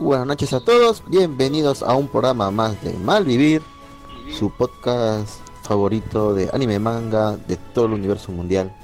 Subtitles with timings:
[0.00, 3.62] Buenas noches a todos, bienvenidos a un programa más de Malvivir,
[4.36, 5.28] su podcast
[5.62, 8.74] favorito de anime manga de todo el universo mundial.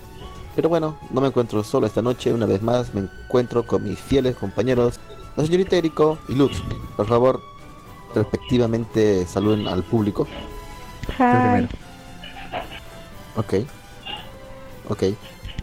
[0.54, 3.98] Pero bueno, no me encuentro solo esta noche, una vez más me encuentro con mis
[3.98, 5.00] fieles compañeros,
[5.36, 6.62] la señorita Eriko y Luz.
[6.96, 7.40] Por favor,
[8.14, 10.28] respectivamente saluden al público.
[11.18, 11.68] Hi.
[13.36, 13.54] Ok.
[14.88, 15.02] Ok.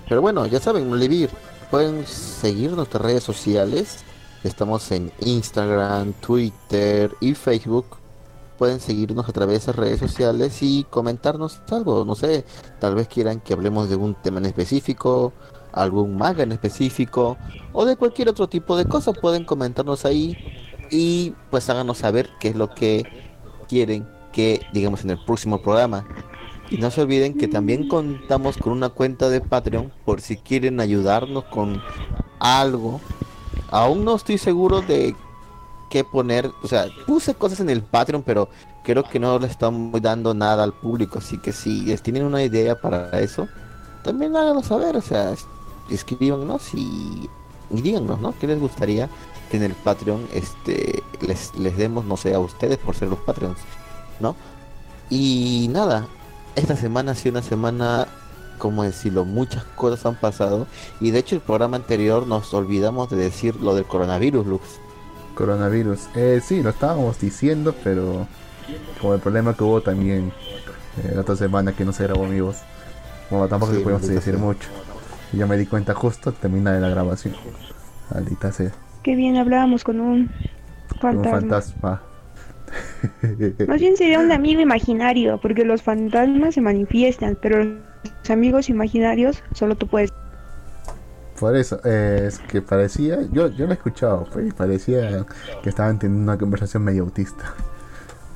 [0.09, 1.30] Pero bueno, ya saben, Malvivir,
[1.72, 4.03] pueden seguir nuestras redes sociales.
[4.48, 7.86] Estamos en Instagram, Twitter y Facebook.
[8.58, 12.06] Pueden seguirnos a través de redes sociales y comentarnos algo.
[12.06, 12.46] No sé,
[12.80, 15.34] tal vez quieran que hablemos de un tema en específico,
[15.73, 17.38] algún manga en específico
[17.73, 19.12] o de cualquier otro tipo de cosa.
[19.12, 20.38] Pueden comentarnos ahí
[20.90, 23.04] y pues háganos saber qué es lo que
[23.67, 26.08] quieren que digamos en el próximo programa.
[26.70, 30.80] Y no se olviden que también contamos con una cuenta de Patreon por si quieren
[30.80, 31.82] ayudarnos con
[32.39, 33.02] algo.
[33.70, 35.16] Aún no estoy seguro de
[35.90, 38.50] qué poner, o sea, puse cosas en el Patreon, pero
[38.84, 42.80] creo que no le estamos dando nada al público, así que si tienen una idea
[42.80, 43.48] para eso,
[44.04, 45.45] también háganlo saber, o sea, es-
[45.90, 47.30] escríbanos y,
[47.72, 48.34] y díganos, ¿no?
[48.40, 49.10] ¿Qué les gustaría
[49.50, 53.20] que en el Patreon este les, les demos, no sé, a ustedes por ser los
[53.20, 53.58] Patreons,
[54.20, 54.36] ¿no?
[55.10, 56.08] Y nada,
[56.56, 58.08] esta semana ha sido una semana,
[58.58, 60.67] como decirlo, muchas cosas han pasado.
[61.00, 64.81] Y de hecho el programa anterior nos olvidamos de decir lo del coronavirus, Lux.
[65.33, 66.09] Coronavirus.
[66.16, 68.30] Eh, sí, lo estábamos diciendo, pero
[68.99, 70.33] como el problema que hubo también
[70.97, 72.66] eh, la otra semana que no se grabó mi voz.
[73.30, 74.38] Como tampoco Sí, le podemos decir sea.
[74.38, 74.69] mucho.
[75.31, 77.36] Y yo me di cuenta justo al terminar de la grabación.
[78.09, 78.77] Maldita sea.
[79.03, 80.31] Qué bien hablábamos con un
[81.11, 82.06] Un fantasma.
[83.68, 89.44] Más bien sería un amigo imaginario, porque los fantasmas se manifiestan, pero los amigos imaginarios
[89.54, 90.11] solo tú puedes.
[91.39, 95.26] Por eso, eh, es que parecía, yo, yo lo he escuchado, pues, y parecía
[95.61, 97.54] que estaban teniendo una conversación medio autista.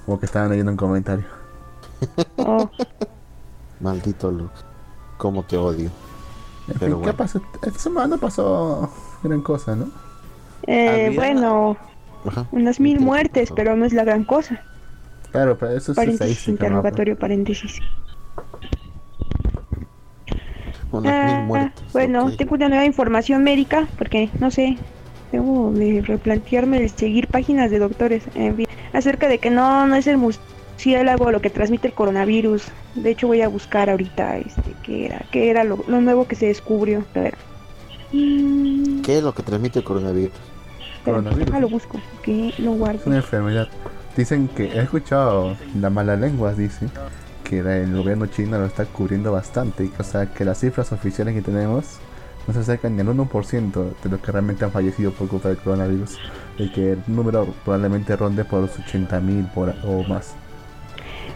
[0.05, 1.25] Como que estaban leyendo un comentario.
[2.37, 2.69] Oh,
[3.79, 4.51] Maldito Lux.
[5.17, 5.89] Cómo te odio.
[6.67, 7.41] En Pero fin, ¿qué pasó?
[7.63, 8.91] Esta semana pasó
[9.23, 9.89] gran cosa, ¿no?
[10.67, 11.77] eh, Había- bueno,
[12.25, 12.45] Ajá.
[12.51, 14.61] unas mil muertes, pero no es la gran cosa.
[15.31, 17.79] Claro, pero eso es Paréntesis, interrogatorio, paréntesis.
[20.91, 21.83] Unas Ah, mil muertes.
[21.93, 24.77] bueno, tengo una nueva información médica, porque no sé,
[25.31, 29.95] tengo de replantearme el seguir páginas de doctores en fin, acerca de que no, no
[29.95, 32.63] es el murciélago lo que transmite el coronavirus.
[32.95, 36.35] De hecho, voy a buscar ahorita este qué era, qué era lo, lo nuevo que
[36.35, 37.05] se descubrió.
[37.15, 37.35] A ver.
[38.11, 40.33] ¿Qué es lo que transmite el coronavirus?
[41.05, 42.99] Déjalo busco, que lo guardo.
[42.99, 43.67] Es una enfermedad.
[44.15, 46.87] Dicen que he escuchado la mala lengua, dice
[47.43, 49.89] que el gobierno chino lo está cubriendo bastante.
[49.97, 51.97] O sea, que las cifras oficiales que tenemos
[52.47, 53.71] no se acercan ni al 1%
[54.03, 56.17] de los que realmente han fallecido por culpa del coronavirus.
[56.57, 60.33] Y que el número probablemente ronde por los 80.000 por o más.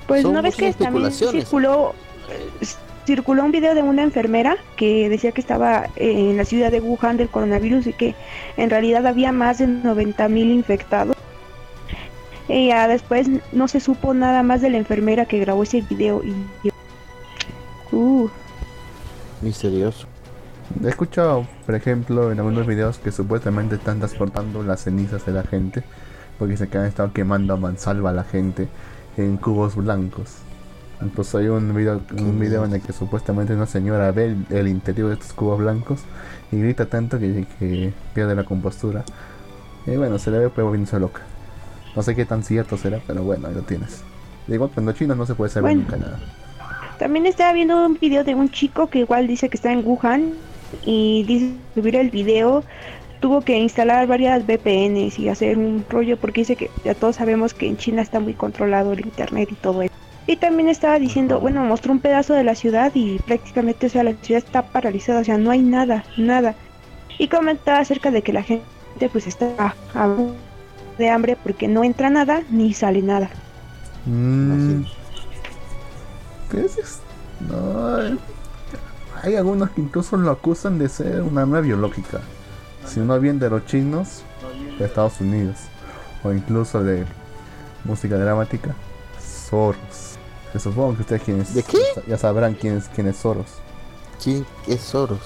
[0.07, 1.93] Pues Son no ves que también circuló
[2.29, 2.65] eh,
[3.05, 6.81] circuló un video de una enfermera que decía que estaba eh, en la ciudad de
[6.81, 8.15] Wuhan del coronavirus y que
[8.57, 11.15] en realidad había más de 90 mil infectados.
[12.47, 16.21] Y ya después no se supo nada más de la enfermera que grabó ese video
[16.23, 16.71] y
[17.91, 18.29] uh,
[19.41, 20.07] Misterioso.
[20.83, 25.43] He escuchado, por ejemplo, en algunos videos que supuestamente están transportando las cenizas de la
[25.43, 25.83] gente.
[26.39, 28.67] Porque se que han estado quemando a mansalva a la gente
[29.17, 30.44] en cubos blancos.
[31.01, 34.67] Incluso hay un video, un video en el que supuestamente una señora ve el, el
[34.67, 36.01] interior de estos cubos blancos
[36.51, 39.03] y grita tanto que, que pierde la compostura.
[39.85, 41.21] Y bueno, se le ve pues volviéndose loca.
[41.95, 44.03] No sé qué tan cierto será, pero bueno, ahí lo tienes.
[44.47, 45.81] Igual cuando China no se puede saber Bueno.
[45.81, 46.19] nunca nada.
[46.99, 50.33] También estaba viendo un video de un chico que igual dice que está en Wuhan
[50.85, 52.63] y dice subir el video
[53.19, 57.53] tuvo que instalar varias VPNs y hacer un rollo porque dice que ya todos sabemos
[57.53, 59.93] que en China está muy controlado el internet y todo eso.
[60.27, 64.03] Y también estaba diciendo, bueno, mostró un pedazo de la ciudad y prácticamente, o sea,
[64.03, 66.55] la ciudad está paralizada, o sea, no hay nada, nada.
[67.19, 68.65] Y comentaba acerca de que la gente
[69.11, 70.15] pues está a-
[70.97, 73.29] de hambre porque no entra nada ni sale nada.
[74.05, 74.83] Mm,
[76.49, 76.99] pues es-
[77.49, 78.17] no, eh,
[79.23, 82.19] hay algunos que incluso lo acusan de ser una arma biológica.
[82.85, 84.23] Si no bien de los chinos,
[84.79, 85.57] de Estados Unidos.
[86.23, 87.03] O incluso de
[87.83, 88.73] música dramática,
[89.19, 89.75] Soros.
[90.55, 91.79] Se supongo que ustedes quienes ¿De qué?
[92.07, 93.47] ya sabrán quién es, quién es Soros.
[94.23, 95.19] ¿Quién es Soros?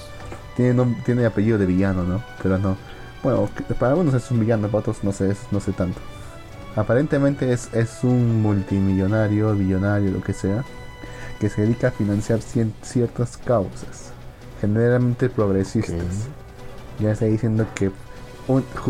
[0.56, 2.20] Tiene, tiene apellido de villano, ¿no?
[2.42, 2.76] Pero no.
[3.22, 6.00] Bueno, que- para algunos es un villano, para otros no sé, es- no sé tanto.
[6.74, 10.64] Aparentemente es, es un multimillonario, billonario, lo que sea,
[11.38, 14.10] que se dedica a financiar cien- ciertas causas,
[14.60, 16.26] generalmente progresistas.
[16.98, 17.90] Ya está diciendo que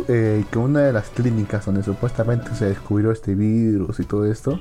[0.08, 4.58] eh, que una de las clínicas donde supuestamente se descubrió este virus y todo esto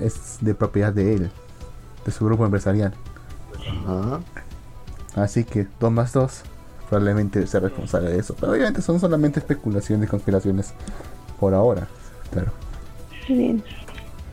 [0.00, 1.30] es de propiedad de él,
[2.04, 2.94] de su grupo empresarial.
[5.14, 6.42] Así que 2 más 2
[6.88, 8.34] probablemente sea responsable de eso.
[8.38, 10.72] Pero obviamente son solamente especulaciones y conspiraciones
[11.38, 11.86] por ahora.
[12.30, 12.52] Claro.
[13.28, 13.64] Muy bien.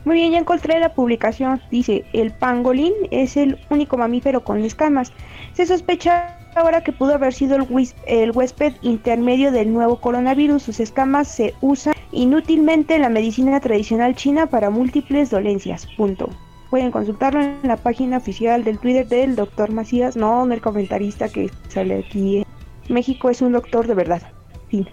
[0.04, 1.60] Muy bien, ya encontré la publicación.
[1.70, 5.12] Dice, el pangolín es el único mamífero con escamas.
[5.54, 7.66] Se sospecha ahora que pudo haber sido el,
[8.06, 10.62] el huésped intermedio del nuevo coronavirus.
[10.62, 15.86] Sus escamas se usan inútilmente en la medicina tradicional china para múltiples dolencias.
[15.96, 16.30] Punto.
[16.70, 21.28] Pueden consultarlo en la página oficial del Twitter del doctor Macías, no en el comentarista
[21.28, 22.44] que sale aquí.
[22.88, 24.22] México es un doctor de verdad.
[24.68, 24.88] Fin.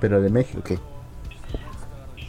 [0.00, 0.78] Pero de México, ¿qué?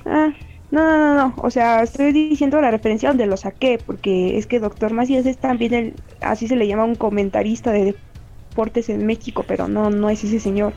[0.06, 0.32] Ah,
[0.72, 1.34] no, no, no, no.
[1.38, 5.38] O sea, estoy diciendo la referencia donde lo saqué, porque es que doctor Macías es
[5.38, 7.96] también el, así se le llama un comentarista de
[8.50, 10.74] deportes en México, pero no, no es ese señor.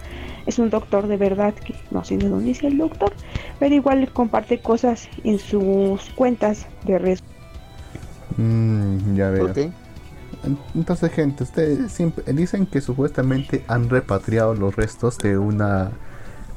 [0.47, 3.13] Es un doctor de verdad que no sé de dónde es el doctor,
[3.59, 7.23] pero igual comparte cosas en sus cuentas de redes
[8.37, 9.53] Mm, ya veo.
[10.75, 15.91] Entonces, gente, ustedes dicen que supuestamente han repatriado los restos de una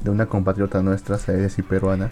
[0.02, 2.10] de una compatriota nuestra, y peruana,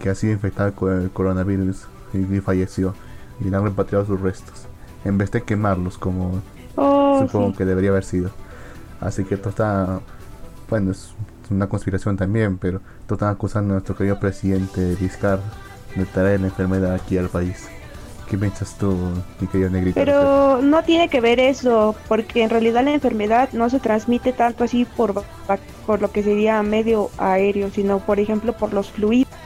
[0.00, 2.94] que ha sido infectada con el coronavirus y, falleció.
[3.40, 4.66] Y le han repatriado sus restos,
[5.04, 6.42] en vez de quemarlos como
[6.76, 8.30] oh, supongo que debería haber sido.
[9.00, 10.00] Así que esto está,
[10.68, 11.14] bueno, es
[11.50, 15.40] una conspiración también, pero esto están acusando a nuestro querido presidente Vizcar
[15.96, 17.66] de traer la enfermedad aquí al país.
[18.28, 18.96] ¿Qué piensas tú,
[19.40, 19.96] mi querido negrito?
[19.96, 24.62] Pero no tiene que ver eso, porque en realidad la enfermedad no se transmite tanto
[24.62, 25.24] así por,
[25.84, 29.39] por lo que sería medio aéreo, sino por ejemplo por los fluidos.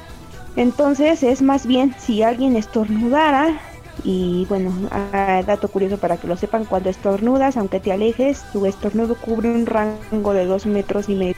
[0.56, 3.60] Entonces es más bien si alguien estornudara,
[4.02, 8.66] y bueno, ah, dato curioso para que lo sepan, cuando estornudas, aunque te alejes, tu
[8.66, 11.36] estornudo cubre un rango de dos metros y medio.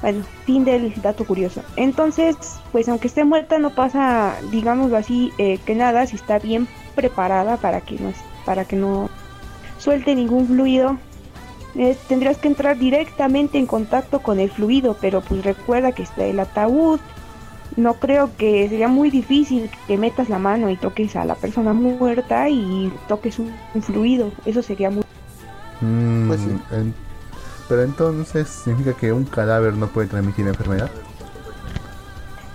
[0.00, 1.62] Bueno, fin del dato curioso.
[1.76, 2.36] Entonces,
[2.70, 7.56] pues aunque esté muerta no pasa, digámoslo así, eh, que nada, si está bien preparada
[7.56, 8.12] para que no,
[8.44, 9.08] para que no
[9.78, 10.98] suelte ningún fluido.
[11.74, 16.24] Eh, tendrías que entrar directamente en contacto con el fluido, pero pues recuerda que está
[16.24, 17.00] el ataúd.
[17.78, 21.72] No creo que sería muy difícil que metas la mano y toques a la persona
[21.72, 24.32] muerta y toques un, fluido.
[24.44, 25.04] Eso sería muy...
[25.80, 26.40] Mm, pues
[27.68, 30.90] pero entonces, ¿significa que un cadáver no puede transmitir enfermedad?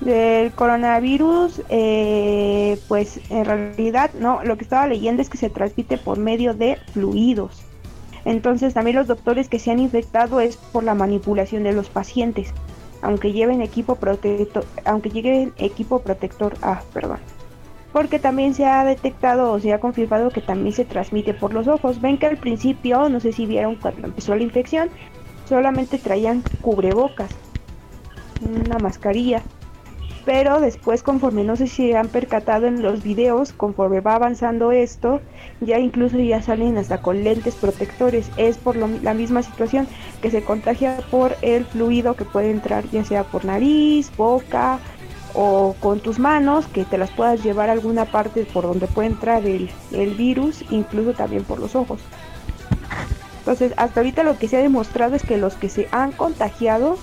[0.02, 5.98] Del coronavirus, eh, pues en realidad no, lo que estaba leyendo es que se transmite
[5.98, 7.62] por medio de fluidos.
[8.26, 12.54] Entonces también los doctores que se han infectado es por la manipulación de los pacientes,
[13.04, 17.20] aunque lleven equipo protector, aunque equipo protector, ah, perdón.
[17.92, 21.68] Porque también se ha detectado o se ha confirmado que también se transmite por los
[21.68, 22.02] ojos.
[22.02, 24.90] Ven que al principio, no sé si vieron cuando empezó la infección,
[25.48, 27.30] solamente traían cubrebocas,
[28.42, 29.44] una mascarilla.
[30.25, 35.20] Pero después, conforme no sé si han percatado en los videos, conforme va avanzando esto,
[35.60, 38.31] ya incluso ya salen hasta con lentes protectores.
[38.38, 39.88] Es por la misma situación
[40.22, 44.80] que se contagia por el fluido que puede entrar ya sea por nariz, boca,
[45.33, 49.09] o con tus manos que te las puedas llevar a alguna parte por donde puede
[49.09, 49.69] entrar el,
[50.16, 52.00] virus, incluso también por los ojos.
[53.40, 56.97] Entonces, hasta ahorita lo que se ha demostrado es que los que se han contagiado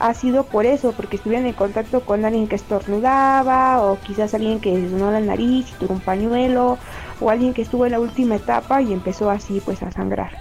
[0.00, 4.58] ha sido por eso, porque estuvieron en contacto con alguien que estornudaba, o quizás alguien
[4.58, 6.78] que sonó la nariz y tuvo un pañuelo,
[7.20, 10.32] o alguien que estuvo en la última etapa y empezó así pues a sangrar.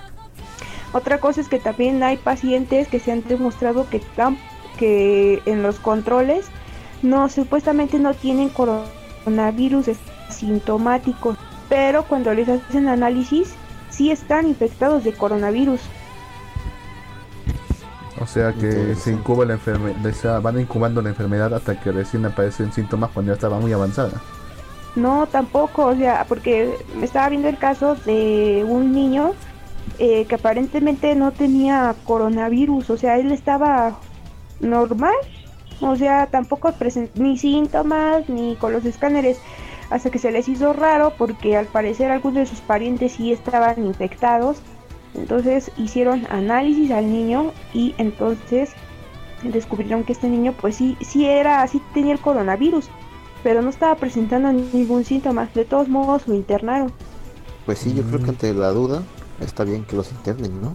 [0.93, 4.01] Otra cosa es que también hay pacientes que se han demostrado que,
[4.77, 6.47] que en los controles
[7.01, 9.87] no, supuestamente no tienen coronavirus
[10.29, 11.37] sintomáticos,
[11.67, 13.53] pero cuando les hacen análisis
[13.89, 15.81] sí están infectados de coronavirus.
[18.21, 22.73] O sea que se incuba la enfermedad, van incubando la enfermedad hasta que recién aparecen
[22.73, 24.21] síntomas cuando ya estaba muy avanzada.
[24.95, 29.31] No, tampoco, o sea, porque me estaba viendo el caso de un niño
[29.99, 33.97] eh, que aparentemente no tenía coronavirus, o sea, él estaba
[34.59, 35.15] normal
[35.81, 39.39] o sea, tampoco presentó ni síntomas ni con los escáneres
[39.89, 43.85] hasta que se les hizo raro porque al parecer algunos de sus parientes sí estaban
[43.85, 44.61] infectados.
[45.15, 48.71] Entonces hicieron análisis al niño y entonces
[49.43, 52.89] descubrieron que este niño pues sí, sí era, sí tenía el coronavirus,
[53.43, 55.49] pero no estaba presentando ningún síntoma.
[55.53, 56.91] De todos modos lo internaron.
[57.65, 58.29] Pues sí, yo creo que mm.
[58.29, 59.03] ante la duda
[59.41, 60.73] está bien que los internen, ¿no?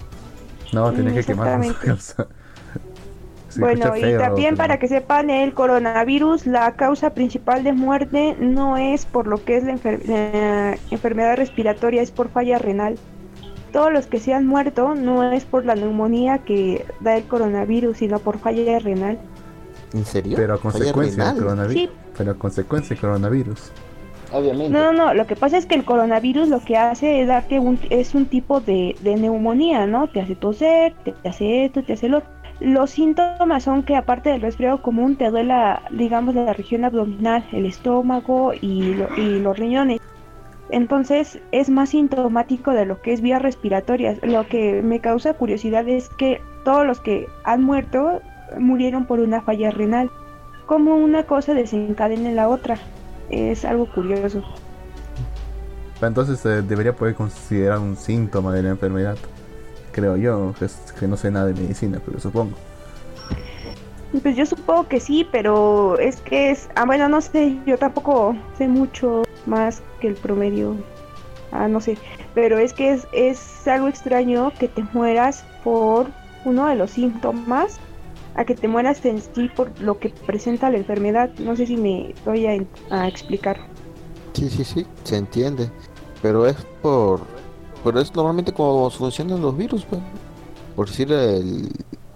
[0.72, 2.14] No, tiene que quemarlos.
[3.58, 9.06] bueno, y también para que sepan, el coronavirus, la causa principal de muerte no es
[9.06, 12.98] por lo que es la, enfermedad respiratoria, es por falla renal.
[13.74, 17.98] Todos los que se han muerto no es por la neumonía que da el coronavirus,
[17.98, 19.18] sino por falla renal.
[19.92, 20.36] ¿En serio?
[20.36, 21.40] Pero a consecuencia del Sí.
[21.42, 21.88] coronavirus.
[22.16, 23.70] Pero a consecuencia del coronavirus.
[24.32, 24.70] Obviamente.
[24.70, 27.60] No, no, no, lo que pasa es que el coronavirus lo que hace es darte
[27.60, 30.08] un, es un tipo de, de neumonía, ¿no?
[30.08, 32.30] Te hace toser, te, te hace esto, te hace lo otro.
[32.60, 37.66] Los síntomas son que aparte del resfriado común te duela, digamos, la región abdominal, el
[37.66, 40.00] estómago y, lo- y los riñones.
[40.74, 44.18] Entonces es más sintomático de lo que es vías respiratorias.
[44.24, 48.20] Lo que me causa curiosidad es que todos los que han muerto
[48.58, 50.10] murieron por una falla renal.
[50.66, 52.76] Como una cosa desencadena en la otra.
[53.30, 54.42] Es algo curioso.
[56.02, 59.16] Entonces eh, debería poder considerar un síntoma de la enfermedad.
[59.92, 60.54] Creo yo,
[60.98, 62.56] que no sé nada de medicina, pero supongo.
[64.22, 66.68] Pues yo supongo que sí, pero es que es...
[66.76, 70.76] Ah, bueno, no sé, yo tampoco sé mucho más que el promedio.
[71.50, 71.98] Ah, no sé.
[72.34, 76.06] Pero es que es, es algo extraño que te mueras por
[76.44, 77.78] uno de los síntomas
[78.36, 81.30] a que te mueras en sí por lo que presenta la enfermedad.
[81.38, 83.58] No sé si me doy a, a explicar.
[84.32, 85.70] Sí, sí, sí, se entiende.
[86.22, 87.20] Pero es por...
[87.82, 90.00] Pero es normalmente como funcionan los virus, pues.
[90.74, 91.68] Por decir, el,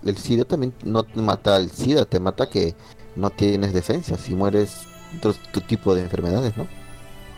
[0.05, 2.75] el SIDA también no te mata el SIDA, te mata que
[3.17, 4.87] no tienes defensas y mueres
[5.19, 5.35] otro
[5.67, 6.67] tipo de enfermedades, ¿no?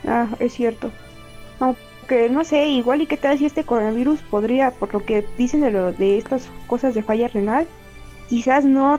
[0.06, 0.90] Ah, es cierto.
[1.58, 5.60] Aunque no sé, igual y qué tal si este coronavirus podría, por lo que dicen
[5.60, 7.66] de, lo, de estas cosas de falla renal,
[8.28, 8.98] quizás no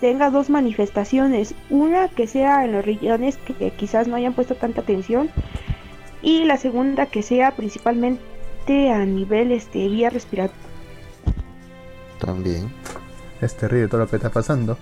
[0.00, 1.54] tenga dos manifestaciones.
[1.70, 5.30] Una que sea en los riñones que quizás no hayan puesto tanta atención
[6.22, 10.71] y la segunda que sea principalmente a nivel este vía respiratoria.
[12.24, 12.72] También.
[13.40, 14.78] Es terrible todo lo que está pasando.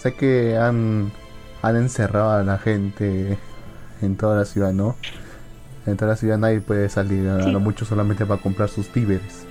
[0.00, 1.10] Sé que han,
[1.62, 3.38] han encerrado a la gente
[4.00, 4.96] en toda la ciudad, ¿no?
[5.86, 7.50] En toda la ciudad nadie puede salir, a Sí.
[7.50, 9.44] lo mucho solamente para comprar sus víveres.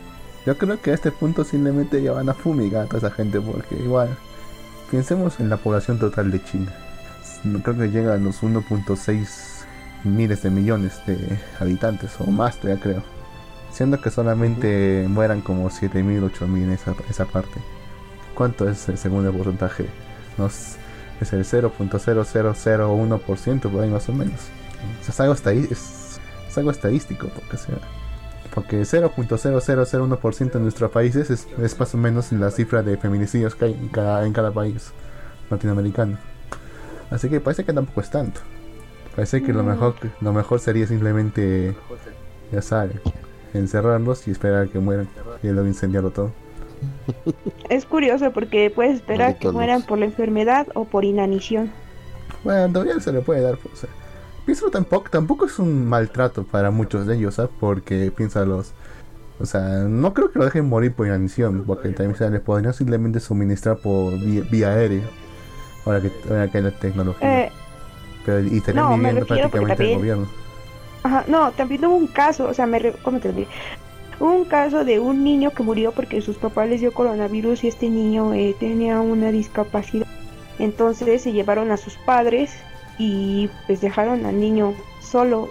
[0.45, 3.41] Yo creo que a este punto simplemente ya van a fumigar a toda esa gente
[3.41, 4.07] porque igual,
[4.89, 6.71] pensemos en la población total de China.
[7.43, 9.65] No Creo que llega a los 1.6
[10.05, 11.17] miles de millones de
[11.59, 13.16] habitantes o más todavía creo.
[13.77, 17.59] Siendo que solamente mueran como 7.000, 8.000 en esa, esa parte.
[18.33, 19.85] ¿Cuánto es el segundo porcentaje?
[20.35, 20.77] No es,
[21.21, 24.39] es el 0.0001% por ahí más o menos.
[24.99, 26.19] O sea, es, algo estadi- es,
[26.49, 27.75] es algo estadístico, porque sea.
[28.55, 33.65] Porque 0.0001% en nuestros países es, es más o menos la cifra de feminicidios que
[33.65, 34.91] hay en cada, en cada país
[35.51, 36.17] latinoamericano.
[37.11, 38.41] Así que parece que tampoco es tanto.
[39.15, 41.75] Parece que lo mejor, lo mejor sería simplemente,
[42.51, 42.99] ya saben,
[43.53, 45.07] encerrarlos y esperar a que mueran
[45.43, 46.31] y luego incendiarlo todo.
[47.69, 51.71] Es curioso porque puedes esperar que mueran por la enfermedad o por inanición.
[52.43, 53.57] Bueno, todavía se le puede dar.
[53.57, 53.89] pues, o sea,
[54.45, 57.51] pienso tampoco, tampoco es un maltrato para muchos de ellos, ¿sabes?
[57.59, 58.73] Porque piensa los.
[59.39, 62.73] O sea, no creo que lo dejen morir por inanición, porque también se les podrían
[62.73, 65.03] simplemente suministrar por vía, vía aérea.
[65.85, 67.45] Ahora que, ahora que hay la tecnología.
[67.45, 67.51] Eh,
[68.25, 70.27] Pero, y estarían no, viviendo prácticamente el gobierno.
[71.07, 73.29] Ajá, no, también hubo un caso, o sea, me re- ¿cómo te?
[74.19, 77.69] Hubo un caso de un niño que murió porque sus papás les dio coronavirus y
[77.69, 80.05] este niño eh, tenía una discapacidad.
[80.59, 82.51] Entonces se llevaron a sus padres
[82.97, 85.47] y pues dejaron al niño solo.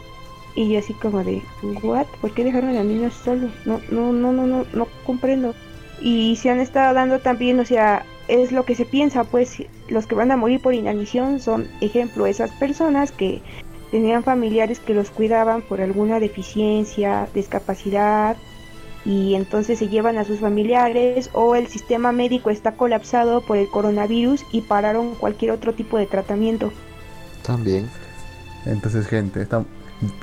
[0.54, 1.42] Y así como de,
[1.82, 2.06] ¿what?
[2.20, 3.48] ¿Por qué dejaron al niño solo?
[3.64, 5.54] No, no, no, no, no, no comprendo.
[6.02, 10.06] Y se han estado dando también, o sea, es lo que se piensa, pues los
[10.06, 13.40] que van a morir por inanición son, ejemplo, esas personas que
[13.96, 18.36] tenían familiares que los cuidaban por alguna deficiencia, discapacidad,
[19.06, 23.70] y entonces se llevan a sus familiares o el sistema médico está colapsado por el
[23.70, 26.72] coronavirus y pararon cualquier otro tipo de tratamiento.
[27.42, 27.88] También.
[28.66, 29.66] Entonces, gente, estamos,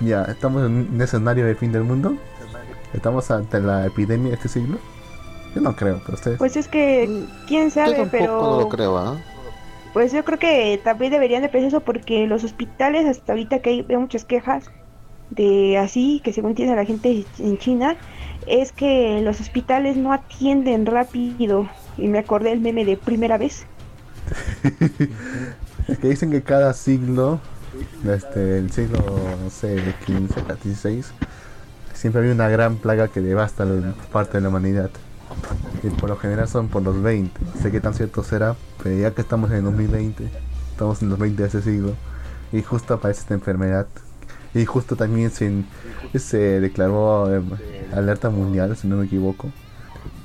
[0.01, 2.15] ya estamos en un escenario de fin del mundo.
[2.93, 4.77] Estamos ante la epidemia de este siglo.
[5.55, 6.37] Yo no creo, pero ustedes.
[6.37, 9.17] Pues es que, Mm, quién Yo sabe, tampoco pero no lo creo, ¿ah?
[9.93, 13.69] Pues yo creo que también deberían de pensar eso porque los hospitales hasta ahorita que
[13.69, 14.69] hay veo muchas quejas
[15.29, 17.95] de así, que según tiene la gente en China,
[18.47, 21.69] es que los hospitales no atienden rápido.
[21.97, 23.65] Y me acordé el meme de primera vez.
[25.99, 27.41] Que dicen que cada siglo,
[28.03, 28.99] desde el siglo,
[29.43, 31.03] no sé, XV a XVI,
[31.93, 34.91] siempre había una gran plaga que devasta la parte de la humanidad.
[35.83, 37.39] Y por lo general son por los 20.
[37.55, 40.29] No sé qué tan cierto será, pero ya que estamos en el 2020,
[40.71, 41.93] estamos en los 20 de ese siglo,
[42.51, 43.87] y justo aparece esta enfermedad.
[44.53, 45.63] Y justo también se,
[46.17, 47.41] se declaró eh,
[47.93, 49.51] alerta mundial, si no me equivoco.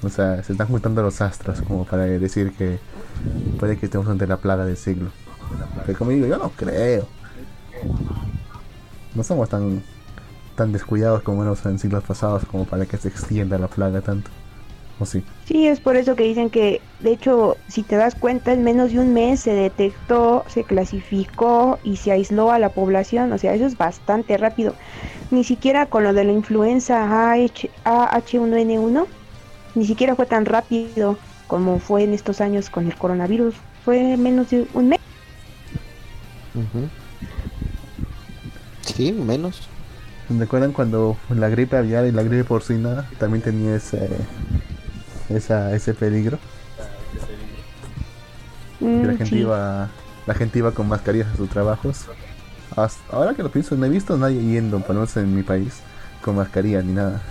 [0.02, 2.78] O sea, se están juntando los astros como para decir que
[3.58, 5.10] puede que estemos ante la plaga del siglo.
[5.86, 7.08] Pero como digo, yo no creo.
[9.14, 9.82] No somos tan
[10.58, 14.28] tan descuidados como éramos en siglos pasados como para que se extienda la plaga tanto.
[15.00, 15.22] ¿O sí?
[15.44, 18.92] Sí, es por eso que dicen que, de hecho, si te das cuenta, en menos
[18.92, 23.32] de un mes se detectó, se clasificó y se aisló a la población.
[23.32, 24.74] O sea, eso es bastante rápido.
[25.30, 29.06] Ni siquiera con lo de la influenza AH, AH1N1,
[29.74, 33.54] ni siquiera fue tan rápido como fue en estos años con el coronavirus.
[33.84, 34.98] Fue menos de un mes.
[38.82, 39.68] Sí, menos.
[40.28, 44.08] ¿Recuerdan cuando la gripe aviar y la gripe porcina también tenía ese,
[45.28, 46.38] esa, ese peligro?
[49.00, 49.38] Que la Mm, gente sí.
[49.38, 52.10] iba la gente iba con mascarillas a sus trabajos.
[52.76, 55.34] Hasta- ahora que lo pienso, no he visto a nadie yendo, por lo menos en
[55.34, 55.82] mi país,
[56.20, 57.22] con mascarilla ni nada.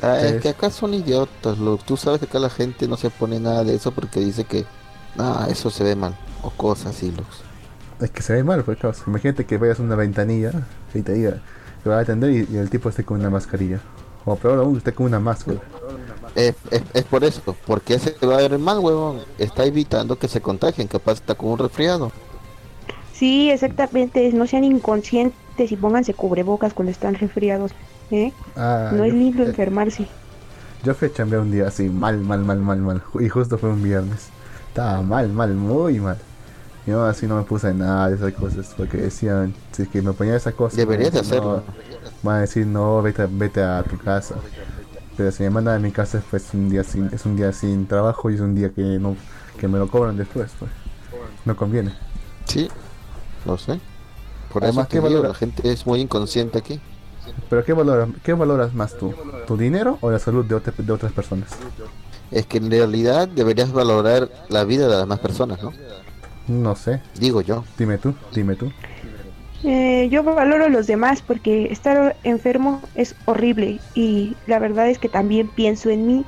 [0.00, 3.10] Ah, es que acá son idiotas, lo, tú sabes que acá la gente no se
[3.10, 4.66] pone nada de eso porque dice que,
[5.16, 7.44] ah, eso se ve mal, o cosas así, los.
[8.00, 9.04] Es que se ve mal, pues causa.
[9.06, 10.52] Imagínate que vayas a una ventanilla
[10.94, 11.42] y te diga
[11.82, 13.80] que va a atender y, y el tipo esté con una mascarilla.
[14.24, 15.60] O peor aún, esté con una máscara.
[16.38, 20.28] Es, es, es por eso, porque ese va a ver mal, huevón, está evitando que
[20.28, 22.12] se contagien, capaz está con un resfriado.
[23.12, 24.32] Sí, exactamente.
[24.32, 27.72] No sean inconscientes y pónganse cubrebocas cuando están resfriados.
[28.12, 28.32] ¿eh?
[28.54, 30.12] Ah, no es yo, lindo eh, enfermarse.
[30.82, 33.02] yo fui a chambear un día así, mal, mal, mal, mal, mal.
[33.18, 34.32] Y justo fue un viernes.
[34.68, 36.18] Estaba mal, mal, muy mal.
[36.86, 38.72] Y aún así no me puse nada de esas cosas.
[38.76, 40.76] Porque decían, si es que me ponía esa cosa.
[40.76, 41.64] Deberías de hacerlo.
[41.66, 41.74] no,
[42.22, 44.36] Van a decir, no, vete, vete a tu casa.
[45.18, 47.52] Pero si me mandan a mi casa, pues es un día sin, es un día
[47.52, 49.16] sin trabajo y es un día que no,
[49.60, 50.70] que me lo cobran después, pues.
[51.44, 51.92] No conviene.
[52.46, 52.70] Sí,
[53.44, 53.80] lo sé.
[54.52, 55.28] Por Además, eso ¿qué digo, valora?
[55.28, 56.80] la gente es muy inconsciente aquí.
[57.50, 59.12] Pero ¿qué valoras, qué valoras más tú?
[59.46, 61.50] ¿Tu dinero o la salud de, otra- de otras personas?
[62.30, 65.72] Es que en realidad deberías valorar la vida de las demás personas, ¿no?
[66.46, 67.02] No sé.
[67.18, 67.64] Digo yo.
[67.76, 68.70] Dime tú, dime tú.
[69.64, 74.98] Eh, yo valoro a los demás porque estar enfermo es horrible y la verdad es
[74.98, 76.24] que también pienso en mí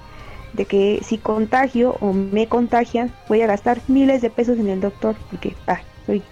[0.53, 4.81] de que si contagio o me contagian voy a gastar miles de pesos en el
[4.81, 6.25] doctor porque ah, soy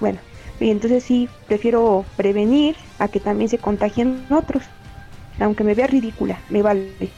[0.00, 0.20] bueno
[0.58, 4.62] y entonces sí prefiero prevenir a que también se contagien otros
[5.38, 7.10] aunque me vea ridícula me vale.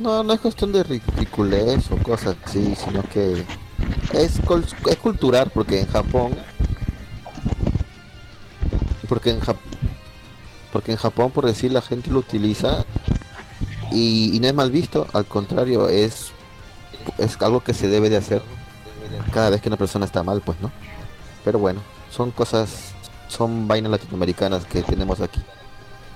[0.00, 3.44] No, no es cuestión de ridiculez o cosas así, sino que
[4.14, 4.40] es,
[4.88, 6.32] es cultural, porque en Japón,
[9.10, 9.56] porque en, Jap-
[10.72, 12.86] porque en Japón, por decir, la gente lo utiliza
[13.92, 16.30] y, y no es mal visto, al contrario, es,
[17.18, 18.40] es algo que se debe de hacer
[19.32, 20.70] cada vez que una persona está mal, pues, ¿no?
[21.44, 22.92] Pero bueno, son cosas,
[23.28, 25.42] son vainas latinoamericanas que tenemos aquí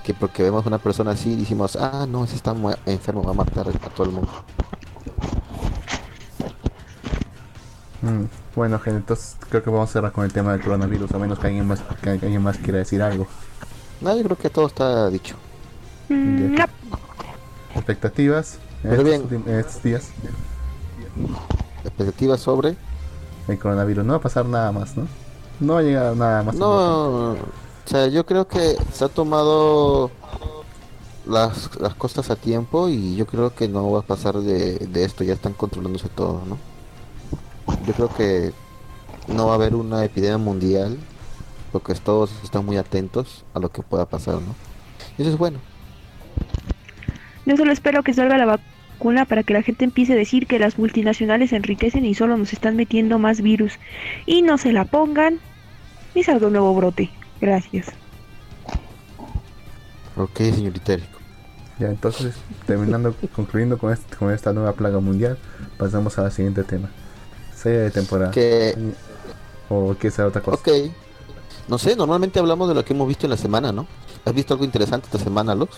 [0.05, 2.55] que porque vemos una persona así decimos, ah, no, ese está
[2.85, 4.31] enfermo, va a matar a todo el mundo.
[8.03, 11.17] Mm, Bueno, gente, entonces creo que vamos a cerrar con el tema del coronavirus, a
[11.19, 13.27] menos que alguien más, que alguien más quiera decir algo.
[13.99, 15.35] No, yo creo que todo está dicho.
[16.07, 16.65] Mm, no.
[17.75, 19.43] Expectativas en, Pero estos, bien.
[19.59, 20.09] estos días.
[21.83, 22.77] Expectativas sobre...
[23.47, 25.07] El coronavirus no va a pasar nada más, ¿no?
[25.59, 26.55] No va a llegar nada más.
[26.55, 27.37] No, o
[27.85, 30.09] sea, yo creo que se ha tomado
[31.27, 35.03] las, las cosas a tiempo y yo creo que no va a pasar de, de
[35.03, 36.57] esto, ya están controlándose todo, ¿no?
[37.85, 38.51] Yo creo que
[39.27, 40.97] no va a haber una epidemia mundial
[41.71, 44.55] porque todos están muy atentos a lo que pueda pasar, ¿no?
[45.17, 45.59] Y eso es bueno.
[47.45, 50.57] Yo solo espero que salga la vacuna para que la gente empiece a decir que
[50.57, 53.73] las multinacionales se enriquecen y solo nos están metiendo más virus.
[54.25, 55.39] Y no se la pongan
[56.13, 57.09] y salga un nuevo brote.
[57.41, 57.87] Gracias.
[60.15, 61.19] Ok, señorita Erico.
[61.77, 65.37] Ya, entonces, terminando, concluyendo con, este- con esta nueva plaga mundial,
[65.77, 66.89] pasamos al siguiente tema.
[67.65, 68.31] Serie de temporada.
[68.31, 68.75] Que
[69.69, 70.57] ¿O qué sea otra cosa?
[70.57, 70.69] Ok.
[71.67, 73.87] No sé, normalmente hablamos de lo que hemos visto en la semana, ¿no?
[74.23, 75.77] ¿Has visto algo interesante esta semana, Lux?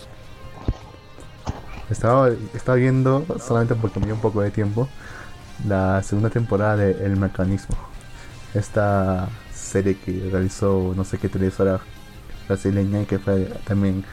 [1.89, 4.89] Estaba, estaba viendo, solamente porque me dio un poco de tiempo,
[5.65, 7.78] la segunda temporada de El Mecanismo.
[8.54, 11.80] Esta serie que realizó no sé qué televisora
[12.50, 14.04] brasileña y que fue también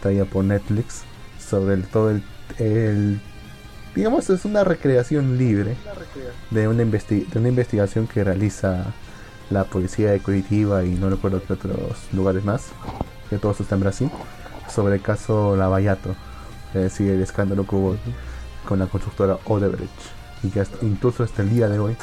[0.00, 1.02] traída por Netflix
[1.38, 2.22] sobre el, todo el,
[2.58, 3.20] el-
[3.94, 5.76] digamos es una recreación libre
[6.50, 8.86] de una, investi- de una investigación que realiza
[9.50, 11.76] la policía de Curitiba y no recuerdo qué otros
[12.12, 12.68] lugares más
[13.28, 14.10] que todo eso está en Brasil
[14.72, 16.14] sobre el caso Lavallato
[16.74, 17.96] es decir el escándalo que hubo
[18.68, 19.90] con la constructora Odebrecht
[20.42, 21.96] y que hasta- incluso hasta el día de hoy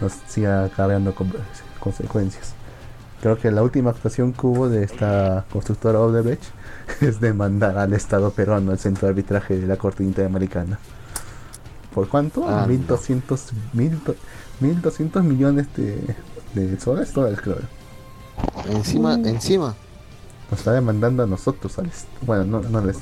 [0.00, 1.32] nos sigue acarreando con-
[1.80, 2.52] consecuencias
[3.20, 6.44] creo que la última actuación que hubo de esta constructora Odebrecht
[7.00, 10.78] es demandar al Estado peruano al centro de arbitraje de la Corte Interamericana.
[11.94, 12.46] ¿Por cuánto?
[12.48, 13.52] Ah, 1200,
[14.60, 16.16] 1200 millones de,
[16.54, 17.58] de soles, dólares creo.
[18.68, 19.26] Encima, Mm.
[19.26, 19.74] encima.
[20.50, 21.90] Nos está demandando a nosotros, al
[22.22, 22.98] bueno, no, no, les,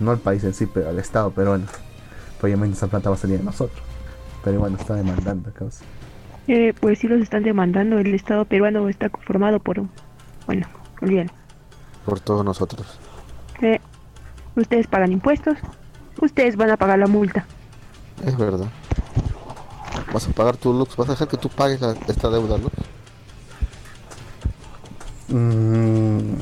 [0.00, 1.66] no al país en sí, pero al Estado peruano.
[2.42, 3.80] Obviamente esa plata va a salir de nosotros.
[4.44, 5.84] Pero bueno, está demandando, causa.
[6.48, 7.98] Eh, pues sí los están demandando.
[7.98, 9.80] El Estado peruano está conformado por...
[10.46, 10.66] Bueno,
[11.00, 11.30] olvídalo.
[12.04, 12.98] Por todos nosotros.
[13.60, 13.78] Eh,
[14.56, 15.56] ustedes pagan impuestos.
[16.20, 17.46] Ustedes van a pagar la multa.
[18.24, 18.66] Es verdad.
[20.12, 20.96] Vas a pagar tu Lux.
[20.96, 22.74] Vas a dejar que tú pagues la- esta deuda, Lux.
[25.28, 26.34] Mm,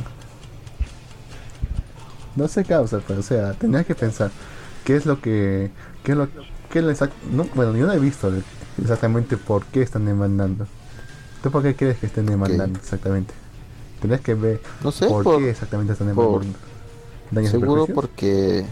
[2.37, 4.31] no sé causa, pero o sea, tenía que pensar
[4.85, 5.71] qué es lo que,
[6.03, 6.29] qué es lo,
[6.71, 8.33] qué es lo exact- no, bueno, yo no he visto
[8.81, 10.67] exactamente por qué están demandando.
[11.43, 13.33] ¿Tú por qué crees que estén demandando exactamente?
[14.01, 16.59] Tenés que ver No sé, por, por- qué exactamente están por- demandando.
[17.31, 18.67] ¿Daños y Seguro porque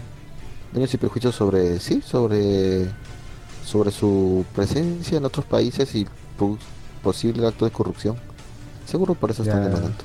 [0.73, 2.87] daños y prejuicios sobre sí, sobre
[3.65, 6.07] sobre su presencia en otros países y
[7.03, 8.15] posible acto de corrupción.
[8.85, 10.03] Seguro por eso están demandando.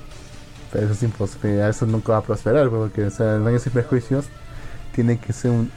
[0.73, 4.27] Pero eso es imposible, eso nunca va a prosperar, porque o sea, daños y perjuicios
[4.95, 5.71] tiene que ser un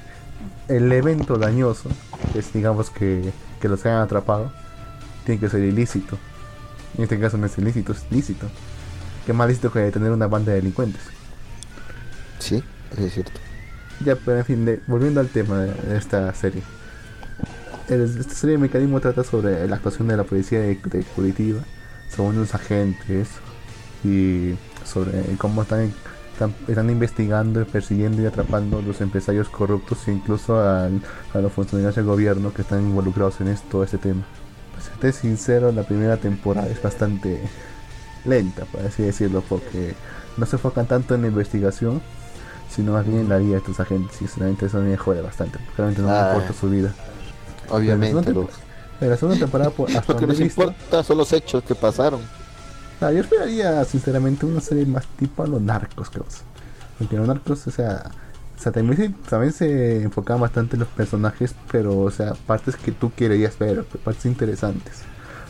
[0.68, 1.90] el evento dañoso,
[2.34, 4.52] que es digamos que, que los hayan atrapado,
[5.26, 6.18] tiene que ser ilícito.
[6.98, 8.48] En este caso no es ilícito, es lícito.
[9.26, 11.02] Qué más lícito que tener una banda de delincuentes.
[12.40, 13.47] Sí, eso es cierto.
[14.04, 16.62] Ya, pero en fin, de- volviendo al tema de, de esta serie.
[17.90, 21.62] El- esta serie de mecanismo trata sobre la actuación de la policía de, de Curitiba,
[22.16, 23.30] sobre unos agentes
[24.04, 24.54] y
[24.86, 25.92] sobre cómo están,
[26.34, 31.02] están, están investigando, persiguiendo y atrapando a los empresarios corruptos e incluso al-
[31.34, 34.24] a los funcionarios del gobierno que están involucrados en esto, este tema.
[34.72, 37.40] Para serte sincero, la primera temporada es bastante
[38.26, 39.96] lenta, por así decirlo, porque
[40.38, 42.02] no se enfocan tanto en la investigación,
[42.70, 44.16] sino más bien en la vida de estos agentes.
[44.16, 46.32] Y sinceramente eso me jode bastante, realmente no me Ah.
[46.34, 46.94] importa su vida.
[47.70, 48.54] Obviamente, Pero Lux.
[49.02, 51.76] En la segunda temporada, por- hasta Lo que nos visto, importa son los hechos que
[51.76, 52.22] pasaron.
[53.02, 56.26] Ah, yo esperaría, sinceramente, una serie más tipo a los narcos, creo.
[56.98, 58.10] Porque los narcos, o sea,
[58.58, 62.76] o sea también, se, también se enfocaban bastante en los personajes, pero, o sea, partes
[62.76, 64.94] que tú querías ver, partes interesantes.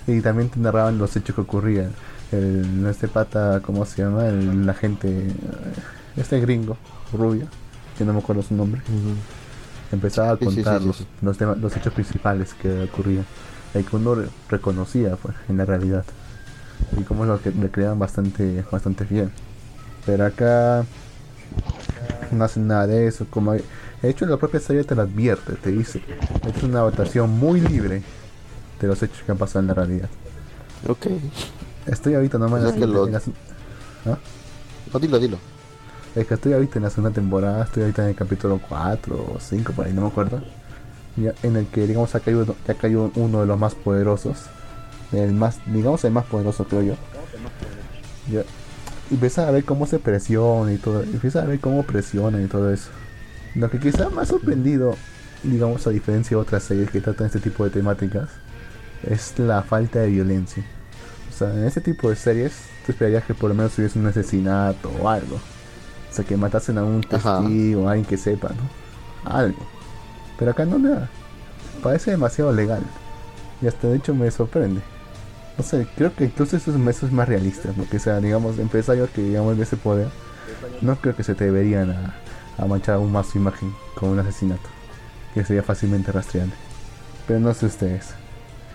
[0.07, 1.91] Y también te narraban los hechos que ocurrían.
[2.33, 4.27] El, este pata, ¿cómo se llama?
[4.27, 5.31] El, agente, eh,
[6.17, 6.75] este gringo,
[7.13, 7.47] rubio,
[7.97, 8.81] que no me acuerdo su nombre.
[9.91, 13.25] Empezaba a Sí, sí, sí, contar sí, los, los temas, los hechos principales que ocurrían.
[13.73, 16.03] Y que uno re- reconocía pues, en la realidad
[16.99, 19.31] y como lo que le creaban bastante bastante bien
[20.05, 20.85] pero acá
[22.31, 23.63] no hacen nada de eso como de
[24.03, 26.01] hecho la propia serie te lo advierte te dice
[26.55, 28.03] es una votación muy libre
[28.79, 30.09] de los hechos que han pasado en la realidad
[30.87, 31.07] Ok.
[31.87, 34.17] estoy ahorita nomás O en sea la, que lo- en ¿Ah?
[34.93, 35.37] No, dilo, dilo.
[36.17, 39.39] Es que estoy ahorita en la segunda temporada estoy ahorita en el capítulo 4 o
[39.39, 40.41] 5 por ahí no me acuerdo.
[41.41, 44.45] En el que digamos ha caído, ya cayó uno de los más poderosos
[45.11, 46.93] el más digamos el más poderoso creo yo.
[48.31, 48.43] Ya
[49.09, 52.71] y a ver cómo se presiona y todo empieza a ver cómo presiona y todo
[52.71, 52.89] eso.
[53.55, 54.95] Lo que quizá ha sorprendido
[55.43, 58.29] digamos a diferencia de otras series que tratan este tipo de temáticas
[59.03, 60.63] es la falta de violencia.
[61.29, 62.53] O sea en este tipo de series
[62.85, 65.39] tú esperarías que por lo menos hubiese un asesinato o algo
[66.09, 69.65] o sea que matasen a un testigo o alguien que sepa no algo
[70.37, 71.09] pero acá no nada
[71.83, 72.81] parece demasiado legal
[73.61, 74.81] y hasta de hecho me sorprende
[75.57, 79.09] no sé, creo que incluso eso es, eso es más realista, porque sea, digamos, empresarios
[79.09, 80.07] que digamos de ese poder,
[80.81, 82.13] no creo que se te deberían a,
[82.57, 84.69] a manchar aún más su imagen con un asesinato,
[85.33, 86.53] que sería fácilmente rastreable.
[87.27, 88.09] Pero no sé ustedes.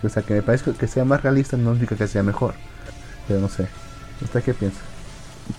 [0.03, 2.55] O sea, que me parece que sea más realista no significa que sea mejor.
[3.27, 3.67] Pero no sé.
[4.21, 4.79] ¿Usted qué piensa?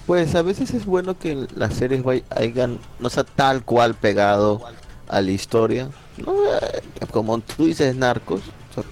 [0.06, 4.60] Pues a veces es bueno que las series vay- hayan, no sea tal cual pegado
[5.08, 5.88] a la historia.
[6.18, 6.32] ¿no?
[6.32, 8.40] Eh, Como tú dices, narcos.
[8.70, 8.84] o sea,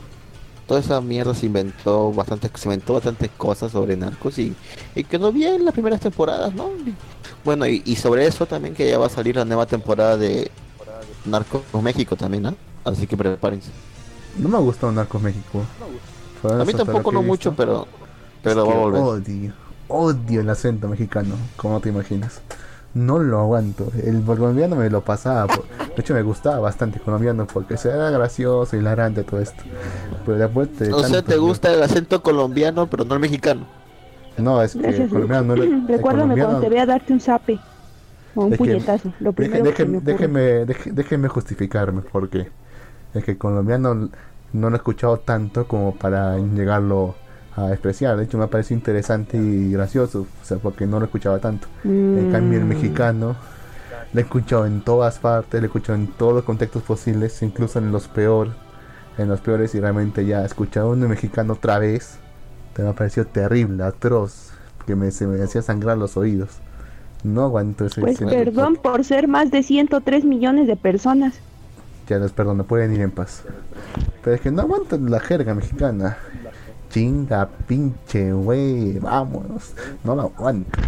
[0.66, 4.54] toda esa mierda se inventó bastante, se inventó bastantes cosas sobre narcos y,
[4.94, 6.70] y quedó bien las primeras temporadas, ¿no?
[7.44, 10.50] Bueno, y, y sobre eso también que ya va a salir la nueva temporada de
[11.24, 12.56] Narcos México también, ¿no?
[12.84, 13.70] Así que prepárense.
[14.38, 15.62] No me ha gustado Narcos México.
[16.44, 17.86] A mí tampoco no mucho, pero
[18.42, 19.00] pero va a volver.
[19.02, 19.52] Odio,
[19.92, 22.40] odio el acento mexicano, como te imaginas.
[22.94, 23.90] No lo aguanto.
[24.04, 25.46] El colombiano me lo pasaba.
[25.46, 29.62] por- De hecho, me gustaba bastante el colombiano porque se era gracioso, hilarante todo esto.
[30.26, 33.66] Pero después de O sea, te gusta el acento colombiano, pero no el mexicano.
[34.36, 35.08] No, es que el Gracias.
[35.10, 37.58] colombiano no le- el Recuérdame colombiano- cuando te vea darte un zape
[38.34, 39.12] o un Es que- puñetazo.
[39.20, 40.12] Lo Deje- primero que deje- me ocurre.
[40.12, 42.48] déjeme, deje- déjeme justificarme porque
[43.14, 43.94] es que el colombiano
[44.52, 47.14] no lo he escuchado tanto como para llegarlo
[47.56, 48.16] a despreciar.
[48.16, 51.66] De hecho, me parece interesante y gracioso, o sea, porque no lo escuchaba tanto.
[51.84, 52.68] En cambio, el Mm.
[52.68, 53.36] mexicano
[54.12, 57.78] lo he escuchado en todas partes, lo he escuchado en todos los contextos posibles, incluso
[57.78, 58.48] en los peor,
[59.18, 62.16] en los peores, y realmente ya escuchar a un mexicano otra vez,
[62.74, 64.50] te me ha parecido terrible, atroz,
[64.86, 66.50] que me, se me hacía sangrar los oídos.
[67.22, 71.34] No aguanto ese Pues perdón por ser más de 103 millones de personas.
[72.08, 73.42] Ya los perdono, pueden ir en paz.
[74.24, 76.16] Pero es que no aguantan la jerga mexicana.
[76.92, 79.74] Chinga, pinche, wey, vámonos.
[80.04, 80.78] No la aguanto.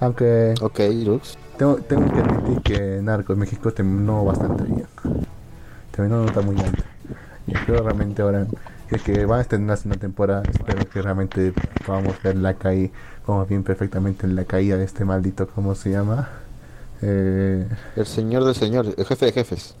[0.00, 1.38] Aunque Ok, Lux.
[1.56, 4.86] tengo, tengo que admitir que Narcos México terminó bastante bien.
[5.90, 6.84] Terminó una nota muy alta.
[7.46, 8.46] Y espero realmente ahora
[8.88, 10.42] que, que van a estrenar la segunda temporada.
[10.50, 11.54] Espero que realmente
[11.86, 12.90] podamos ver la caída,
[13.26, 16.28] como bien perfectamente la caída de este maldito, ¿cómo se llama?
[17.02, 19.76] Eh, El señor del señor, el jefe de jefes.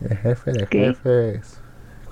[0.00, 0.94] el jefe de ¿Qué?
[0.94, 1.60] jefes.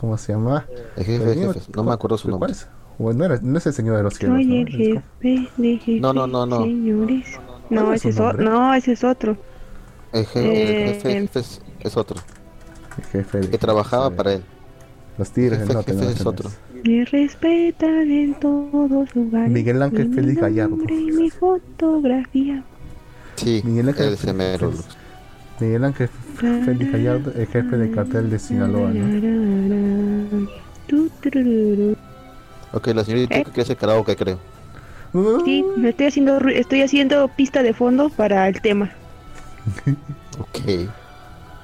[0.04, 0.66] ¿Cómo se llama?
[0.96, 1.68] El jefe de jefes.
[1.74, 2.52] No me acuerdo su ¿Cuál nombre.
[2.52, 2.68] es?
[2.98, 4.36] Bueno, no, era- no es el señor de los cielos.
[4.36, 4.54] Soy ¿no?
[4.56, 5.02] el jefe
[5.56, 6.62] de jefes, No, no, no, no.
[6.62, 7.40] señores.
[7.70, 8.44] No, ¿Cuál es ese es, o- nombre?
[8.44, 9.36] no, ese es otro.
[10.12, 10.44] El, je- el
[10.92, 12.20] jefe de Eh, jefes es otro.
[12.98, 14.42] el jefe de Que trabajaba jefes, para eh, él.
[15.16, 15.92] Los tigres jefe norte.
[15.94, 16.50] no, es otro.
[16.84, 19.50] Me respetan en todos lugares.
[19.50, 20.76] Miguel Ángel Félix Gallardo.
[20.76, 22.62] mi fotografía.
[23.36, 24.96] Sí, Miguel Ángel Félix.
[25.60, 30.48] Miguel Ángel Félix Gallardo, el jefe del cartel de Sinaloa, ¿no?
[32.72, 33.46] Ok, la señorita ¿Eh?
[33.52, 34.38] que hacer karaoke, creo.
[35.44, 38.90] Sí, me estoy haciendo ru- estoy haciendo pista de fondo para el tema.
[40.40, 40.58] Ok.
[40.66, 40.90] Este-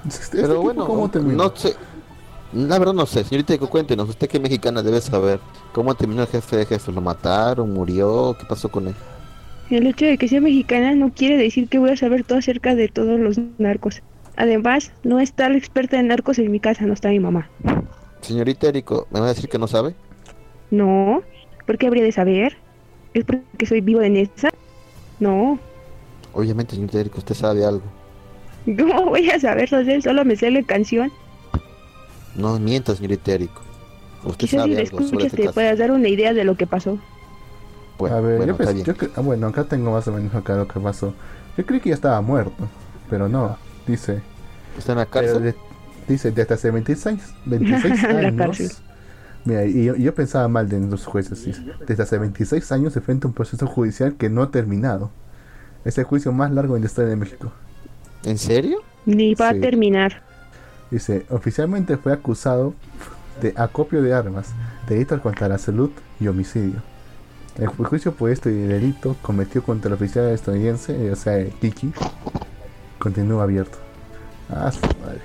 [0.07, 1.45] este Pero bueno, ¿cómo terminó?
[1.45, 1.75] no sé.
[2.53, 5.41] La verdad no sé, señorita, cuéntenos, usted que mexicana debe saber
[5.73, 8.95] cómo terminó el jefe de jefes, lo mataron, murió, qué pasó con él.
[9.71, 12.75] El hecho de que sea mexicana no quiere decir que voy a saber todo acerca
[12.75, 14.03] de todos los narcos.
[14.37, 17.49] Además, no está la experta en narcos en mi casa, no está mi mamá.
[18.21, 19.95] Señorita Erico, ¿me va a decir que no sabe?
[20.71, 21.23] No,
[21.67, 22.57] ¿por qué habría de saber?
[23.15, 24.51] ¿Es porque soy vivo de Nesa?
[25.19, 25.59] No,
[26.33, 27.83] Obviamente, señorita Erico, usted sabe algo.
[28.79, 29.85] ¿cómo voy a saberlo?
[29.85, 30.01] sé?
[30.01, 31.13] Solo me sé la canción.
[32.37, 33.63] No mienta, señorita Erico.
[34.25, 35.55] Usted Quizás sabe si la algo sobre escuches este te caso.
[35.55, 36.99] puedas dar una idea de lo que pasó.
[38.01, 38.87] Bueno, a ver, bueno, yo está pensé, bien.
[38.87, 41.15] yo cre- ah, bueno, acá tengo más o menos acá lo que pasó.
[41.57, 42.69] Yo creí que ya estaba muerto,
[43.09, 44.23] pero no, dice,
[44.79, 45.43] ¿Está en la cárcel?
[45.43, 45.55] de-
[46.09, 48.35] dice desde hace 26 años, 26 La años.
[48.37, 48.71] cárcel.
[49.45, 53.27] Mira, y yo, pensaba mal de los jueces, dice, desde hace 26 años se enfrenta
[53.27, 55.11] a un proceso judicial que no ha terminado.
[55.85, 57.51] Es el juicio más largo en la historia de México.
[58.25, 58.79] ¿En serio?
[59.07, 59.57] Ni va Sí.
[59.57, 60.23] a terminar.
[60.91, 62.75] Dice, oficialmente fue acusado
[63.41, 64.51] de acopio de armas,
[64.87, 66.83] delitos contra la salud y homicidio.
[67.59, 71.93] El ju- juicio por este delito cometido contra el oficial estadounidense, eh, o sea, Kiki,
[72.99, 73.79] continúa abierto.
[74.49, 75.21] Ah, su madre.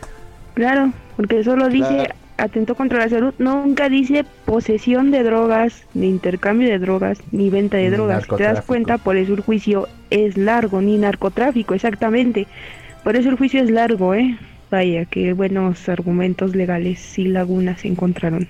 [0.53, 2.13] Claro, porque solo dice Claro.
[2.37, 7.77] atentó contra la salud, nunca dice posesión de drogas, ni intercambio de drogas, ni venta
[7.77, 8.23] de Ni drogas.
[8.29, 12.47] Si te das cuenta, por eso el juicio es largo, ni narcotráfico, exactamente.
[13.03, 14.37] Por eso el juicio es largo, ¿eh?
[14.71, 18.47] Vaya, qué buenos argumentos legales y lagunas se encontraron.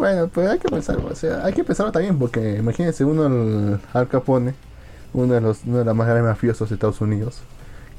[0.00, 3.78] Bueno, pues hay que pensar, o sea, hay que pensarlo también porque imagínense uno el
[3.92, 4.54] Al Capone,
[5.12, 7.42] uno de los uno de los más grandes mafiosos de Estados Unidos,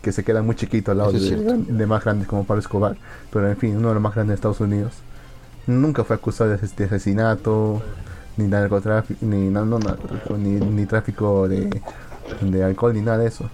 [0.02, 2.98] que se queda muy chiquito al lado de, más grandes como Pablo Escobar,
[3.32, 4.94] pero en fin, uno de los más grandes de Estados Unidos.
[5.68, 7.84] Nunca fue acusado de asesinato,
[8.36, 11.70] ni narcotráfico, ni no, no, narcotráfico, ni, ni tráfico de,
[12.42, 13.48] de alcohol, ni nada de eso.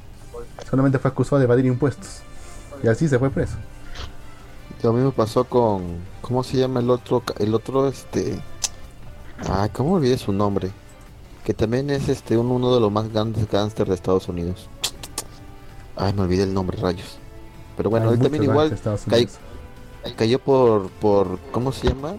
[0.70, 2.22] Solamente fue acusado de evadir impuestos.
[2.82, 3.58] Y así se fue preso.
[4.84, 5.98] Lo mismo pasó con.
[6.22, 7.24] ¿Cómo se llama el otro?
[7.40, 8.40] El otro, este.
[9.50, 10.70] Ay, ¿cómo olvidé su nombre?
[11.44, 14.70] Que también es este un- uno de los más grandes gángsters de Estados Unidos.
[15.96, 17.18] Ay, me olvidé el nombre, rayos.
[17.76, 18.78] Pero bueno, Hay él también igual
[19.10, 19.28] cay-
[20.16, 20.90] cayó por.
[20.92, 22.16] por ¿Cómo se llama?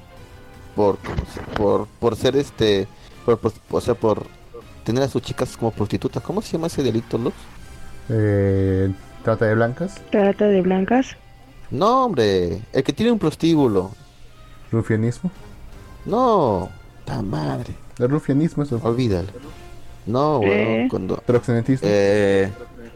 [0.74, 0.98] Por.
[0.98, 2.88] ¿cómo se- Por, por ser este.
[3.24, 4.24] Por, por- o sea, por
[4.84, 6.22] tener a sus chicas como prostitutas.
[6.22, 7.36] ¿Cómo se llama ese delito, Lux?
[8.08, 8.90] Eh,
[9.22, 11.16] trata de blancas, Trata de blancas.
[11.70, 12.62] No, hombre.
[12.72, 13.90] El que tiene un prostíbulo.
[14.72, 15.30] rufianismo.
[16.04, 16.68] No.
[17.04, 17.74] Ta madre.
[17.98, 19.28] El rufianismo es Olvídalo.
[20.06, 20.48] No, Eh.
[20.76, 21.16] weón, cuando...
[21.18, 21.88] proxenetismo.
[21.90, 22.50] Eh,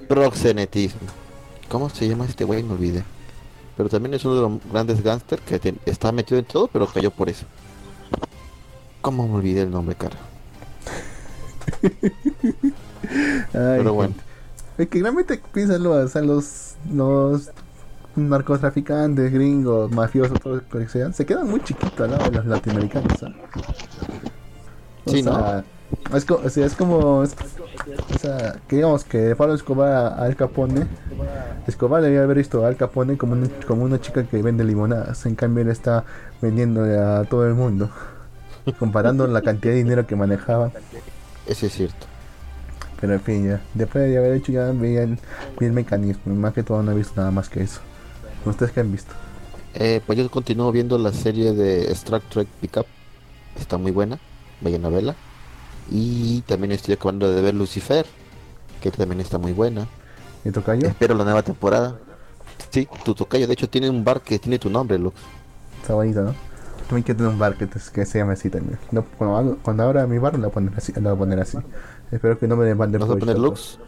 [0.08, 1.00] proxenetismo.
[1.68, 2.62] ¿Cómo se llama este güey?
[2.62, 3.04] Me olvidé.
[3.76, 6.86] Pero también es uno de los grandes gángsters que te- está metido en todo, pero
[6.86, 7.46] cayó por eso.
[9.00, 10.16] ¿Cómo me olvidé el nombre, cara?
[11.82, 12.18] Ay,
[13.52, 14.14] Pero bueno.
[14.14, 14.24] gente.
[14.78, 15.40] Es que realmente
[16.08, 17.50] sea, los, los
[18.16, 22.46] narcotraficantes, gringos, mafiosos, todo lo que sean, se quedan muy chiquitos al lado de los
[22.46, 23.22] latinoamericanos.
[23.22, 23.32] ¿ah?
[25.04, 25.64] O Sí, sea,
[26.14, 27.34] es, co- o sea, es como, es-
[28.14, 30.86] o sea, que digamos que Pablo Escobar a Al Capone,
[31.66, 35.26] Escobar debía haber visto a Al Capone como, un- como una chica que vende limonadas,
[35.26, 36.04] en cambio él está
[36.40, 37.90] vendiendo a todo el mundo,
[38.78, 40.72] comparando la cantidad de dinero que manejaban.
[41.46, 42.06] Ese es cierto.
[43.00, 43.60] Pero en fin, ya.
[43.74, 45.18] Después de haber hecho ya vi el
[45.72, 46.32] mecanismo.
[46.36, 47.80] Más que todo no he visto nada más que eso.
[48.44, 49.12] ¿Ustedes qué han visto?
[49.74, 52.86] Eh, pues yo continúo viendo la serie de Star Trek Pickup.
[53.58, 54.18] Está muy buena.
[54.60, 55.14] Vaya novela.
[55.90, 58.06] Y también estoy acabando de ver Lucifer,
[58.80, 59.86] que también está muy buena.
[60.44, 60.86] ¿Y tocayo?
[60.86, 61.98] Espero la nueva temporada.
[62.70, 65.16] Sí, tu tocayo, de hecho tiene un bar que tiene tu nombre, Lux.
[65.80, 66.34] Está bonito, ¿no?
[66.88, 68.78] También quiero tener un bar que, que se llame así también.
[68.90, 70.92] No, cuando, hago- cuando abra mi bar lo voy a poner así.
[70.94, 71.58] Lo voy a poner así.
[72.10, 73.38] Espero que no me demanden ¿Vas a poner.
[73.38, 73.78] Lux?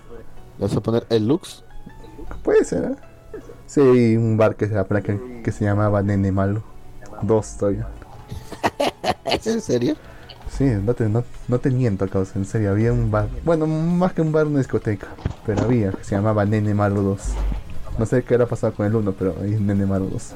[0.58, 1.64] ¿Vas a poner el Lux?
[2.42, 2.96] Puede ser, ¿eh?
[3.66, 6.62] Sí, un bar que se, que, se llamaba Nene Malo.
[7.22, 7.88] Dos todavía.
[9.24, 9.96] ¿Es en serio?
[10.50, 13.28] Sí, no te, no, no te miento, causa, en serio, había un bar.
[13.44, 15.08] Bueno, más que un bar, una discoteca.
[15.46, 17.20] Pero había, que se llamaba Nene Malo 2.
[17.98, 20.32] No sé qué era pasado con el 1, pero ahí es Nene Malo 2.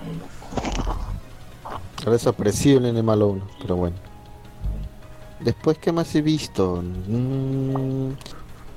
[2.07, 3.97] Ha desaparecido el Nene Malo 1, pero bueno.
[5.41, 6.83] Después, ¿qué más he visto?
[6.83, 8.11] Mm,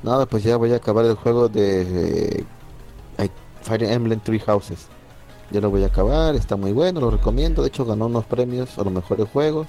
[0.04, 2.46] nada, pues ya voy a acabar el juego de
[3.62, 4.88] Fire Emblem Three Houses.
[5.52, 7.62] Ya lo voy a acabar, está muy bueno, lo recomiendo.
[7.62, 9.68] De hecho, ganó unos premios a los mejores juegos.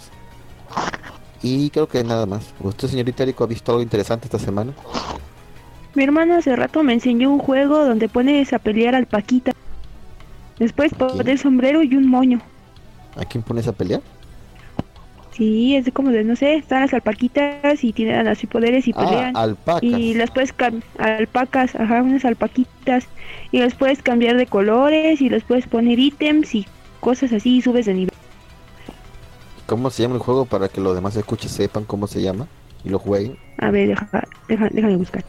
[1.43, 2.55] Y creo que nada más.
[2.61, 4.73] ¿Usted, señorita Erico, ha visto algo interesante esta semana?
[5.95, 9.53] Mi hermano hace rato me enseñó un juego donde pones a pelear al Paquita.
[10.59, 12.41] Después pones sombrero y un moño.
[13.17, 14.01] ¿A quién pones a pelear?
[15.33, 19.01] Sí, es como de, no sé, están las alpaquitas y tienen así poderes y Ah,
[19.07, 19.37] pelean.
[19.37, 19.83] alpacas.
[19.83, 23.07] y las puedes cambiar, alpacas, ajá, unas alpaquitas.
[23.51, 26.67] Y las puedes cambiar de colores y les puedes poner ítems y
[27.01, 28.11] cosas así y subes de nivel.
[29.67, 32.47] ¿Cómo se llama el juego para que los demás escuches sepan cómo se llama
[32.85, 33.37] y lo jueguen?
[33.59, 34.09] A ver, deja,
[34.49, 35.25] deja, déjame buscar.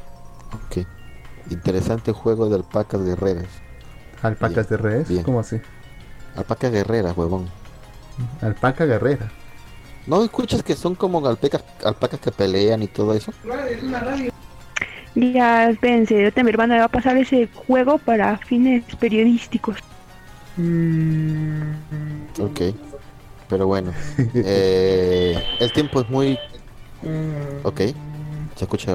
[0.54, 0.86] Ok.
[1.50, 3.48] Interesante juego de alpacas guerreras.
[4.22, 5.08] ¿Alpacas de redes?
[5.10, 5.24] bien.
[5.24, 5.58] ¿Cómo así?
[6.36, 7.48] Alpacas guerreras, huevón.
[8.42, 9.32] Alpaca guerrera.
[10.06, 13.34] ¿No escuchas que son como alpacas, alpacas que pelean y todo eso?
[15.16, 19.78] Ya, espérense, ahorita mi hermana me va a pasar ese juego para fines periodísticos.
[22.40, 22.62] Ok.
[23.48, 23.94] Pero bueno.
[24.34, 26.38] eh, el tiempo es muy...
[27.64, 27.80] Ok.
[28.56, 28.92] Se escucha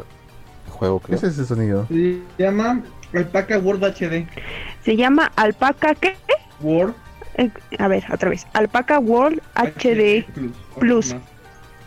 [0.66, 1.18] el juego, ¿Qué creo.
[1.18, 1.86] es ese sonido?
[1.88, 2.82] Se llama
[3.14, 4.26] Alpaca World HD.
[4.84, 6.16] Se llama Alpaca, ¿qué?
[6.60, 6.94] World
[7.38, 8.46] Eh, a ver, otra vez.
[8.52, 10.26] Alpaca World HD.
[10.78, 11.14] Plus.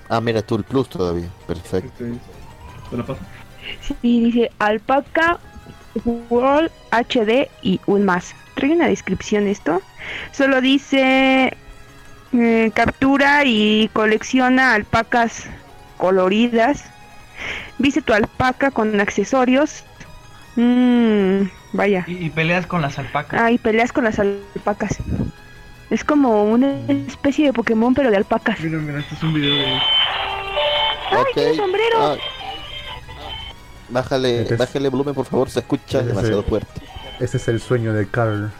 [0.09, 1.27] Ah, mira tú, el plus todavía.
[1.47, 1.87] Perfecto.
[2.03, 3.19] Este es- ¿Te lo paso?
[3.81, 5.39] Sí, dice Alpaca
[6.29, 8.33] World HD y un más.
[8.55, 9.81] Trae una descripción esto.
[10.31, 11.55] Solo dice
[12.33, 15.45] eh, captura y colecciona alpacas
[15.97, 16.83] coloridas.
[17.77, 19.83] Viste tu alpaca con accesorios.
[20.55, 22.03] Mm, vaya.
[22.07, 23.39] Y, y peleas con las alpacas.
[23.41, 24.97] Ah, y peleas con las alpacas.
[25.89, 26.73] Es como una
[27.07, 28.59] especie de Pokémon, pero de alpacas.
[28.61, 29.65] Mira, mira, este es un video de.
[29.65, 31.97] ¡Ay, tiene sombrero!
[31.99, 32.15] Ah.
[33.89, 35.49] Bájale, Este es- bájale volumen, por favor.
[35.49, 36.81] Se escucha Ese es demasiado el- fuerte.
[37.19, 38.51] Ese es el sueño de Carl.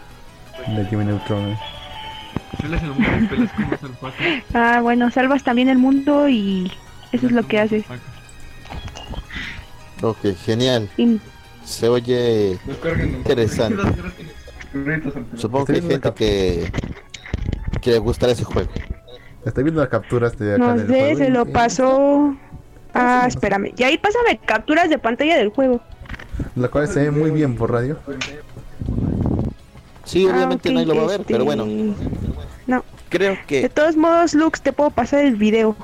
[0.67, 1.57] De Jimmy Neutron.
[2.61, 4.19] Peleas el mundo y peleas con las alpacas.
[4.53, 6.71] Ah, bueno, salvas también el mundo y
[7.13, 7.85] eso es lo que haces.
[10.01, 10.89] Ok, genial.
[10.97, 11.19] Y
[11.71, 12.59] Se oye...
[13.15, 13.81] Interesante.
[15.35, 16.71] Supongo que hay gente que...
[17.81, 18.69] Que le gustará ese juego.
[19.45, 22.35] Estoy viendo las capturas de acá no del sé, juego se y- lo pasó.
[22.93, 23.73] Ah, sí, espérame.
[23.75, 25.81] Y ahí pásame capturas de pantalla del juego.
[26.55, 27.97] La cual se ve muy bien por radio.
[30.03, 31.95] Sí, Ah, obviamente ok, nadie lo va a ver, pero bueno, este,
[32.67, 33.69] No, creo de que...
[33.69, 35.75] todos modos, Lux, te puedo pasar el video.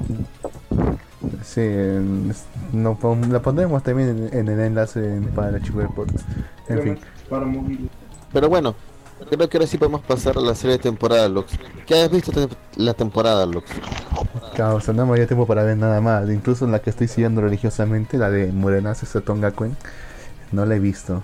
[1.43, 2.33] Sí, en-
[2.73, 6.25] no, pon- la pondremos también en, en el enlace en- para el archivo de podcast.
[6.69, 6.99] En fin.
[8.33, 8.75] Pero bueno,
[9.29, 11.57] creo que ahora sí podemos pasar a la serie de temporada, Lux.
[11.85, 13.69] ¿Qué has visto te- la temporada, Lux?
[14.55, 16.27] causa, no me había tiempo para ver nada más.
[16.29, 19.75] Incluso la que estoy siguiendo religiosamente, la de Murenace Sotonga Cuen,
[20.51, 21.21] no la he visto.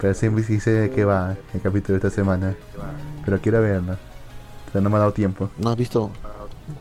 [0.00, 2.54] Pero siempre sí sé de qué va el capítulo de esta semana.
[3.24, 3.96] Pero quiero verla.
[4.72, 5.50] Pero no me ha dado tiempo.
[5.58, 6.10] ¿No has visto?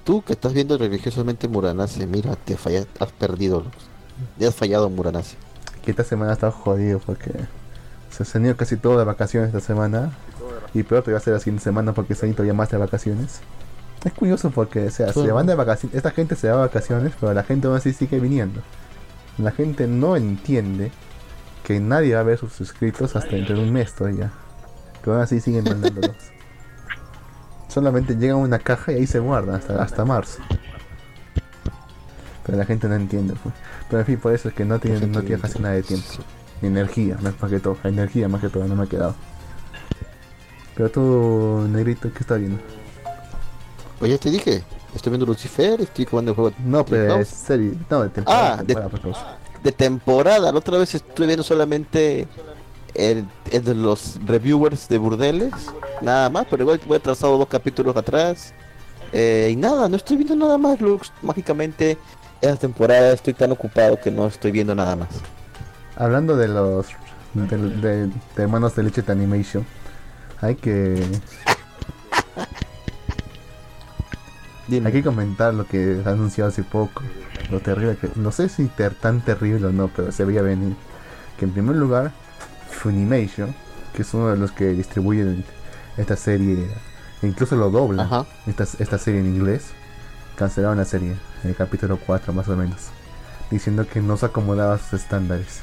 [0.04, 3.64] Tú que estás viendo religiosamente Muranase, mira, te falla, has perdido.
[4.38, 5.38] Ya has fallado Muranase.
[5.84, 7.32] Que esta semana ha estado jodido porque
[8.10, 10.12] se han tenido casi todo de vacaciones esta semana.
[10.74, 12.70] Y peor te va a ser la siguiente semana porque se han ido todavía más
[12.70, 13.40] de vacaciones.
[14.04, 15.96] Es curioso porque, o sea, se van de vacaciones.
[15.96, 18.62] Esta gente se va de vacaciones, pero la gente aún así sigue viniendo.
[19.38, 20.92] La gente no entiende
[21.64, 24.32] que nadie va a ver sus suscritos hasta dentro de un mes todavía.
[25.02, 26.16] Pero aún así siguen mandándolos.
[27.78, 30.40] Solamente llega a una caja y ahí se guarda hasta, hasta marzo.
[32.44, 33.36] Pero la gente no entiende.
[33.44, 33.54] pues.
[33.88, 36.08] Pero en fin, por eso es que no tiene, no tiene casi nada de tiempo.
[36.60, 37.78] Ni energía, más que todo.
[37.84, 39.14] Energía más que todo, no me ha quedado.
[40.74, 42.60] Pero tú, negrito, ¿qué estás viendo?
[44.00, 44.64] Pues ya te dije,
[44.96, 47.74] estoy viendo Lucifer, estoy jugando el juego No, pero es serie.
[47.92, 48.58] No, de temporada.
[48.60, 50.52] Ah, temporada, de temporada.
[50.52, 52.28] La otra vez estuve viendo solamente
[52.96, 55.54] el, el de los reviewers de Burdeles,
[56.02, 58.54] nada más, pero igual voy atrasado dos capítulos atrás.
[59.14, 61.12] Eh, y nada, no estoy viendo nada más, Lux.
[61.22, 61.98] Mágicamente
[62.42, 65.10] esta temporada estoy tan ocupado que no estoy viendo nada más.
[65.96, 66.88] Hablando de los
[67.34, 69.66] de, de, de manos de leche de animation,
[70.42, 71.04] hay que
[74.68, 74.88] Dime.
[74.88, 77.02] hay que comentar lo que anunciado hace poco.
[77.50, 80.76] Lo terrible que no sé si ter- tan terrible o no, pero se veía venir.
[81.40, 82.12] Que en primer lugar,
[82.78, 83.54] Funimation,
[83.94, 85.44] que es uno de los que distribuyen
[85.98, 86.68] esta serie,
[87.22, 89.68] e incluso lo dobla esta, esta serie en inglés,
[90.36, 92.78] cancelaron la serie, en el capítulo 4 más o menos,
[93.50, 95.62] diciendo que no se acomodaba a sus estándares.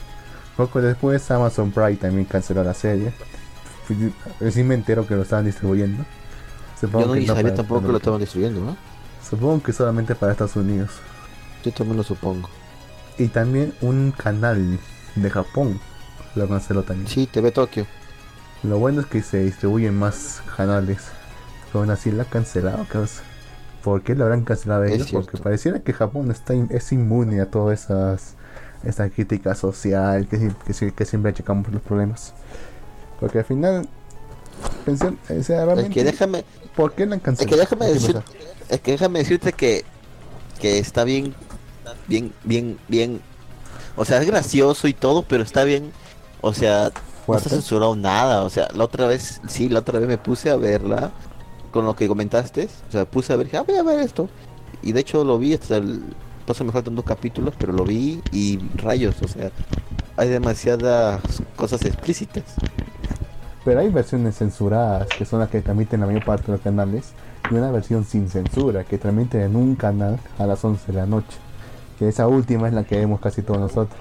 [0.56, 3.12] Poco después Amazon Prime también canceló la serie.
[4.40, 6.04] Recién me entero que lo estaban distribuyendo.
[6.80, 8.76] Supongo Yo no que no para- tampoco que lo estaban destruyendo, ¿no?
[9.28, 10.90] Supongo que solamente para Estados Unidos.
[11.64, 12.48] Yo también lo supongo.
[13.18, 14.78] Y también un canal
[15.14, 15.80] de Japón
[16.34, 17.08] lo canceló también.
[17.08, 17.86] Sí, TV Tokio.
[18.62, 20.98] Lo bueno es que se distribuyen más canales.
[21.66, 23.22] Pero aún así la han cancelado, causa.
[23.82, 25.08] ¿Por qué lo habrán cancelado Es ellos?
[25.12, 28.34] Porque pareciera que Japón está in- es inmune a todas esas
[28.84, 32.32] esa crítica social que, que, si- que siempre checamos los problemas.
[33.20, 33.88] Porque al final
[34.84, 36.44] pensé, o sea, Es que déjame,
[36.76, 37.56] ¿por qué la han es cancelado?
[37.56, 38.22] que déjame ¿Qué decir,
[38.68, 39.84] es que déjame decirte que,
[40.60, 41.34] que está bien,
[42.08, 43.20] bien, bien, bien.
[43.96, 45.92] O sea, es gracioso y todo, pero está bien.
[46.46, 46.92] O sea,
[47.26, 48.42] no está censurado nada.
[48.42, 51.10] O sea, la otra vez, sí, la otra vez me puse a verla
[51.70, 52.68] con lo que comentaste.
[52.88, 54.28] O sea, puse a ver, dije, ah, voy a ver esto.
[54.82, 56.02] Y de hecho lo vi hasta el.
[56.46, 59.50] Paso me faltan dos capítulos, pero lo vi y rayos, o sea,
[60.18, 61.22] hay demasiadas
[61.56, 62.44] cosas explícitas.
[63.64, 67.14] Pero hay versiones censuradas, que son las que transmiten la mayor parte de los canales,
[67.50, 71.06] y una versión sin censura, que transmiten en un canal a las 11 de la
[71.06, 71.38] noche.
[71.98, 73.98] Que esa última es la que vemos casi todos nosotros.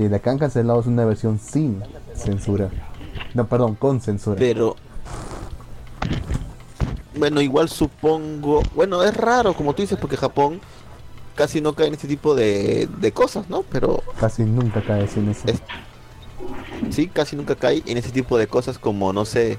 [0.00, 1.82] Y la que han cancelado es una versión sin
[2.14, 2.70] censura.
[3.34, 4.36] No, perdón, con censura.
[4.38, 4.76] Pero.
[7.16, 8.62] Bueno, igual supongo.
[8.74, 10.60] Bueno, es raro, como tú dices, porque Japón
[11.34, 13.62] casi no cae en este tipo de, de cosas, ¿no?
[13.70, 15.42] Pero Casi nunca cae sin eso.
[15.46, 15.62] Es-
[16.90, 19.58] sí, casi nunca cae en ese tipo de cosas como, no sé.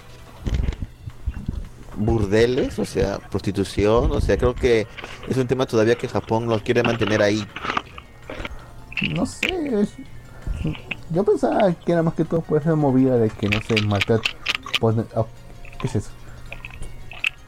[1.98, 4.88] Burdeles, o sea, prostitución, o sea, creo que
[5.28, 7.46] es un tema todavía que Japón lo quiere mantener ahí.
[9.14, 9.82] No sé.
[9.82, 9.94] es-
[11.09, 13.76] Yo pensaba que era más que todo por esa movida de que, no sé,
[14.80, 15.28] pone- oh,
[15.80, 16.09] ¿Qué es eso?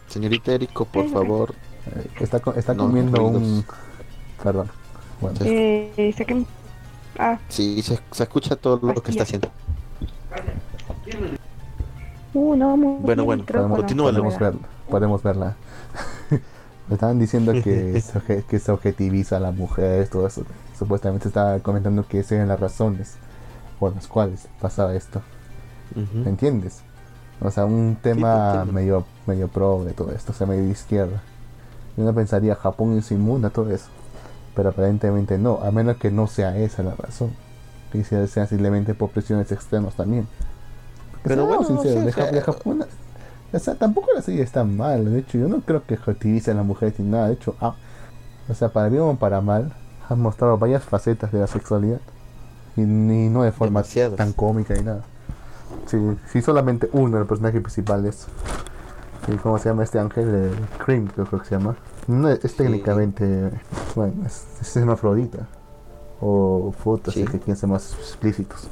[0.07, 1.53] Señorita Erico, por favor.
[1.95, 3.65] Eh, Está, está No, comiendo un.
[4.43, 4.69] Perdón.
[5.21, 5.45] Bueno, Sí.
[5.47, 6.45] Eh, saquen-
[7.17, 9.49] Ah, Sí, se, se escucha todo lo que está haciendo.
[12.33, 14.59] uh, no, muy Bueno, bien, bueno, creo podemos- verla.
[14.89, 15.55] Podemos verla.
[16.89, 20.43] Me estaban diciendo que se, que se objetiviza a la mujer, todo eso.
[20.83, 23.15] Supuestamente estaba comentando que esas eran las razones
[23.79, 25.21] por las cuales pasaba esto.
[26.13, 26.81] ¿Me entiendes?
[27.39, 31.21] O sea, un tema medio medio pro de todo esto, o sea, medio de izquierda.
[31.95, 33.87] Y uno pensaría, Japón es inmune a todo eso.
[34.55, 37.31] Pero aparentemente no, a menos que no sea esa la razón.
[37.91, 40.27] Que sea, sea simplemente por presiones externas también.
[41.11, 42.85] Porque Pero bueno, sinceros, sí, de, o sea, Ja- de Japón,
[43.53, 45.05] o sea, tampoco la serie está mal.
[45.05, 47.27] De hecho, yo no creo que objetivice a la mujer ni nada.
[47.27, 47.75] De hecho, ah,
[48.49, 49.71] o sea, para bien o para mal,
[50.09, 51.99] han mostrado varias facetas de la sexualidad.
[52.75, 53.83] Y, ni no de forma
[54.15, 55.01] tan cómica ni nada.
[55.85, 55.97] Sí,
[56.31, 58.27] sí, solamente uno del personaje principal es.
[59.27, 60.27] ¿Y cómo se llama este ángel?
[60.27, 60.51] El
[60.83, 61.75] Cream, creo que se llama.
[62.07, 63.51] No, es, técnicamente.
[63.95, 65.47] Bueno, es, es hermafrodita.
[66.19, 67.23] O fotos, Sí.
[67.25, 68.67] que quieren ser más explícitos.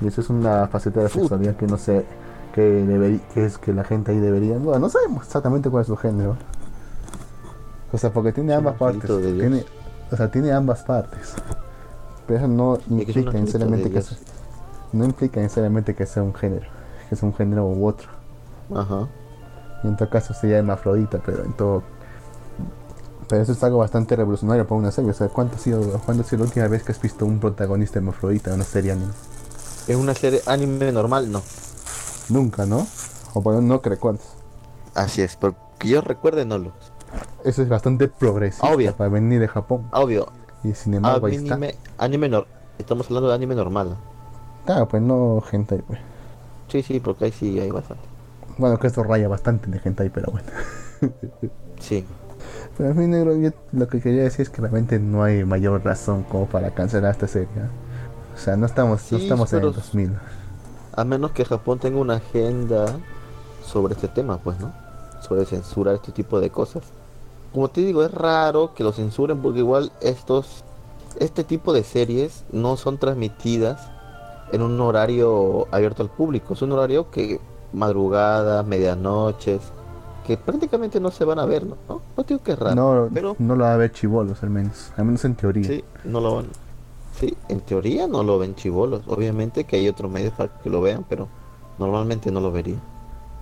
[0.00, 2.04] Y eso es una faceta de la sexualidad que no sé.
[2.54, 4.56] Que, deberí- que es que la gente ahí debería.
[4.58, 6.36] Bueno, no sabemos exactamente cuál es su género.
[7.92, 9.08] O sea, porque tiene ambas partes.
[9.08, 9.32] de.
[9.38, 9.64] Tiene,
[10.10, 11.34] o sea, tiene ambas partes.
[12.26, 14.18] Pero eso no implica necesariamente que sea,
[14.92, 16.66] no implica necesariamente que sea un género,
[17.08, 18.08] que sea un género u otro.
[18.74, 19.08] Ajá.
[19.82, 21.82] Y en todo caso sería hermafrodita, pero en todo.
[23.28, 25.10] Pero eso es algo bastante revolucionario para una serie.
[25.10, 27.40] O sea, ¿cuánto ha sido, ¿cuándo ha sido la última vez que has visto un
[27.40, 29.12] protagonista hermafrodita en una serie anime?
[29.86, 31.30] ¿Es una serie anime normal?
[31.30, 31.42] No.
[32.30, 32.86] Nunca, ¿no?
[33.34, 34.24] O por no que recuerdes.
[34.94, 36.72] Así es, porque yo recuerde no lo.
[37.44, 38.94] Eso es bastante progresivo Obvio.
[38.94, 39.88] para venir de Japón.
[39.92, 40.26] Obvio,
[40.62, 41.54] Y sin embargo, ahí está.
[41.54, 42.44] anime, anime
[42.78, 43.96] Estamos hablando de anime normal.
[44.66, 45.98] Claro, pues no hentai, pues.
[46.68, 48.02] Sí, sí, porque ahí sí hay bastante.
[48.56, 50.46] Bueno, que esto raya bastante de hentai, pero bueno.
[51.80, 52.04] Sí.
[52.76, 55.84] Pero en fin, negro, yo lo que quería decir es que realmente no hay mayor
[55.84, 57.48] razón como para cancelar esta serie.
[57.56, 57.68] ¿eh?
[58.34, 60.12] O sea, no estamos, no estamos en el pero- 2000.
[60.96, 62.86] A menos que Japón tenga una agenda
[63.64, 64.72] sobre este tema, pues, ¿no?
[65.20, 66.82] Sobre censurar este tipo de cosas.
[67.54, 70.64] Como te digo, es raro que lo censuren porque igual estos,
[71.20, 73.80] este tipo de series no son transmitidas
[74.52, 76.54] en un horario abierto al público.
[76.54, 77.40] Es un horario que
[77.72, 79.60] madrugada, medianoches,
[80.26, 81.76] que prácticamente no se van a ver, ¿no?
[81.88, 84.50] No, no digo que es raro, No, pero no lo va a ver chivolos al
[84.50, 85.64] menos, al menos en teoría.
[85.68, 86.46] sí, no lo van.
[87.20, 89.02] Sí, en teoría no lo ven chivolos.
[89.06, 91.28] Obviamente que hay otros medios para que lo vean, pero
[91.78, 92.76] normalmente no lo vería.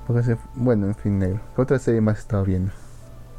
[0.06, 1.40] Porque se- bueno, en fin, negro.
[1.56, 2.70] ¿Qué otra serie más he estado viendo?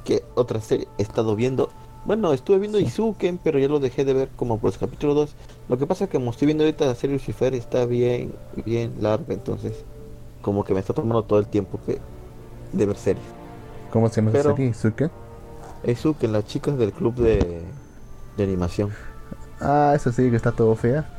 [0.04, 1.70] ¿Qué otra serie he estado viendo?
[2.06, 5.34] Bueno, estuve viendo Izuken, pero ya lo dejé de ver como por el capítulo 2.
[5.70, 8.34] Lo que pasa es que como estoy viendo ahorita la serie Lucifer está bien,
[8.66, 9.86] bien larga, entonces
[10.41, 11.99] como que me está tomando todo el tiempo que
[12.74, 13.24] de ver series.
[13.91, 14.74] ¿Cómo se llama esa Pero- serie?
[14.74, 15.10] ¿Suke?
[15.86, 17.62] Izuken, las chicas del club de,
[18.38, 18.89] de animación.
[19.62, 21.10] Ah, esa serie que está todo fea.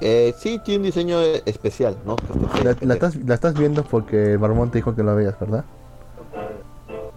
[0.00, 2.16] Eh, sí, tiene un diseño eh, especial, ¿no?
[2.62, 5.64] La, la estás, la estás viendo porque el barbón te dijo que la veas, ¿verdad?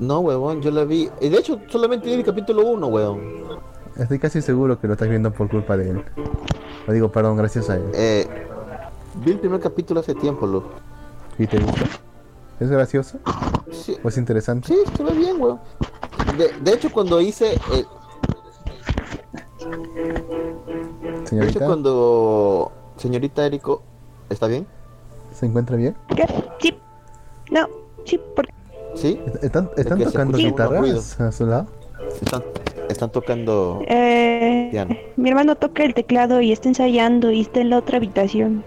[0.04, 1.10] No, huevón, yo la vi.
[1.22, 3.22] y De hecho, solamente vi el capítulo 1, huevón.
[3.97, 6.04] Estoy casi seguro que lo estás viendo por culpa de él.
[6.88, 7.84] Lo digo, perdón, gracias a él.
[7.93, 8.28] Eh,
[9.24, 10.64] vi el primer capítulo hace tiempo, Lu.
[11.38, 11.86] ¿Y te gusta?
[12.60, 13.18] ¿Es gracioso?
[13.72, 14.68] Sí, ¿O es interesante?
[14.68, 15.60] sí, estuve bien, huevón.
[16.38, 17.54] De, de hecho, cuando hice.
[17.54, 17.80] eh, de
[21.22, 22.72] hecho, Señorita, cuando.
[22.97, 23.82] Señorita Erico,
[24.30, 24.68] ¿está bien?
[25.34, 25.95] ¿se encuentra bien?
[26.16, 26.26] ¿Qué?
[26.60, 26.78] Sí.
[27.51, 27.68] No,
[28.06, 28.54] sí, porque
[28.96, 29.20] ¿Sí?
[29.41, 31.68] ¿Están, están que se tocando guitarras a su lado?
[32.22, 32.44] Están,
[32.89, 33.82] están tocando.
[33.88, 34.96] eh, Piano.
[35.16, 38.64] mi hermano toca el teclado y está ensayando y está en la otra habitación.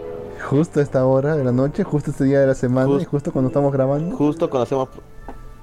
[0.49, 3.07] Justo a esta hora de la noche, justo este día de la semana y Just-
[3.09, 4.17] justo cuando estamos grabando.
[4.17, 4.89] Justo cuando hacemos.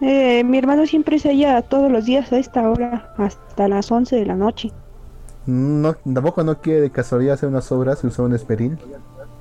[0.01, 4.25] Eh, mi hermano siempre ensaya todos los días a esta hora, hasta las 11 de
[4.25, 4.71] la noche.
[5.45, 8.77] No, tampoco no quiere de casualidad hacer unas obras y usar un esperil.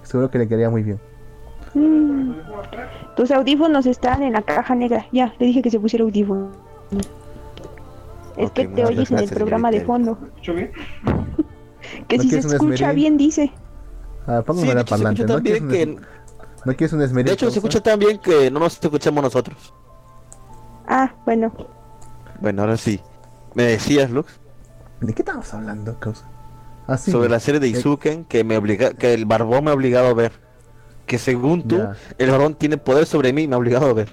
[0.02, 1.00] Seguro que le quedaría muy bien.
[1.74, 2.32] Mm.
[3.16, 5.06] Tus audífonos están en la caja negra.
[5.12, 6.56] Ya, le dije que se pusiera audífonos.
[8.36, 10.18] Es que te oyes en el programa de fondo.
[10.28, 10.72] ¿Escucho bien?
[12.08, 12.94] Que ¿No si se escucha esmeril?
[12.96, 13.52] bien, dice.
[14.26, 15.22] Ah, póngame Sí, la de hecho, se parlante.
[15.22, 16.06] escucha ¿No tan quieres, bien un, que.
[16.64, 17.26] ¿No quieres un esmeril?
[17.26, 19.74] De hecho, se escucha tan bien que no nos escuchamos nosotros.
[20.86, 21.52] Ah, bueno.
[22.40, 23.00] Bueno, ahora sí.
[23.54, 24.40] ¿Me decías, Lux?
[25.00, 26.24] ¿De qué estamos hablando, causa?
[26.86, 27.10] Ah, sí.
[27.10, 30.06] sobre la serie de Eh, Izuken que me obliga, que el barbón me ha obligado
[30.08, 30.32] a ver.
[31.12, 31.94] Que según tú, Ya.
[32.16, 34.08] el barbón tiene poder sobre mí y me ha obligado a ver.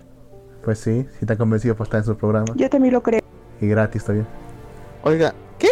[0.65, 2.47] Pues sí, si está convencido por estar en su programa.
[2.57, 3.21] Yo también lo creo.
[3.61, 4.25] Y gratis todavía.
[5.03, 5.69] Oiga, ¿qué?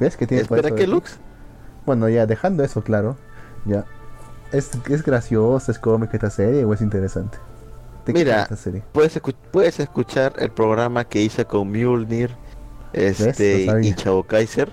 [0.00, 0.90] ¿Ves que tiene Espera, poder ¿qué, sobre ti?
[0.90, 1.18] Lux?
[1.84, 3.18] Bueno, ya dejando eso claro,
[3.66, 3.84] ya.
[4.52, 7.36] ¿Es, es graciosa, es cómica esta serie o es interesante?
[8.06, 8.82] ¿De qué Mira, esta serie?
[8.92, 12.30] Puedes, escu- puedes escuchar el programa que hice con Mjolnir
[12.94, 14.70] este, y Chavo Kaiser.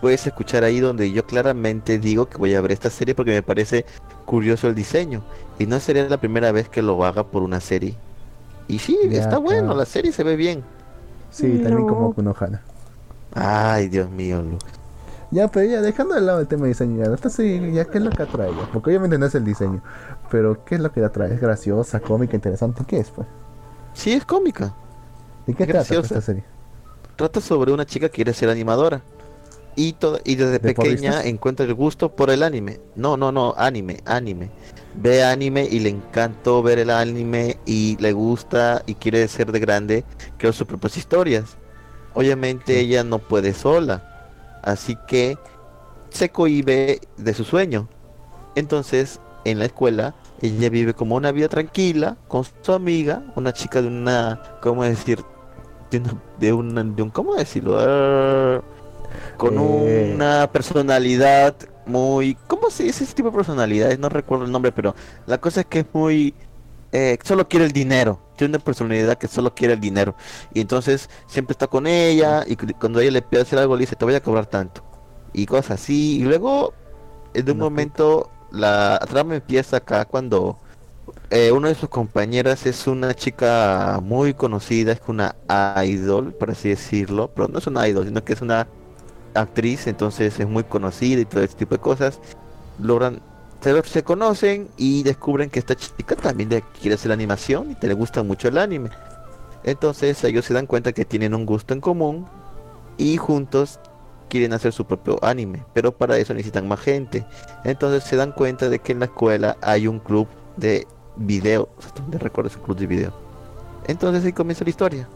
[0.00, 3.42] Puedes escuchar ahí donde yo claramente digo que voy a ver esta serie porque me
[3.42, 3.84] parece
[4.26, 5.26] curioso el diseño.
[5.58, 8.02] Y no sería la primera vez que lo haga por una serie.
[8.68, 10.68] Y sí, Ya, está bueno, la serie se ve bien.
[11.30, 12.66] Sí, también como Kunohana.
[13.30, 14.80] Ay, Dios mío, Lux.
[15.30, 17.98] Ya, pero ya dejando de lado el tema de diseño, ya, esta serie, ya, ¿qué
[17.98, 18.54] es lo que atrae?
[18.56, 18.66] ya?
[18.70, 19.82] Porque obviamente no es el diseño,
[20.30, 21.34] pero ¿qué es lo que atrae?
[21.34, 22.84] ¿Es graciosa, cómica, interesante?
[22.86, 23.28] ¿Qué es, pues?
[23.92, 24.76] Sí, es cómica.
[25.46, 26.18] ¿De qué Es trata graciosa.
[26.18, 26.44] esta serie?
[27.16, 29.04] Trata sobre una chica que quiere ser animadora.
[29.78, 32.80] Y, toda, y desde ¿De pequeña encuentra el gusto por el anime.
[32.94, 34.50] No, no, no, anime, anime.
[34.94, 39.60] Ve anime y le encantó ver el anime y le gusta y quiere ser de
[39.60, 40.04] grande,
[40.38, 41.58] crear sus propias historias.
[42.14, 42.86] Obviamente Sí.
[42.86, 44.02] ella no puede sola.
[44.62, 45.36] Así que
[46.08, 47.88] se cohíbe de su sueño.
[48.54, 53.82] Entonces, en la escuela, ella vive como una vida tranquila con su amiga, una chica
[53.82, 55.22] de una, ¿cómo decir?
[55.90, 58.64] De, una- de, una- de un, ¿cómo decirlo?
[59.36, 60.12] Con Eh.
[60.14, 61.54] una personalidad
[61.86, 63.98] muy, ¿cómo se dice ese tipo de personalidades?
[63.98, 64.94] No recuerdo el nombre, pero
[65.26, 66.34] la cosa es que es muy,
[66.92, 68.20] eh, solo quiere el dinero.
[68.36, 70.14] Tiene una personalidad que solo quiere el dinero.
[70.52, 73.80] Y entonces siempre está con ella y cu- cuando ella le pide hacer algo le
[73.82, 74.82] dice, te voy a cobrar tanto.
[75.32, 76.18] Y cosas así.
[76.20, 76.72] Y luego,
[77.34, 80.58] de un momento, la trama empieza acá cuando
[81.30, 85.34] eh, una de sus compañeras es una chica muy conocida, es una
[85.84, 87.30] idol, por así decirlo.
[87.34, 88.66] Pero no es una idol, sino que es una
[89.36, 92.20] actriz, entonces es muy conocida y todo ese tipo de cosas.
[92.78, 93.20] Logran
[93.84, 97.94] se, conocen y descubren que esta chica también le quiere hacer animación y te le
[97.94, 98.90] gusta mucho el anime.
[99.64, 102.26] Entonces ellos se dan cuenta que tienen un gusto en común
[102.96, 103.80] y juntos
[104.28, 107.26] quieren hacer su propio anime, pero para eso necesitan más gente.
[107.64, 112.18] Entonces se dan cuenta de que en la escuela hay un club de video, ¿dónde
[112.18, 113.12] recuerdo ese club de video?
[113.86, 115.08] Entonces ahí comienza la historia.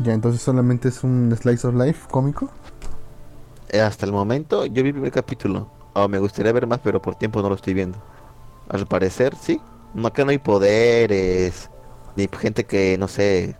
[0.00, 2.50] Ya, entonces solamente es un slice of life cómico.
[3.72, 5.68] Eh, Hasta el momento yo vi el primer capítulo.
[5.94, 7.98] Oh, me gustaría ver más, pero por tiempo no lo estoy viendo.
[8.68, 9.60] Al parecer, sí.
[9.94, 11.70] No, acá no hay poderes.
[12.16, 13.56] Ni gente que, no sé,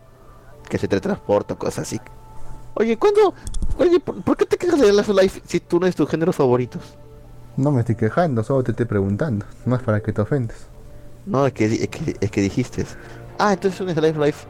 [0.69, 2.01] que se teletransporta, cosas así.
[2.75, 3.35] Oye, ¿cuándo?
[3.79, 6.09] Oye, ¿por, por qué te quejas de Life of Life si tú no es tus
[6.09, 6.83] géneros favoritos?
[7.57, 9.47] No me estoy quejando, solo te estoy preguntando.
[9.67, 10.69] No es para que te ofendas.
[11.27, 12.87] No, es que, es que, es que dijiste.
[13.39, 14.47] Ah, entonces un of Life.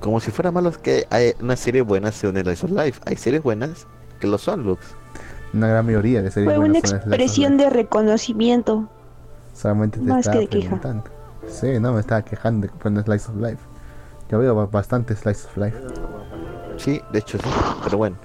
[0.00, 3.00] Como si fuera malo que hay una serie buena sea un Slice of Life.
[3.06, 3.86] Hay series buenas
[4.18, 4.84] que lo son, Lux.
[5.52, 8.88] Una gran mayoría de series Fue una expresión de reconocimiento.
[9.54, 10.62] Solamente te más estaba que de queja.
[10.80, 11.04] preguntando.
[11.46, 13.58] Sí, no, me estaba quejando con Slice of Life.
[14.30, 15.76] Yo veo ba- bastante Slice of Life.
[16.76, 17.48] Sí, de hecho sí.
[17.84, 18.16] Pero bueno.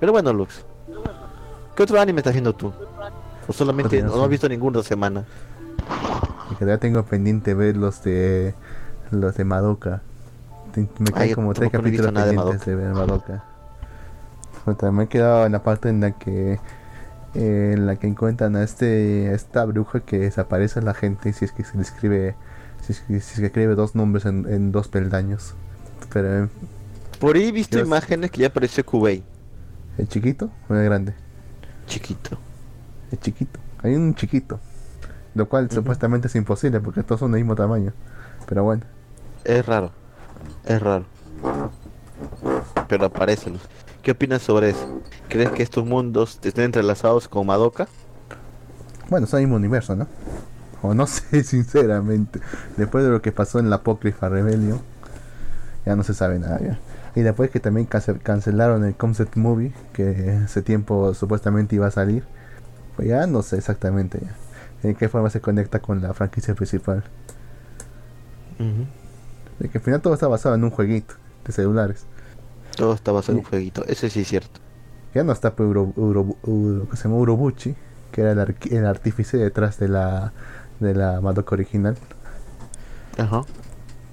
[0.00, 0.64] Pero bueno, Lux.
[1.74, 2.72] ¿Qué otro anime estás viendo tú?
[3.46, 5.24] O solamente no no, has visto ninguno esta semana.
[6.50, 8.54] Y que ya tengo pendiente ver los de
[9.10, 10.02] los de Madoka.
[10.98, 13.44] Me yo como tres no capítulos de pendientes de ver Madoka.
[14.68, 16.60] Puta, me he quedado en la parte en la que
[17.34, 21.32] eh, en la que encuentran a este a esta bruja que desaparece a la gente
[21.32, 22.34] si es que se le escribe
[22.82, 25.54] si es que, si es que escribe dos nombres en, en dos peldaños.
[26.12, 26.48] Pero eh,
[27.18, 29.24] Por ahí he visto imágenes que ya apareció Kubei.
[29.96, 31.14] el chiquito o el grande.
[31.86, 32.38] Chiquito.
[33.10, 33.58] El chiquito.
[33.82, 34.60] Hay un chiquito.
[35.34, 37.94] Lo cual supuestamente es imposible porque todos son del mismo tamaño.
[38.46, 38.84] Pero bueno.
[39.44, 39.92] Es raro.
[40.66, 41.06] Es raro.
[42.86, 43.52] Pero aparece.
[44.08, 45.02] ¿Qué opinas sobre eso?
[45.28, 47.88] ¿Crees que estos mundos estén entrelazados con Madoka?
[49.10, 50.06] Bueno, son el mismo universo, ¿no?
[50.80, 52.40] O no sé, sinceramente.
[52.78, 54.80] Después de lo que pasó en la Apócrifa Rebellion,
[55.84, 56.78] ya no se sabe nada ya.
[57.14, 61.90] Y después que también cance- cancelaron el concept movie, que ese tiempo supuestamente iba a
[61.90, 62.24] salir,
[62.96, 64.88] pues ya no sé exactamente ya.
[64.88, 67.04] En qué forma se conecta con la franquicia principal.
[69.58, 72.06] De que al final todo está basado en un jueguito de celulares.
[72.78, 73.84] Todo está basado en un jueguito.
[73.86, 74.60] Eso sí es cierto.
[75.14, 77.74] Ya no está pues, Uro, Uro- Uro- que se llama Urobuchi,
[78.12, 80.32] que era el, arqui- el artífice detrás de la
[80.80, 81.96] de la Madoka original.
[83.16, 83.42] Ajá.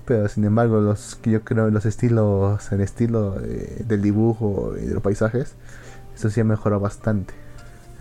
[0.05, 4.85] Pero sin embargo, los que yo creo los estilos, el estilo eh, del dibujo y
[4.85, 5.55] de los paisajes,
[6.15, 7.33] eso sí ha mejorado bastante.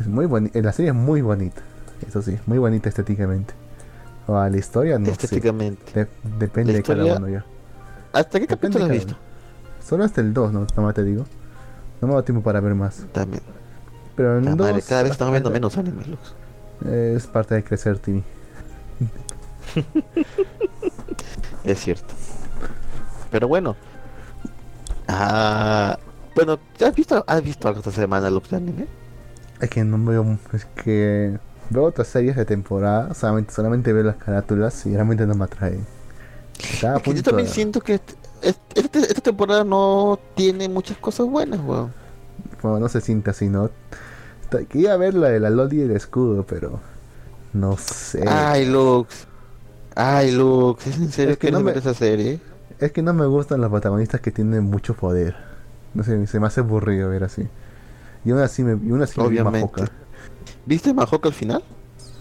[0.01, 1.62] Es muy bonita, la serie es muy bonita,
[2.07, 3.55] eso sí, muy bonita estéticamente.
[4.27, 5.93] O a la historia no sé, Estéticamente.
[5.93, 6.09] de-
[6.39, 7.45] depende de cada uno ya.
[8.12, 9.12] ¿Hasta qué capítulo has visto?
[9.12, 9.34] uno.
[9.85, 11.24] Solo hasta el 2, no, nomás te digo.
[12.01, 13.05] No me da tiempo para ver más.
[13.12, 13.43] También.
[14.16, 16.35] Pero en La madre, dos, cada vez estamos viendo menos anime, Lux.
[16.91, 18.22] Es parte de crecer, TV.
[21.64, 22.14] Es cierto.
[23.30, 23.74] Pero bueno.
[25.09, 25.99] Ah,
[26.35, 28.87] bueno, ¿ya ¿has visto, has visto algo esta semana, Lux, de anime?
[29.61, 31.39] Es que no veo, es que
[31.70, 35.87] veo otras series de temporada, solamente, solamente veo las carátulas y realmente no me atraen.
[36.59, 38.01] Estaba a Es que yo también de- siento que
[38.74, 41.92] este- esta temporada no tiene muchas cosas buenas, weón.
[42.62, 43.70] Bueno, no se siente así, ¿no?
[44.68, 46.78] Quería ver la de la Loli y el escudo, pero
[47.53, 48.24] no sé.
[48.28, 49.26] Ay, Lux.
[49.97, 50.86] Ay, Lux.
[50.86, 52.40] ¿Es en serio Es que que no me- esa serie?
[52.78, 55.36] Es que no me gustan los protagonistas que tienen mucho poder.
[55.95, 57.49] No sé, se me hace aburrido ver así.
[58.24, 59.40] Y aún así me, y aún así vi.
[59.42, 59.86] Mahoka.
[60.66, 61.62] ¿Viste Mahoka al final?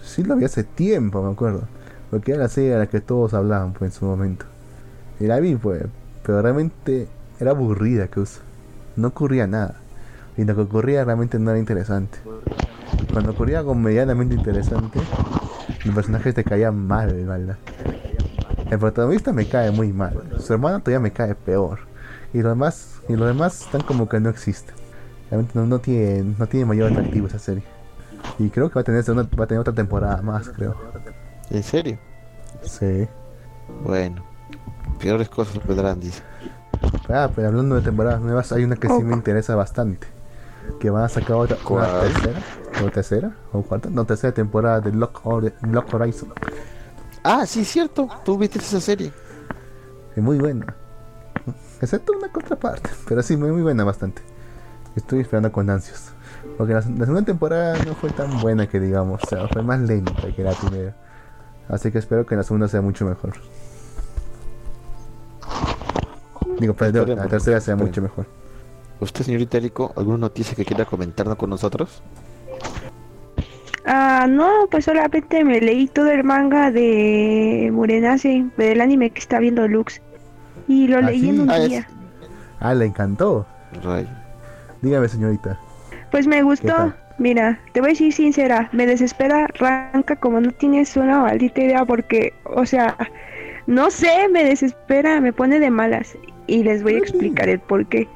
[0.04, 1.64] Sí lo vi hace tiempo, me acuerdo.
[2.12, 4.46] Porque era la serie a la que todos hablaban pues, en su momento.
[5.20, 5.84] Y la vi, pues.
[6.24, 7.08] Pero realmente
[7.40, 8.24] era aburrida, que
[8.96, 9.76] No ocurría nada.
[10.38, 12.18] Y lo que ocurría realmente no era interesante.
[13.12, 15.00] Cuando ocurría algo medianamente interesante,
[15.86, 17.58] los personajes te caían mal, ¿verdad?
[18.70, 20.14] El protagonista me cae muy mal.
[20.40, 21.80] Su hermano todavía me cae peor.
[22.34, 24.74] Y los demás, y los demás están como que no existen.
[25.30, 27.64] Realmente no, no tiene, no tiene mayor atractivo esa serie.
[28.40, 30.76] Y creo que va a tener, va a tener otra temporada más, creo.
[31.52, 32.00] ¿En serio?
[32.64, 33.08] Sí.
[33.84, 34.33] Bueno.
[35.04, 36.22] Peores cosas vendrán, dice.
[37.10, 40.08] Ah, pero hablando de temporadas nuevas, hay una que sí me interesa bastante.
[40.80, 42.40] Que van a sacar otra, una tercera,
[42.86, 46.34] o tercera, o cuarta, no, tercera temporada de Lock, Hor- Lock Horizon.
[47.24, 48.08] Ah, sí, cierto.
[48.24, 49.12] Tú viste esa serie.
[50.16, 50.74] Es muy buena.
[51.82, 54.22] Excepto una contraparte, pero sí, muy, muy buena bastante.
[54.96, 56.14] Estoy esperando con ansias.
[56.58, 59.80] Porque la, la segunda temporada no fue tan buena que digamos, o sea, fue más
[59.82, 60.96] lenta que la primera.
[61.68, 63.34] Así que espero que la segunda sea mucho mejor.
[66.60, 68.26] Digo, perdón, la tercera sea mucho mejor.
[69.00, 72.02] ¿Usted, señorita Erico, alguna noticia que quiera comentarnos con nosotros?
[73.86, 79.40] Ah, no, pues solamente me leí todo el manga de Murenase, del anime que está
[79.40, 80.02] viendo Lux.
[80.70, 81.88] Y lo ¿Ah, leí en un Ah, es- día.
[82.60, 83.46] Ah, le encantó.
[84.82, 85.60] Dígame, señorita.
[86.12, 86.94] Pues me ¿Qué gustó.
[87.18, 91.86] Mira, te voy a decir sincera, me desespera Ranka como no tienes una maldita idea
[91.86, 92.96] porque, o sea,
[93.68, 97.86] no sé, me desespera, me pone de malas y les voy a explicar el por
[97.88, 98.08] qué.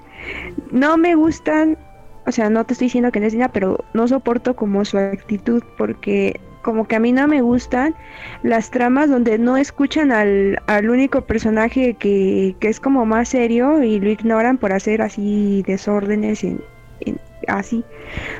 [0.72, 1.78] No me gustan,
[2.26, 4.98] o sea, no te estoy diciendo que no es niña, pero no soporto como su
[4.98, 7.96] actitud porque como que a mí no me gustan
[8.44, 13.82] las tramas donde no escuchan al, al único personaje que, que es como más serio
[13.84, 16.60] y lo ignoran por hacer así desórdenes en,
[17.00, 17.84] en, así,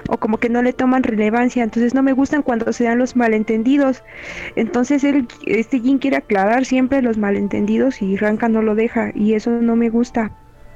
[0.10, 3.16] o como que no le toman relevancia, entonces no me gustan cuando se dan los
[3.16, 4.04] malentendidos.
[4.56, 9.34] Entonces él, este Jin quiere aclarar siempre los malentendidos y Ranka no lo deja, y
[9.34, 10.32] eso no me gusta,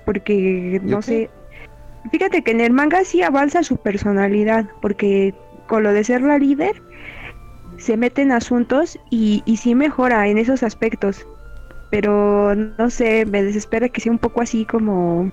[0.05, 1.29] porque no sé.
[2.11, 5.35] Fíjate que en el manga sí avanza su personalidad, porque
[5.67, 6.81] con lo de ser la líder
[7.77, 11.27] se mete en asuntos y, y sí mejora en esos aspectos.
[11.89, 15.31] Pero no sé, me desespera que sea un poco así como.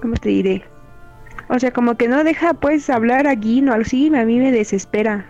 [0.00, 0.64] ¿Cómo te diré?
[1.48, 4.52] O sea, como que no deja pues hablar a Gin o así, a mí me
[4.52, 5.26] desespera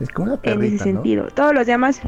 [0.00, 0.96] Es como una en perrita, ese ¿no?
[0.96, 1.28] sentido.
[1.34, 2.00] Todos los demás.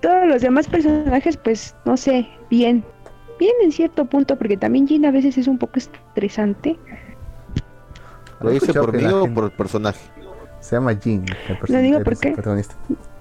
[0.00, 2.84] Todos los demás personajes, pues, no sé, bien.
[3.38, 6.78] Bien en cierto punto, porque también Jin a veces es un poco estresante.
[8.40, 10.00] ¿Lo dice por mí o por el personaje?
[10.60, 11.24] Se llama Jin,
[11.68, 12.34] Lo digo porque-.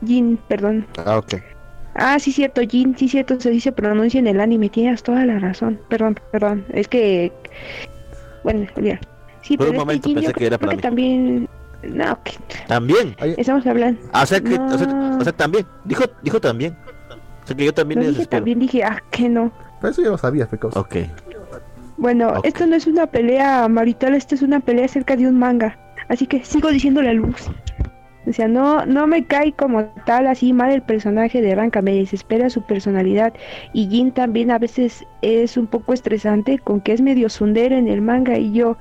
[0.05, 0.85] Jin, perdón.
[1.05, 1.35] Ah, ok.
[1.95, 5.39] Ah, sí, cierto, Jin, sí, cierto, se dice pronuncia en el anime, tienes toda la
[5.39, 5.79] razón.
[5.89, 7.33] Perdón, perdón, es que.
[8.43, 8.99] Bueno, olvida.
[9.41, 11.47] Sí, Por pero un momento pensé que era para también.
[11.83, 12.33] No, que
[12.67, 13.15] También.
[13.37, 14.01] Estamos hablando.
[14.11, 15.17] Ah, o sea que, o sea, No.
[15.17, 15.65] o sea, también.
[15.85, 16.75] Dijo, dijo también.
[17.43, 19.51] O sea que yo también dije también, dije, ah, que no.
[19.79, 20.75] pero eso ya lo sabías, Pecos.
[20.75, 20.95] Ok.
[21.97, 22.45] Bueno, Ok.
[22.45, 25.77] esto no es una pelea marital, esto es una pelea acerca de un manga.
[26.09, 27.49] Así que sigo diciendo la luz.
[28.29, 31.95] O sea, no, no me cae como tal así mal el personaje de Ranka, me
[31.95, 33.33] desespera su personalidad.
[33.73, 37.87] Y Jin también a veces es un poco estresante con que es medio sundero en
[37.87, 38.77] el manga y yo...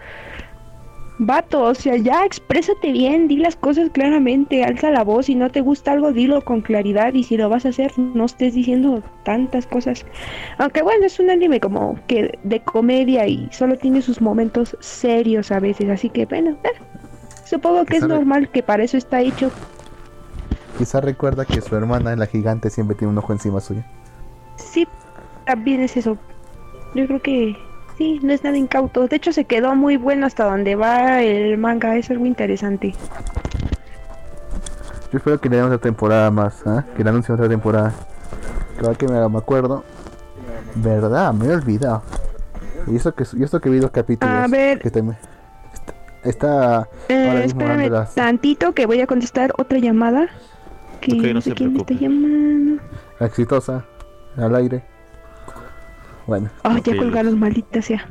[1.21, 5.51] Vato, o sea, ya exprésate bien, di las cosas claramente, alza la voz, si no
[5.51, 9.03] te gusta algo, dilo con claridad y si lo vas a hacer, no estés diciendo
[9.25, 10.07] tantas cosas.
[10.59, 15.51] Aunque bueno, es un anime como que de comedia y solo tiene sus momentos serios
[15.51, 16.69] a veces, así que bueno, eh,
[17.49, 19.51] supongo que es normal que para eso está hecho.
[20.77, 23.83] Quizá recuerda que su hermana, la gigante, siempre tiene un ojo encima suyo.
[24.57, 24.87] Sí,
[25.45, 26.17] también es eso.
[26.95, 27.57] Yo creo que
[27.97, 29.09] sí, no es nada incauto.
[29.09, 32.95] De hecho, se quedó muy bueno hasta donde va el manga, es algo interesante.
[35.11, 36.85] Yo espero que le den otra temporada más, ¿ah?
[36.97, 37.93] que le anuncien otra temporada.
[38.81, 39.83] Cada que me, me acuerdo.
[40.75, 42.03] Verdad, me he olvidado.
[42.87, 44.35] Y eso que, y eso que vi dos capítulos.
[44.35, 44.79] A ver.
[44.79, 45.17] Que también-
[46.25, 48.15] está, Eh, ahora mismo dando las.
[48.15, 50.29] tantito que voy a contestar otra llamada.
[51.01, 52.83] Que Ok, no no sé se quién me está llamando.
[53.21, 53.85] exitosa
[54.37, 54.85] al aire.
[56.27, 58.07] Bueno, Oh, ya colgaron, maldita sea.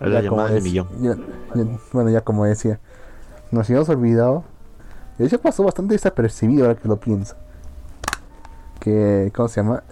[0.00, 0.88] La ya como llamada del millón.
[1.00, 1.16] ya-
[1.54, 2.78] ya- bueno, ya como decía,
[3.50, 4.44] nos habíamos olvidado.
[5.18, 7.34] De hecho, pasó bastante desapercibido ahora que lo pienso.
[8.80, 9.82] Que, ¿cómo se llama?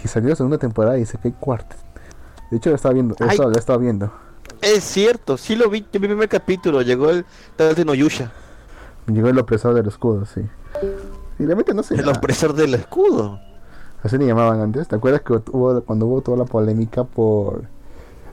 [0.00, 1.76] Que salió la segunda temporada y dice que hay cuarta.
[2.50, 4.12] De hecho, lo estaba viendo, eso lo estaba viendo.
[4.60, 7.24] Es cierto, sí lo vi, yo vi el primer capítulo, llegó el
[7.56, 8.30] tal de Noyusha,
[9.06, 10.42] Llegó el opresor del escudo, sí.
[11.38, 11.94] Y realmente no sé.
[11.94, 12.12] el nada.
[12.18, 13.40] opresor del escudo.
[14.04, 14.86] Así le llamaban antes.
[14.88, 17.64] ¿Te acuerdas que hubo, cuando hubo toda la polémica por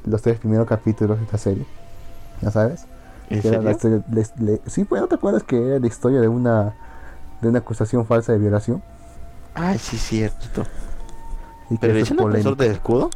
[0.06, 1.66] los tres primeros capítulos de esta serie?
[2.42, 2.86] ¿Ya sabes?
[3.32, 3.98] ¿En Que era la serio?
[3.98, 6.76] historia- les- le- sí, pues no te acuerdas que era la historia de una
[7.42, 8.84] de una acusación falsa de violación
[9.56, 10.64] Ay, sí, cierto.
[11.70, 13.10] y ¿Pero es el opresor del escudo?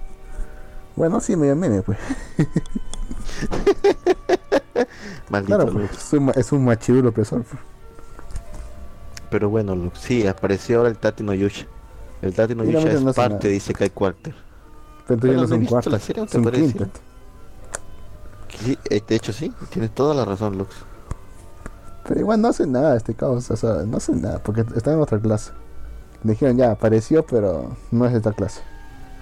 [0.96, 1.98] Bueno, sí, medio meme, pues.
[5.30, 7.44] Maldito Claro, pues, es un, machirulo opresor.
[7.44, 7.62] pues.
[9.30, 11.66] Pero bueno, Lux, sí, apareció ahora el Tati Noyusha.
[12.22, 14.34] El Tati Noyusha realmente es no parte, dice que hay Quarter.
[15.08, 16.62] Pero entonces Bueno, no no ¿no te un parece?
[16.62, 16.90] quintet.
[18.64, 20.76] Sí, eh, de hecho sí, tienes toda la razón, Lux.
[22.08, 25.00] Pero igual no hace nada este caos, o sea, no hace nada, porque está en
[25.00, 25.52] otra clase.
[26.24, 28.62] Dijeron ya, apareció, pero no es de esta clase.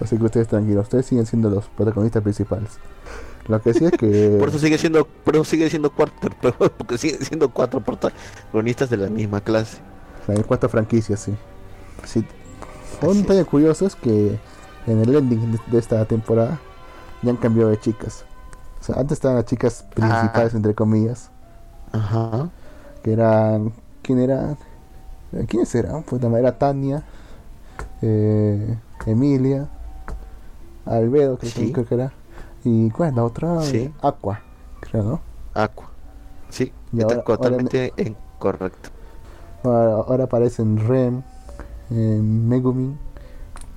[0.02, 2.70] Así que ustedes tranquilos, ustedes siguen siendo los protagonistas principales.
[3.48, 4.36] Lo que sí es que...
[4.40, 5.92] Por eso sigue siendo, por eso sigue siendo
[6.40, 9.78] pero porque siguen siendo cuatro protagonistas de la misma clase.
[10.28, 11.34] Hay cuatro franquicias, sí.
[12.04, 12.24] sí.
[13.02, 14.38] Un detalle curioso es que
[14.86, 16.60] en el ending de- esta temporada
[17.22, 18.24] ya han cambiado de chicas.
[18.80, 20.56] O sea, antes estaban las chicas principales, Ah.
[20.56, 21.30] entre comillas,
[21.92, 22.48] Ajá.
[23.02, 23.72] que eran...
[24.02, 24.56] ¿Quién eran?
[25.48, 26.02] ¿Quiénes eran?
[26.02, 27.04] Pues era Tania,
[28.02, 28.76] eh,
[29.06, 29.68] Emilia,
[30.86, 31.72] Albedo, creo, que- Sí.
[31.72, 32.12] creo que era.
[32.64, 33.60] ¿Y cuál es la otra?
[33.62, 33.92] Sí.
[34.02, 34.40] Aqua,
[34.80, 35.20] creo, ¿no?
[35.54, 35.86] Aqua.
[36.48, 38.88] Sí, Y está ahora- ahora totalmente incorrecto.
[39.64, 41.22] Ahora, ahora aparecen Rem,
[41.90, 42.98] eh, Megumin.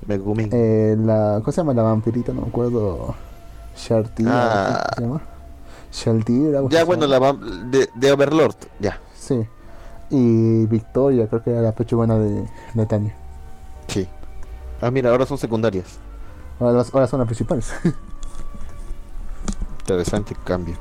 [0.08, 0.50] Megumin.
[0.52, 2.34] Eh, la, ¿Cómo se llama la vampirita?
[2.34, 3.16] No me acuerdo.
[3.76, 4.32] Shartira.
[4.34, 4.90] Ah.
[4.96, 5.22] ¿Cómo se llama?
[5.92, 6.62] Shaltira.
[6.70, 7.34] ya bueno, la
[7.70, 9.00] de, de Overlord, ya.
[9.18, 9.46] Sí.
[10.10, 13.16] Y Victoria, creo que era la pechugona de, de Tania.
[13.88, 14.08] Sí.
[14.82, 16.00] Ah, mira, ahora son secundarias.
[16.60, 17.74] Ahora, las- ahora son las principales.
[19.82, 20.76] Interesante cambio.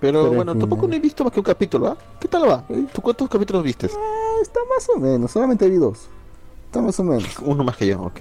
[0.00, 0.88] Pero, Pero, bueno, tampoco eh.
[0.88, 1.96] no he visto más que un capítulo, ¿ah?
[2.20, 2.62] ¿Qué tal va?
[2.92, 3.90] ¿Tú cuántos capítulos viste?
[3.92, 6.08] Ah, Está más o menos, solamente vi dos.
[6.66, 7.24] Está más o menos.
[7.40, 8.20] Uno más que yo, ok.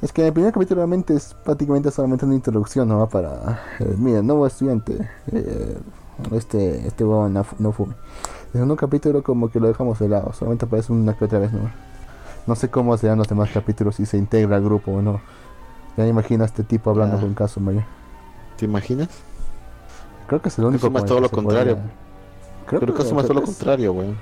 [0.00, 3.06] Es que el primer capítulo realmente es prácticamente solamente una introducción, ¿no?
[3.08, 5.78] Para, eh, mira, nuevo estudiante, eh,
[6.32, 7.94] este, este huevón no fume.
[8.46, 11.52] El segundo capítulo como que lo dejamos de lado, solamente aparece una que otra vez,
[11.52, 11.70] ¿no?
[12.46, 15.20] No sé cómo serán los demás capítulos, si se integra al grupo o no.
[15.96, 17.20] Ya me imagino a este tipo hablando Ah.
[17.20, 17.72] con Kazuma
[18.56, 19.08] ¿Te imaginas?
[20.26, 21.76] Creo que es el único Kazuma es todo lo contrario.
[21.76, 21.92] podría-
[22.66, 24.16] Creo que- Kazuma es todo lo contrario, weón.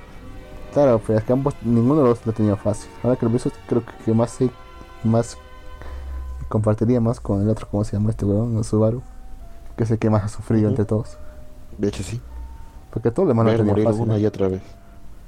[0.73, 2.89] Claro, pero es que ambos, ninguno de los dos lo ha tenido fácil.
[3.03, 4.49] Ahora que lo pienso, creo que- que más se,
[5.03, 5.37] más
[6.49, 8.57] compartiría más con el otro, ¿cómo se llama este weón?
[8.57, 9.01] El Subaru.
[9.77, 10.69] Que es el que más ha sufrido Ujú.
[10.71, 11.17] entre todos.
[11.77, 12.21] De hecho, sí.
[12.91, 14.01] Porque todo lo demás lo tenido morir fácil.
[14.01, 14.61] una y otra vez.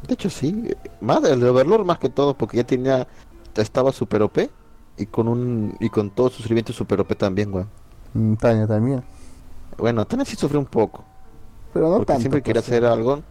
[0.08, 0.74] De hecho, sí.
[1.02, 3.08] Más el de Overlord más que todo, porque ya tenía...
[3.56, 4.50] Estaba super OP.
[4.98, 5.76] Y con un...
[5.80, 7.70] Y con todo su sufrimiento super OP también, weón.
[8.14, 9.04] Mm, Tania también.
[9.78, 11.04] Bueno, también sí sufrió un poco.
[11.74, 12.22] Pero no porque tanto.
[12.22, 13.22] siempre quería pues, hacer algo.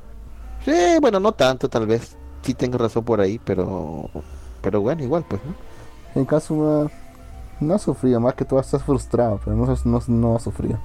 [0.65, 2.17] Sí, bueno, no tanto tal vez.
[2.43, 4.11] Sí tengo razón por ahí, pero...
[4.61, 5.55] Pero bueno, igual pues, ¿no?
[6.19, 6.91] En Kazuma
[7.61, 10.79] no ha sufrido, más que todo está frustrado, pero no, no, no ha sufrido.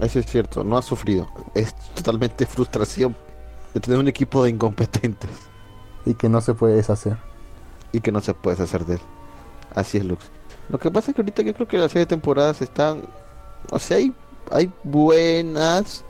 [0.00, 1.28] Eso es cierto, no ha sufrido.
[1.54, 3.14] Es totalmente frustración
[3.74, 5.30] de tener un equipo de incompetentes
[6.06, 7.16] Y que no se puede deshacer.
[7.92, 9.00] y que no se puede hacer de él.
[9.74, 10.30] Así es, Lux.
[10.68, 13.02] Lo que pasa es que ahorita yo creo que las de temporadas están...
[13.70, 14.14] O sea, hay,
[14.50, 16.04] hay buenas,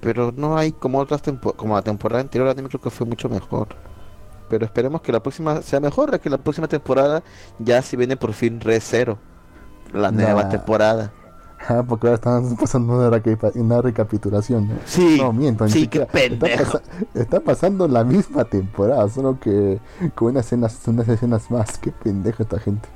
[0.00, 3.28] pero no hay como otras tempo- como la temporada anterior, anime creo que fue mucho
[3.28, 3.68] mejor.
[4.48, 7.22] Pero esperemos que la próxima sea mejor, que la próxima temporada
[7.58, 9.18] ya se viene por fin Re Zero.
[9.92, 10.48] La nueva Nah.
[10.48, 11.12] temporada.
[11.68, 14.68] Ah, porque ahora están pasando una, reca- una recapitulación.
[14.68, 14.74] ¿no?
[14.86, 16.06] Sí, No, miento, ni sí, siquiera.
[16.06, 16.80] qué Está, pendejo.
[17.14, 19.80] está pasando la misma temporada, solo que
[20.14, 21.78] con unas escenas, unas escenas más.
[21.78, 22.88] Qué pendejo esta gente.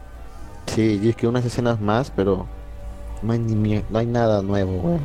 [0.66, 2.46] Sí, y es que unas escenas más, pero
[3.22, 4.98] no hay, ni no hay nada nuevo.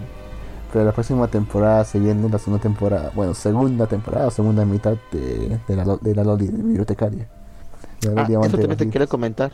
[0.72, 5.60] Pero la próxima temporada se viene la segunda temporada, bueno, segunda temporada, segunda mitad de,
[5.68, 7.28] de la, de la Loli, de bibliotecaria.
[8.02, 9.52] La Ah, eso también te quería comentar.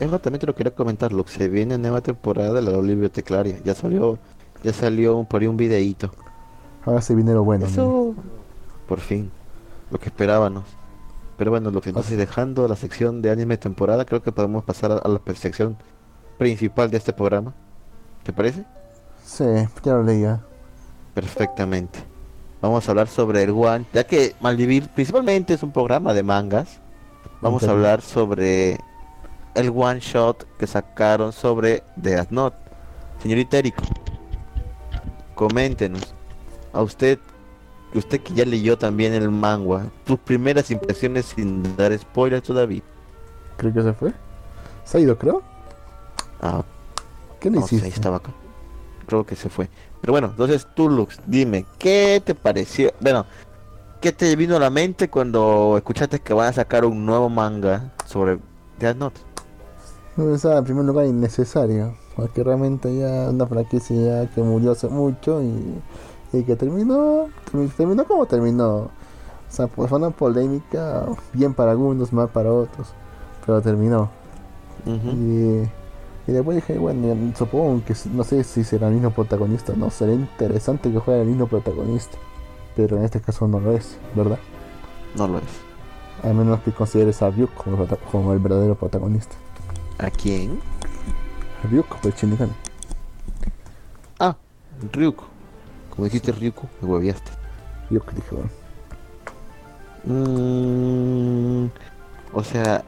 [0.00, 3.58] Eso también te lo quería comentar, lo que se viene nueva temporada de la Biblioteclaria.
[3.64, 4.18] Ya salió,
[4.62, 6.10] ya salió un- por ahí un videíto.
[6.84, 7.66] Ahora se viene lo bueno.
[7.66, 7.70] ¿no?
[7.70, 8.14] Eso,
[8.88, 9.30] por fin,
[9.90, 10.64] lo que esperábamos.
[11.36, 14.92] Pero bueno, lo que entonces dejando la sección de anime temporada, creo que podemos pasar
[14.92, 15.76] a, a la sección
[16.38, 17.54] principal de este programa.
[18.22, 18.64] ¿Te parece?
[19.24, 19.44] Sí,
[19.84, 20.40] ya lo leía.
[21.14, 21.98] Perfectamente.
[22.62, 26.78] Vamos a hablar sobre el One, ya que Malvivir principalmente es un programa de mangas.
[27.40, 28.78] Vamos a hablar sobre
[29.54, 32.56] el one shot que sacaron sobre Death Note.
[33.22, 33.82] Señorita Eriko,
[35.34, 36.14] coméntenos.
[36.72, 37.18] A usted,
[37.94, 42.82] usted que ya leyó también el manga, tus primeras impresiones sin dar spoilers todavía.
[43.56, 44.12] Creo que se fue.
[44.84, 45.42] Se ha ido, creo.
[46.40, 46.62] Ah,
[47.40, 47.94] ¿Qué le no sé, hiciste?
[47.94, 48.30] estaba acá.
[49.06, 49.68] Creo que se fue.
[50.00, 52.92] Pero bueno, entonces tú, Lux, dime, ¿qué te pareció?
[53.00, 53.26] Bueno,
[54.00, 57.92] ¿qué te vino a la mente cuando escuchaste que van a sacar un nuevo manga
[58.06, 58.38] sobre
[58.78, 59.20] Death Note?
[60.20, 61.94] No pensaba en primer lugar innecesario.
[62.16, 65.80] Porque realmente ya una franquicia que murió hace mucho y,
[66.32, 68.76] y que terminó, termi- terminó como terminó.
[68.76, 68.90] O
[69.48, 72.88] sea, pues fue una polémica, bien para algunos, mal para otros,
[73.46, 74.10] pero terminó.
[74.86, 79.90] Y, y después dije, bueno, supongo que no sé si será el mismo protagonista, no,
[79.90, 82.16] sería interesante que fuera el mismo protagonista.
[82.76, 84.38] Pero en este caso no lo es, ¿verdad?
[85.16, 85.44] No lo es.
[86.22, 89.34] A menos que consideres a Ryuk como, como el verdadero protagonista.
[90.02, 90.58] ¿A quién?
[91.70, 92.52] Ryuk, el Shinigami.
[94.18, 94.34] Ah,
[94.92, 95.26] Ryuko.
[95.90, 97.30] Como dijiste Ryuko, me hueviaste.
[97.90, 98.50] Ryuk, dije, bueno.
[100.04, 101.66] Mm,
[102.32, 102.82] o sea,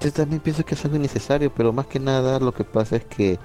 [0.00, 3.04] yo también pienso que es algo innecesario, pero más que nada lo que pasa es
[3.04, 3.38] que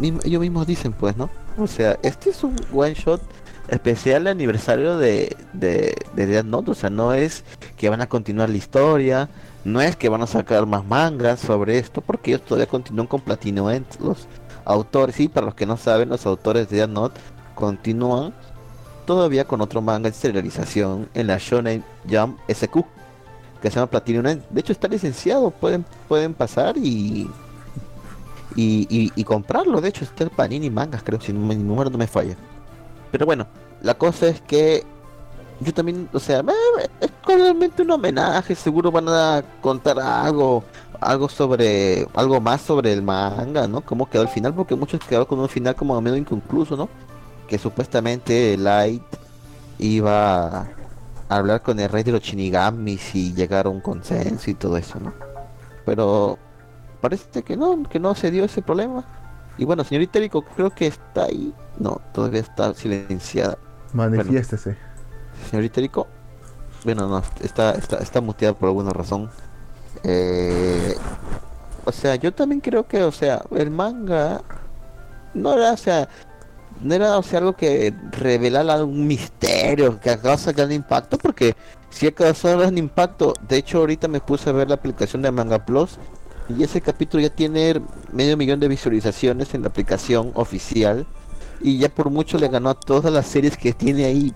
[0.00, 1.30] ellos mismos dicen, pues, ¿no?
[1.58, 3.20] O sea, este es un one shot
[3.66, 7.42] especial aniversario de, de, de Death Note, o sea, no es
[7.76, 9.28] que van a continuar la historia,
[9.64, 13.20] no es que van a sacar más mangas sobre esto, porque ellos todavía continúan con
[13.20, 14.26] Platino End, los
[14.64, 17.20] autores, sí, para los que no saben, los autores de Death Note
[17.54, 18.34] continúan
[19.06, 22.84] todavía con otro manga de serialización en la Shonen Jump SQ
[23.60, 24.42] que se llama Platinum End.
[24.50, 27.28] De hecho está licenciado, pueden pueden pasar y
[28.56, 29.80] y, comprarlo.
[29.80, 32.36] De hecho está el Panini Mangas, creo, si mi número no me falla.
[33.10, 33.46] Pero bueno,
[33.82, 34.84] la cosa es que
[35.60, 36.52] yo también, o sea, me-
[37.00, 40.64] es realmente un homenaje, seguro van a contar algo,
[41.00, 43.80] algo sobre, algo más sobre el manga, ¿no?
[43.82, 46.88] Cómo quedó el final, porque muchos quedaron con un final como medio inconcluso, ¿no?
[47.48, 49.02] Que supuestamente Light
[49.78, 50.66] iba a
[51.28, 54.98] hablar con el rey de los Shinigamis y llegar a un consenso y todo eso,
[55.00, 55.12] ¿no?
[55.86, 56.38] Pero
[57.00, 59.04] parece que no, que no se dio ese problema.
[59.58, 61.52] Y bueno, señorita Eriko, creo que está ahí.
[61.78, 63.58] No, todavía está silenciada.
[64.18, 64.76] Manifiéstese.
[65.48, 66.06] Señorita Eriko,
[66.84, 69.30] bueno, no, está, está, está muteada por alguna razón.
[70.02, 70.94] Eh,
[71.84, 74.42] o sea, yo también creo que, o sea, el manga
[75.34, 76.08] no era, o sea,
[76.80, 81.54] no era, o sea, algo que revelara un misterio que causa gran impacto, porque
[81.90, 85.64] si causado gran impacto, de hecho ahorita me puse a ver la aplicación de Manga
[85.64, 85.98] Plus
[86.48, 87.82] y ese capítulo ya tiene
[88.12, 91.06] medio millón de visualizaciones en la aplicación oficial
[91.60, 94.34] y ya por mucho le ganó a todas las series que tiene ahí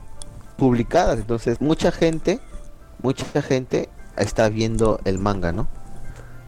[0.56, 2.40] publicadas, entonces mucha gente,
[3.02, 5.66] mucha gente está viendo el manga, ¿no?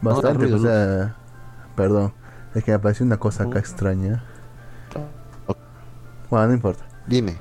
[0.01, 1.15] Bastante, ruido, o sea,
[1.75, 2.13] perdón,
[2.55, 4.23] es que me apareció una cosa acá extraña.
[6.29, 6.83] Bueno, no importa.
[7.07, 7.37] Dime.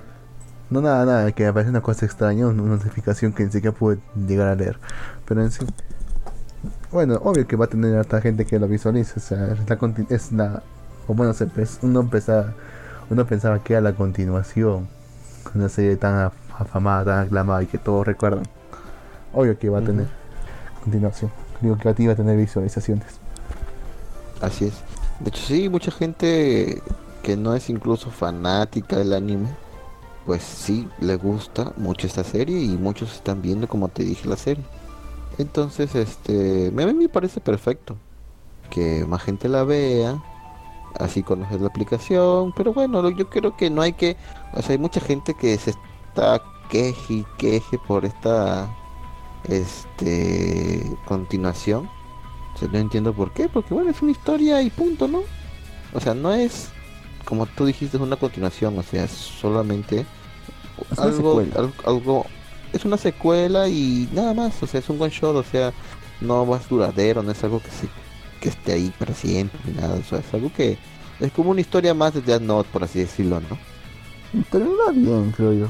[0.70, 3.98] No, nada, nada, que me apareció una cosa extraña, una notificación que ni siquiera pude
[4.26, 4.78] llegar a leer.
[5.26, 5.64] Pero en sí,
[6.90, 9.78] bueno, obvio que va a tener harta gente que lo visualice, o sea, es la,
[9.78, 10.62] conti- es la
[11.06, 11.48] o bueno, se
[11.82, 12.52] uno pensaba,
[13.10, 14.88] uno pensaba que era la continuación,
[15.54, 16.16] una serie tan
[16.58, 18.44] afamada, tan aclamada y que todos recuerdan.
[19.32, 20.06] Obvio que va a tener
[20.82, 21.30] continuación,
[21.60, 23.20] digo que iba a tener visualizaciones.
[24.40, 24.74] Así es.
[25.20, 26.82] De hecho, sí, mucha gente
[27.22, 29.48] que no es incluso fanática del anime,
[30.26, 34.36] pues sí, le gusta mucho esta serie y muchos están viendo, como te dije, la
[34.36, 34.64] serie.
[35.38, 37.96] Entonces, este, a mí me parece perfecto
[38.70, 40.22] que más gente la vea,
[40.98, 44.16] así conocer la aplicación, pero bueno, yo creo que no hay que,
[44.54, 45.74] o sea, hay mucha gente que se
[46.16, 48.68] está queje y queje por esta,
[49.44, 51.88] este, continuación.
[52.54, 55.22] O sea, no entiendo por qué, porque bueno, es una historia y punto, ¿no?
[55.92, 56.70] O sea, no es,
[57.24, 60.06] como tú dijiste, es una continuación, o sea, es solamente
[60.90, 61.54] Es algo, secuela.
[61.58, 62.24] al- algo,
[62.72, 65.72] es una secuela y nada más, o sea, es un one shot, o sea,
[66.20, 67.88] no va ser duradero, no es algo que se,
[68.40, 70.78] que esté ahí para siempre, ni nada, o sea, es algo que
[71.20, 73.58] es como una historia más de Death Note, por así decirlo, ¿no?
[74.50, 75.68] Termina bien, creo yo.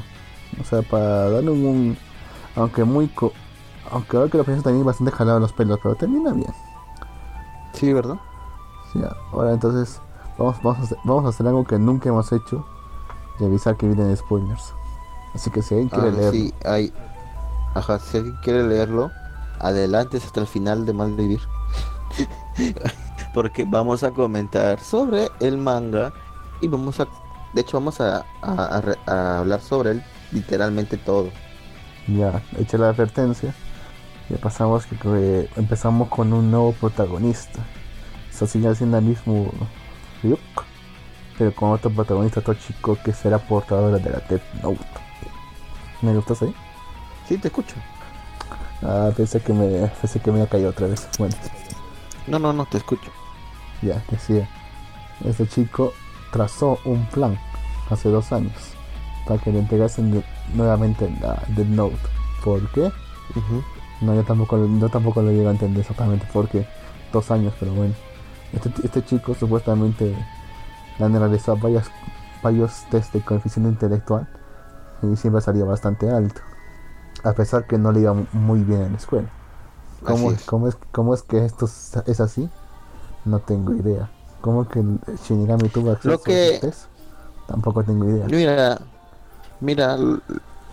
[0.59, 1.97] O sea, para darle un, un-
[2.55, 3.33] aunque muy, co-
[3.91, 6.53] aunque ahora que lo pienso también bastante jalado los pelos, pero termina bien.
[7.73, 8.17] Sí, ¿verdad?
[8.91, 8.99] Sí,
[9.31, 10.01] ahora entonces
[10.37, 12.65] vamos, vamos, a hacer, vamos a hacer algo que nunca hemos hecho
[13.39, 14.73] y avisar que vienen spoilers.
[15.33, 16.93] Así que si alguien quiere Ah, leer, sí, hay,
[17.75, 19.11] ajá, si alguien quiere leerlo,
[19.59, 21.41] adelante hasta el final de Malvivir.
[23.33, 26.13] Porque vamos a comentar sobre el manga
[26.61, 27.07] y vamos a,
[27.53, 31.31] de hecho vamos a, a- a re- a hablar sobre él literalmente todo.
[32.07, 33.53] ya hecha la advertencia,
[34.29, 37.59] ya pasamos que, que empezamos con un nuevo protagonista.
[38.29, 39.51] Eso sigue siendo el mismo
[40.23, 40.39] Ryuk,
[41.37, 44.85] pero con otro protagonista, otro chico que será portador de la Death Note.
[46.01, 46.53] ¿Me gustas ahí?
[47.27, 47.75] Sí, te escucho.
[48.83, 51.07] Ah, pensé que me, pensé que me había caído otra vez.
[51.17, 51.35] Bueno.
[52.27, 53.11] No, no, no, te escucho.
[53.81, 54.47] Ya, decía,
[55.25, 55.93] este chico
[56.31, 57.39] trazó un plan
[57.89, 58.76] hace dos años
[59.27, 60.23] para que le entregasen
[60.53, 61.97] nuevamente la Death Note.
[62.43, 62.81] ¿Por qué?
[63.35, 63.63] Ujú.
[64.01, 66.67] No, yo tampoco, yo tampoco lo llego a entender exactamente por qué.
[67.11, 67.93] Dos años, pero bueno.
[68.53, 70.15] Este, este chico supuestamente
[70.99, 71.85] le han realizado varios,
[72.41, 74.27] varios test de coeficiente intelectual
[75.03, 76.41] y siempre salía bastante alto.
[77.23, 79.27] A pesar que no le iba mu- muy bien en la escuela.
[80.05, 80.43] ¿Cómo, es.
[80.43, 81.65] cómo es, cómo es que esto
[82.05, 82.49] es así?
[83.25, 84.09] No tengo idea.
[84.41, 84.81] ¿Cómo que
[85.27, 86.79] Shinigami tuvo acceso Lo que- a esos test?
[87.47, 88.27] Tampoco tengo idea.
[88.27, 88.79] Mira,
[89.59, 89.97] mira,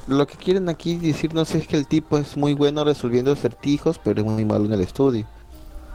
[0.06, 4.20] lo que quieren aquí decirnos es que el tipo es muy bueno resolviendo acertijos, pero
[4.20, 5.26] es muy malo en el estudio.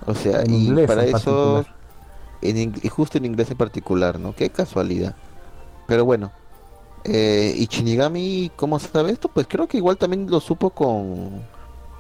[0.06, 1.66] O sea, En y inglés para en eso,
[2.42, 4.34] en justo en inglés en particular, ¿no?
[4.34, 5.16] Qué casualidad.
[5.88, 6.32] Pero bueno,
[7.04, 9.30] eh, y Shinigami, ¿cómo sabe esto?
[9.30, 11.44] Pues creo que igual también lo supo con,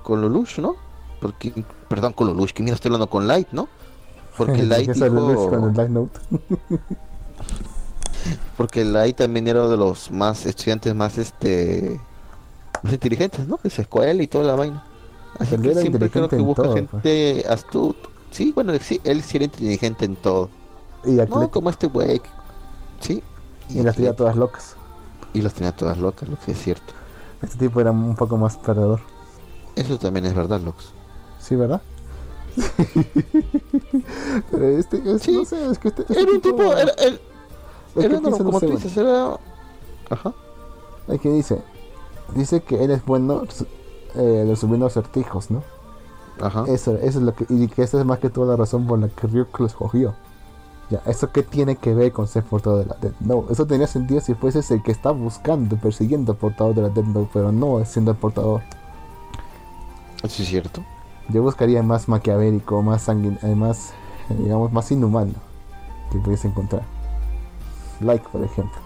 [0.04, 0.76] con Lelouch, ¿no?
[1.22, 3.68] Porque, perdón, con Lelouch, que mira, estoy hablando con Light, ¿no?
[4.38, 5.50] Porque Light dijo...
[5.50, 6.20] con el Death Note.
[8.57, 11.99] Porque Lai también era uno de los más estudiantes más este
[12.84, 13.59] más inteligentes, ¿no?
[13.63, 14.84] De su escuela y toda la vaina.
[15.39, 18.09] Así que era siempre creo que busca todo, gente astuta.
[18.32, 20.49] Sí, bueno, sí, él sí era inteligente en todo.
[21.05, 22.22] Y No, como este güey.
[22.99, 23.24] Sí.
[23.70, 24.76] Y las tenía todas locas.
[25.34, 26.93] y los tenía todas locas, lo que es cierto.
[27.41, 28.99] Este tipo era un poco más perdedor.
[29.76, 30.91] Eso también es verdad, Lux.
[31.39, 31.82] Sí, ¿verdad?
[34.51, 35.32] Pero este, es, Sí.
[35.32, 37.17] no sé, es que este, este Era un tipo, era, era,
[37.96, 39.38] era piensa como no tú dices, era...
[40.10, 40.34] Ajá.
[41.22, 41.62] Que dice,
[42.36, 43.44] dice que él es bueno
[44.16, 45.64] eh, resolviendo acertijos, ¿no?
[46.40, 46.66] Ajá.
[46.68, 49.00] Eso, eso es lo que, y que esa es más que toda la razón por
[49.00, 50.14] la que Ryuk lo escogió.
[50.90, 53.54] Ya, ¿eso qué tiene que ver con ser portador de la Death Note?
[53.54, 57.06] Eso tenía sentido si fueses el que está buscando, persiguiendo al portador de la Death
[57.06, 58.62] Note, pero no siendo el portador.
[60.24, 60.82] Eso es cierto.
[61.30, 63.92] Yo buscaría más maquiavélico, más sanguinario, más,
[64.30, 65.34] eh, digamos, más inhumano
[66.12, 66.84] que pudiese encontrar.
[68.00, 68.80] Like, por ejemplo.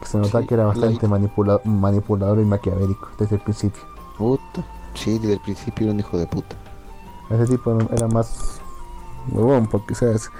[0.00, 3.82] Que se nota Sí, que era bastante manipula- manipulador y maquiavélico desde el principio.
[4.18, 4.64] Puta.
[4.94, 6.56] Sí, desde el principio era un hijo de puta.
[7.30, 8.60] Ese tipo era más
[9.32, 10.30] huevón, porque, ¿sabes?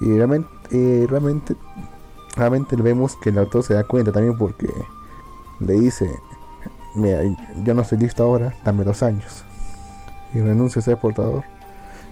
[0.00, 1.56] Y realmente, y realmente,
[2.36, 4.68] realmente vemos que el autor se da cuenta también porque
[5.60, 6.08] le dice,
[6.94, 7.20] mira,
[7.64, 9.44] yo no estoy listo ahora, dame dos años.
[10.32, 11.42] Y renuncia a ser portador.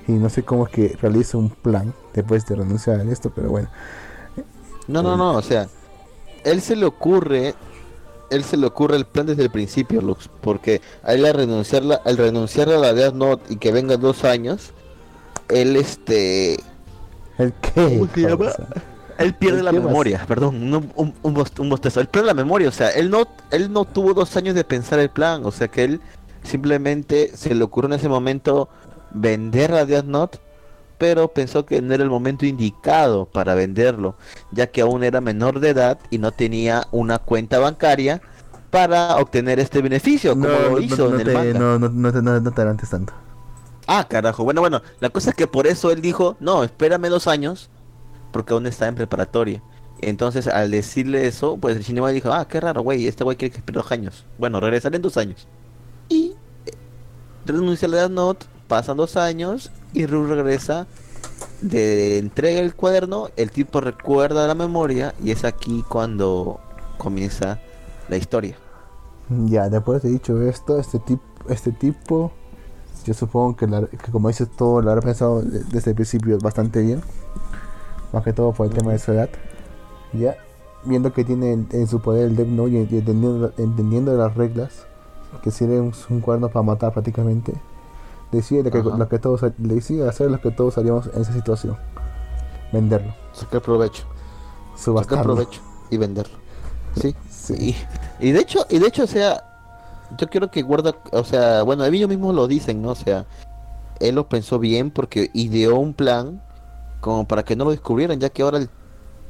[0.08, 3.50] Y no sé cómo es que realiza un plan después de renunciar a esto, pero
[3.50, 3.68] bueno.
[4.88, 5.68] No, no, no, o sea,
[6.44, 7.54] él se le ocurre,
[8.30, 11.82] él se le ocurre el plan desde el principio, Lux, porque a él al renunciar,
[12.04, 14.70] al renunciar a la Death Note y que venga dos años,
[15.48, 16.56] él este...
[17.38, 17.98] ¿El qué?
[17.98, 18.52] ¿Cómo se llama?
[19.18, 22.00] Él pierde ¿El la memoria, perdón, un, un, un, bost- un bostezo.
[22.00, 24.98] Él pierde la memoria, o sea, él no, él no tuvo dos años de pensar
[24.98, 26.00] el plan, o sea que él
[26.42, 28.68] simplemente se le ocurrió en ese momento
[29.12, 30.38] vender la Death Note,
[30.98, 34.16] pero pensó que no era el momento indicado para venderlo,
[34.52, 38.20] ya que aún era menor de edad y no tenía una cuenta bancaria
[38.70, 41.58] para obtener este beneficio, como lo hizo no en el manga.
[41.58, 43.12] no, no, no te, adelantes tanto.
[43.86, 44.44] Ah, carajo.
[44.44, 47.70] Bueno, bueno, la cosa es que por eso él dijo, no, espérame dos años,
[48.32, 49.62] porque aún está en preparatoria.
[50.00, 53.52] Entonces, al decirle eso, pues el Shinigami dijo, ah, qué raro, güey, este güey quiere
[53.52, 54.24] que espere dos años.
[54.38, 55.46] Bueno, regresaré en dos años.
[56.08, 56.34] Y
[56.66, 56.72] eh,
[57.46, 60.86] renuncia a la Death Note, pasan dos años, y Ru regresa,
[61.62, 66.60] de entrega el cuaderno, el tipo recuerda la memoria, y es aquí cuando
[66.98, 67.58] comienza
[68.08, 68.56] la historia.
[69.46, 72.30] Ya, después de dicho esto, este tipo, este tipo,
[73.04, 76.38] yo supongo que, la- que como dices todo, lo habrá pensado de- desde el principio
[76.38, 77.00] bastante bien.
[78.12, 79.28] Más que todo por el tema de su edad.
[80.12, 80.36] Ya,
[80.84, 84.86] viendo que tiene en, su poder el Death y, entendiendo las reglas,
[85.42, 87.52] que sirve un, un cuerno para matar prácticamente,
[88.36, 91.76] decide lo que, lo que todos, decide hacer lo que todos haríamos en esa situación.
[92.72, 94.04] Venderlo, Sacar provecho.
[94.76, 95.60] Sacar provecho
[95.90, 96.36] y venderlo.
[97.00, 97.14] Sí.
[97.30, 97.76] Sí.
[98.20, 99.42] Y, y de hecho, y de hecho, o sea,
[100.18, 102.90] yo quiero que guarda, o sea, bueno, ellos mismos lo dicen, ¿no?
[102.90, 103.26] O sea,
[104.00, 106.42] él lo pensó bien porque ideó un plan
[107.00, 108.70] como para que no lo descubrieran, ya que ahora el-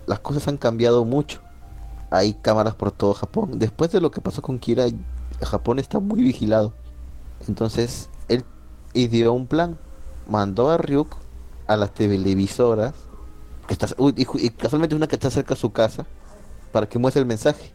[0.07, 1.41] las cosas han cambiado mucho.
[2.11, 3.59] Hay cámaras por todo Japón.
[3.59, 4.87] Después de lo que pasó con Kira,
[5.43, 6.73] Japón está muy vigilado.
[7.49, 8.45] Entonces, él
[9.01, 9.79] ideó un plan.
[10.27, 11.17] Mandó a Ryuk
[11.67, 12.95] a las televisoras,
[13.67, 16.07] que está, uy, y, y casualmente una que está cerca de su casa,
[16.73, 17.75] para que muestre el mensaje,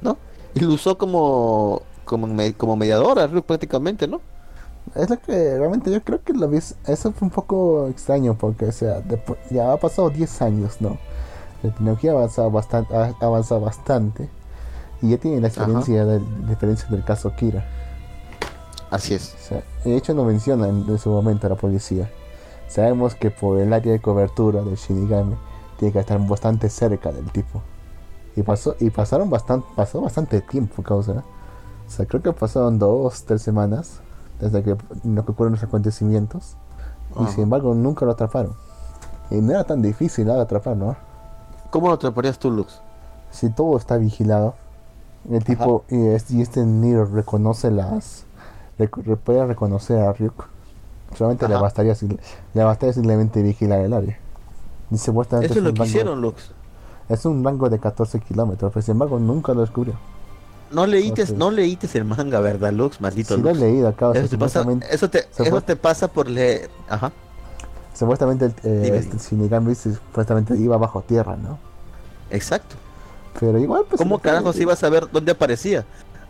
[0.00, 0.18] ¿no?
[0.54, 4.22] Y lo usó como como, me- como mediadora, Ryuk, prácticamente, ¿no?
[4.94, 6.58] Es lo que realmente yo creo que lo vi.
[6.58, 9.02] Eso fue un poco extraño porque, o sea,
[9.50, 10.98] ya ha pasado 10 años, ¿no?
[11.62, 14.30] La tecnología ha avanzado bastante, ha avanzado bastante
[15.02, 17.66] y ya tiene la experiencia del, la experiencia del caso Kira.
[18.96, 19.34] Así es.
[19.34, 22.10] O sea, de hecho, no menciona en, su momento a la policía.
[22.68, 25.36] Sabemos que por el área de cobertura del Shinigami
[25.78, 27.62] tiene que estar bastante cerca del tipo.
[28.34, 31.24] Y pasó y pasaron bastante pasó bastante tiempo, causa.
[31.86, 34.00] O sea, creo que pasaron dos, tres semanas
[34.40, 36.56] desde que lo que ocurren los acontecimientos.
[37.18, 37.32] Y Ajá.
[37.32, 38.54] sin embargo nunca lo atraparon.
[39.30, 40.34] Y no era tan difícil ¿no?
[40.34, 40.96] atrapar, ¿no?
[41.70, 42.80] ¿Cómo lo atraparías tú, Lux?
[43.30, 44.54] Si todo está vigilado,
[45.30, 48.25] el tipo y, es- y este Nero reconoce las
[48.78, 50.44] rec- puede reconocer a Ryuk.
[51.16, 52.18] Solamente le bastaría sim-
[52.54, 54.18] le bastaría simplemente vigilar el área.
[54.90, 56.52] Eso es lo que rango- hicieron, Lux.
[57.08, 59.94] Es un rango de 14 kilómetros, pero sin embargo nunca lo descubrió.
[60.72, 61.36] No leítes, Ok.
[61.36, 63.00] no leítes el manga, ¿verdad, Lux?
[63.00, 63.60] Maldito Si lo he Lux.
[63.62, 66.70] leído acá, Eso te, pasa, eso, te, eso pasa por leer.
[66.88, 67.12] Ajá.
[67.94, 69.16] supuestamente el, eh, este.
[69.18, 71.58] Shinigami supuestamente iba bajo tierra, ¿no?
[72.30, 72.74] Exacto.
[73.40, 73.98] Pero igual pues...
[74.00, 75.84] ¿Cómo se- carajos ibas a ver dónde aparecía?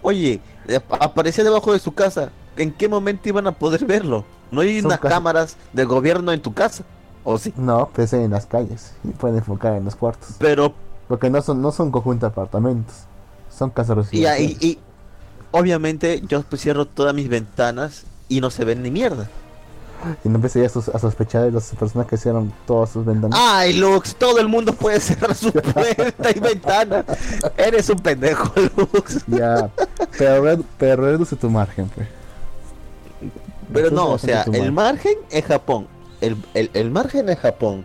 [0.06, 2.30] Oye, eh, aparecía debajo de su casa.
[2.56, 4.24] ¿En qué momento iban a poder verlo?
[4.52, 6.84] No hay Son unas cámaras de gobierno en tu casa.
[7.24, 7.52] ¿O sí?
[7.56, 10.36] No, pues en las calles y pueden enfocar en los cuartos.
[10.38, 10.72] Pero
[11.08, 12.94] Porque no son, no son conjuntos de apartamentos,
[13.50, 14.62] son casas Y, ahí- residenciales.
[14.62, 14.78] y
[15.50, 19.28] obviamente yo cierro todas mis ventanas y no se ven ni mierda.
[20.24, 23.38] Y no empezaría a, sos- a sospechar de las personas que hicieron todas sus ventanas.
[23.42, 27.04] Ay, Lux, todo el mundo puede cerrar su puerta y ventana.
[27.56, 29.24] Eres un pendejo, Lux.
[29.26, 29.70] Ya,
[30.18, 32.06] pero, red- pero reduce tu margen, pues.
[33.72, 35.88] Pero no, o sea, el margen es Japón.
[36.20, 37.84] El, el, el margen es Japón.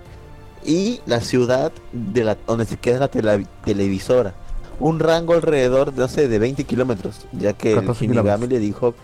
[0.64, 4.36] Y la ciudad de la, donde se queda la tela- televisora.
[4.80, 7.26] Un rango alrededor, no sé, de 20 kilómetros.
[7.32, 8.50] Ya que el 14 Shinigami kilómetros.
[8.52, 8.96] le dijo...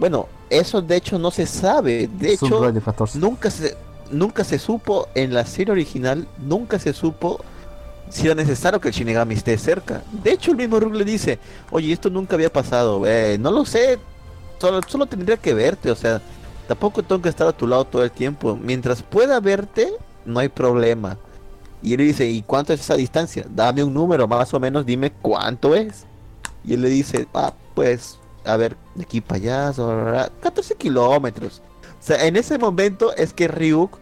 [0.00, 2.08] Bueno, eso de hecho no se sabe.
[2.18, 3.18] De hecho, radio de 14.
[3.18, 3.76] nunca se
[4.10, 7.40] nunca se supo en la serie original nunca se supo
[8.08, 10.02] si era necesario que el Shinigami esté cerca.
[10.10, 11.38] De hecho el mismo Rook le dice
[11.70, 14.00] oye esto nunca había pasado eh, no lo sé
[14.58, 16.20] solo, solo tendría que verte o sea
[16.66, 18.58] tampoco tengo que estar a tu lado todo el tiempo.
[18.60, 19.92] Mientras pueda verte
[20.24, 21.18] no hay problema
[21.82, 24.86] y él le dice y cuánto es esa distancia dame un número más o menos
[24.86, 26.06] dime cuánto es
[26.64, 31.62] y él le dice ah pues a ver de aquí para allá sobre- 14 kilómetros
[32.00, 33.98] sea, en ese momento es que Ryuk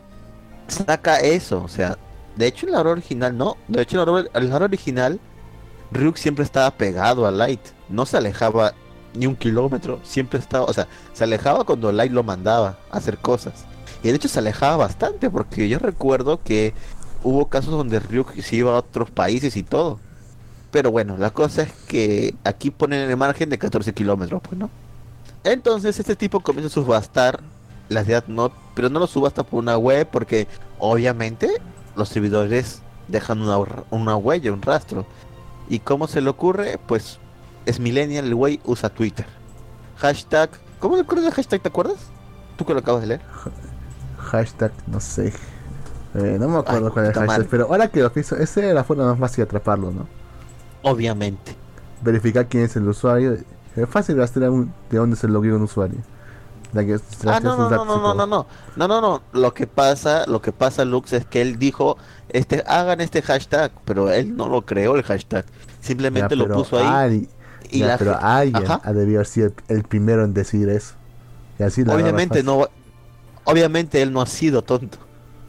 [0.69, 1.63] saca eso.
[1.63, 1.99] O sea,
[2.37, 3.57] de hecho en la hora original no.
[3.67, 5.21] De hecho en la hora, en la hora original
[5.91, 7.61] Ryuk siempre estaba pegado a Light.
[7.89, 8.73] No se alejaba
[9.15, 10.01] ni un kilómetro.
[10.05, 13.65] Siempre estaba, o sea, se alejaba cuando Light lo mandaba a hacer cosas.
[14.03, 16.75] Y de hecho se alejaba bastante porque yo recuerdo que
[17.25, 19.99] hubo casos donde Ryuk se iba a otros países y todo.
[20.71, 24.71] Pero bueno, la cosa es que aquí ponen el margen de 14 kilómetros, pues no.
[25.45, 27.41] Entonces este tipo comienza a subastar
[27.89, 30.47] las Death Note, pero no lo subasta por una web porque
[30.79, 31.49] obviamente
[31.97, 33.59] los servidores dejan una,
[33.91, 35.07] una huella, un rastro.
[35.71, 36.79] ¿Y cómo se le ocurre?
[36.87, 37.19] Pues
[37.67, 39.27] es millennial, el güey usa Twitter.
[39.97, 41.61] Hashtag, ¿cómo le ocurre el hashtag?
[41.61, 41.99] ¿Te acuerdas?
[42.57, 43.21] Tú que lo acabas de leer.
[44.19, 45.33] Hashtag, no sé.
[46.15, 48.61] Eh, no me acuerdo Ay, cuál es el hashtag, pero ahora que lo pienso, esa
[48.61, 50.18] era la forma más fácil de atraparlo, ¿no?
[50.83, 51.55] Obviamente.
[52.03, 53.37] Verificar quién es el usuario.
[53.77, 55.99] Es fácil rastrear un- de dónde se loguea un usuario.
[56.73, 58.47] Que Ah, no, no, no, no, no, no,
[58.77, 59.23] no, no, no.
[59.33, 61.97] Lo que pasa, lo que pasa, Lux, es que él dijo,
[62.29, 65.47] este, hagan este hashtag, pero él no lo creó el hashtag.
[65.81, 66.87] Simplemente Ya, lo puso ahí.
[66.87, 67.29] alguien-
[67.71, 70.95] y ya, la pero alguien ha debido haber sido el, primero en decir eso.
[71.59, 72.67] Y así la Obviamente no,
[73.45, 74.99] obviamente él no ha sido tonto.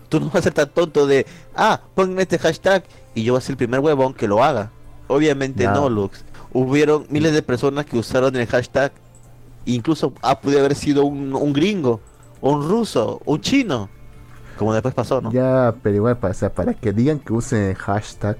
[0.07, 1.25] Tú no vas a ser tan tonto de,
[1.55, 2.83] ah, pongan este hashtag
[3.13, 4.71] y yo voy a ser el primer huevón que lo haga.
[5.09, 5.73] Obviamente Ya.
[5.73, 6.23] no, Lux.
[6.53, 8.91] Hubieron miles de personas que usaron el hashtag.
[9.65, 11.99] Incluso ah, puede haber sido un, un gringo,
[12.41, 13.89] un ruso, un chino.
[14.57, 15.31] Como después pasó, ¿no?
[15.31, 18.37] Ya, pero igual, para, o sea, para que digan que usen el hashtag,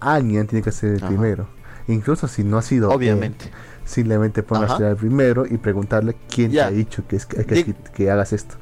[0.00, 1.08] alguien tiene que ser el Ajá.
[1.08, 1.46] primero.
[1.88, 3.50] Incluso si no ha sido él, Obviamente.
[3.84, 6.68] simplemente pongas al primero y preguntarle quién Ya.
[6.68, 8.54] te ha dicho que, es, que, que- hagas esto.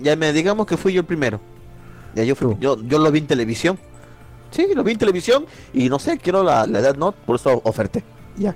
[0.00, 1.40] Ya me digamos que fui yo el primero.
[2.14, 3.78] Ya yo fui, yo, yo lo vi en televisión.
[4.54, 7.60] Sí, lo vi en televisión y no sé, quiero la, la edad no, por eso
[7.64, 8.04] oferté.
[8.36, 8.54] Ya.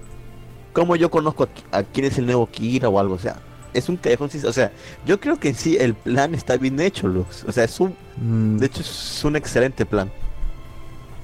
[0.72, 3.40] Como yo conozco a, a quién es el nuevo Kira o algo, o sea,
[3.74, 4.72] es un callejón o sea,
[5.06, 7.44] yo creo que en sí el plan está bien hecho, Lux.
[7.44, 10.10] O sea, es un, Mm, de hecho es un excelente plan.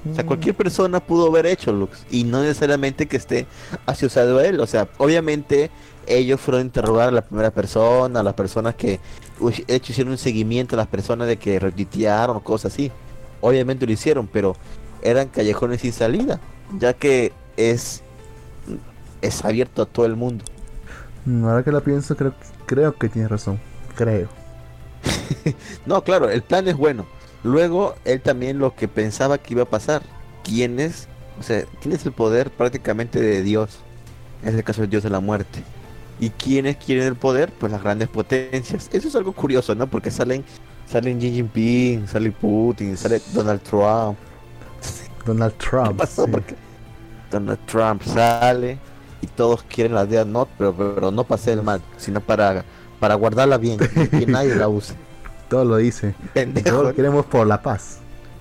[0.09, 3.47] O sea, mm, cualquier persona pudo haber hecho Lux y no necesariamente que esté
[3.85, 4.59] asociado a él.
[4.59, 5.71] O sea, obviamente
[6.07, 8.99] ellos fueron a interrogar a la primera persona, a las personas que
[9.39, 12.91] de hecho hicieron un seguimiento a las personas de que retuitearon cosas así.
[13.45, 14.59] Obviamente lo hicieron, pero
[15.01, 18.05] eran callejones sin salida, ya que es
[19.21, 20.45] es abierto a todo el mundo.
[21.25, 22.35] mm, ahora que lo pienso, creo,
[22.65, 23.63] creo que tienes razón.
[23.95, 24.35] Creo.
[25.85, 27.09] No, claro, el plan es bueno.
[27.43, 30.09] Luego, él también lo que pensaba que iba a pasar.
[30.43, 31.09] ¿Quién es?
[31.37, 33.85] O sea, ¿quién es el poder prácticamente de Dios?
[34.41, 35.67] Es el caso del Dios de la muerte.
[36.17, 37.53] ¿Y quiénes quieren el poder?
[37.57, 38.89] Pues las grandes potencias.
[38.91, 39.89] Eso es algo curioso, ¿no?
[39.89, 40.45] Porque salen,
[40.89, 44.17] salen Xi Jinping, sale Putin, sale Donald Trump.
[45.25, 45.97] Donald ¿Qué Trump.
[45.97, 46.25] pasó?
[46.25, 46.31] sí.
[46.31, 46.55] Porque
[47.31, 48.77] Donald Trump sale
[49.21, 52.63] y todos quieren la Death Note, pero, pero no para hacer el mal, sino para,
[52.99, 54.93] para guardarla bien y que nadie la use.
[55.49, 56.15] Todo lo dice.
[56.33, 56.69] Pendejo.
[56.69, 57.97] Todo lo queremos por la paz.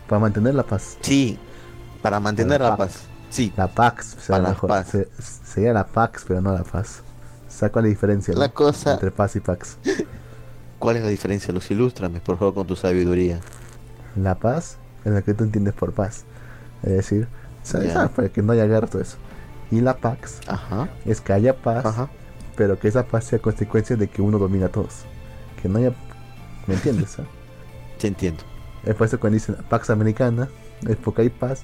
[0.08, 0.96] Para mantener la paz.
[1.00, 1.38] Sí,
[2.02, 2.92] para mantener La la paz.
[2.92, 3.02] paz.
[3.30, 4.06] Sí, La Pax.
[4.20, 4.88] Sea, Para la mejor, paz.
[4.90, 7.02] se- sería la Pax, pero no la paz.
[7.48, 8.54] Saca la diferencia la ¿no?
[8.54, 9.76] cosa, entre paz y Pax.
[10.84, 11.54] ¿cuál es la diferencia?
[11.54, 13.40] Los ilústrame, por favor, con tu sabiduría.
[14.16, 16.26] La paz es lo que tú entiendes por paz.
[16.82, 17.26] Es decir.
[17.96, 19.16] Ah, para que no haya guerra, todo eso.
[19.70, 22.10] Y la Pax Ajá, es que haya paz, ajá.
[22.54, 25.06] pero que esa paz sea consecuencia de que uno domina a todos.
[25.62, 25.94] Que no haya.
[26.66, 27.18] ¿Me entiendes?
[27.18, 27.24] ah?
[27.96, 28.44] Sí entiendo.
[28.84, 30.50] Es por eso cuando dicen Pax Americana,
[30.86, 31.62] es porque hay paz,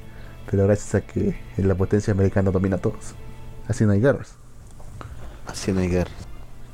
[0.51, 3.15] pero gracias a que la potencia americana domina a todos.
[3.69, 4.33] Así no hay guerras.
[5.47, 6.13] Así no hay guerra.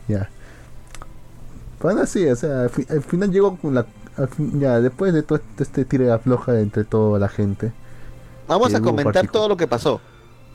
[0.07, 0.31] Ya.
[1.81, 3.87] Bueno, sí, o sea, al, fi- al final llegó con la.
[4.35, 7.73] fin- ya, después de todo este tira y afloja entre toda la gente.
[8.49, 10.01] Vamos a comentar todo lo que pasó.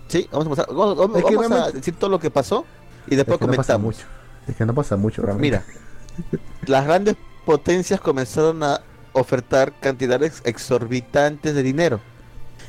[0.08, 2.66] Sí, vamos a, pasar- vamos, vamos- Es que vamos a decir todo lo que pasó
[3.08, 3.96] y Es después que no pasa comentamos.
[3.98, 4.08] mucho.
[4.48, 5.62] Es que no pasa mucho, realmente.
[6.28, 7.16] Mira, las grandes
[7.46, 8.82] potencias comenzaron a
[9.14, 12.00] ofertar cantidades exorbitantes de dinero.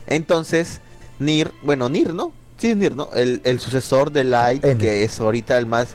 [0.06, 0.80] Entonces,
[1.18, 2.32] Nir, bueno, Nir, ¿no?
[2.58, 3.08] Sí, es Nir, ¿no?
[3.14, 4.78] El, el sucesor de Light, N.
[4.78, 5.94] que es ahorita el más...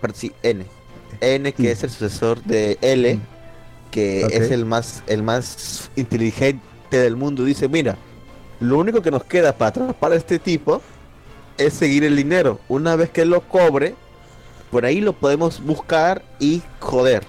[0.00, 0.64] pero sí, N.
[1.20, 3.18] N, que es el sucesor de L,
[3.90, 7.44] que es el más, el más inteligente del mundo.
[7.44, 7.96] Dice, mira,
[8.60, 10.82] lo único que nos queda para atrapar a este tipo
[11.58, 12.60] es seguir el dinero.
[12.68, 13.94] Una vez que lo cobre,
[14.70, 17.24] por ahí lo podemos buscar y joder.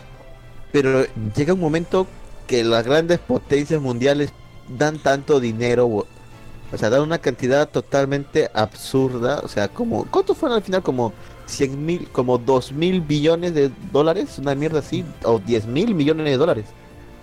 [0.72, 1.06] Pero
[1.36, 2.08] llega un momento
[2.48, 4.32] que las grandes potencias mundiales
[4.78, 9.40] dan tanto dinero, o sea, dan una cantidad totalmente absurda.
[9.44, 10.84] O sea, como, ¿cuántos fueron al final?
[10.84, 11.14] Como
[11.52, 16.26] 100 mil, como 2 mil billones de dólares, una mierda así, o 10 mil millones
[16.26, 16.66] de dólares.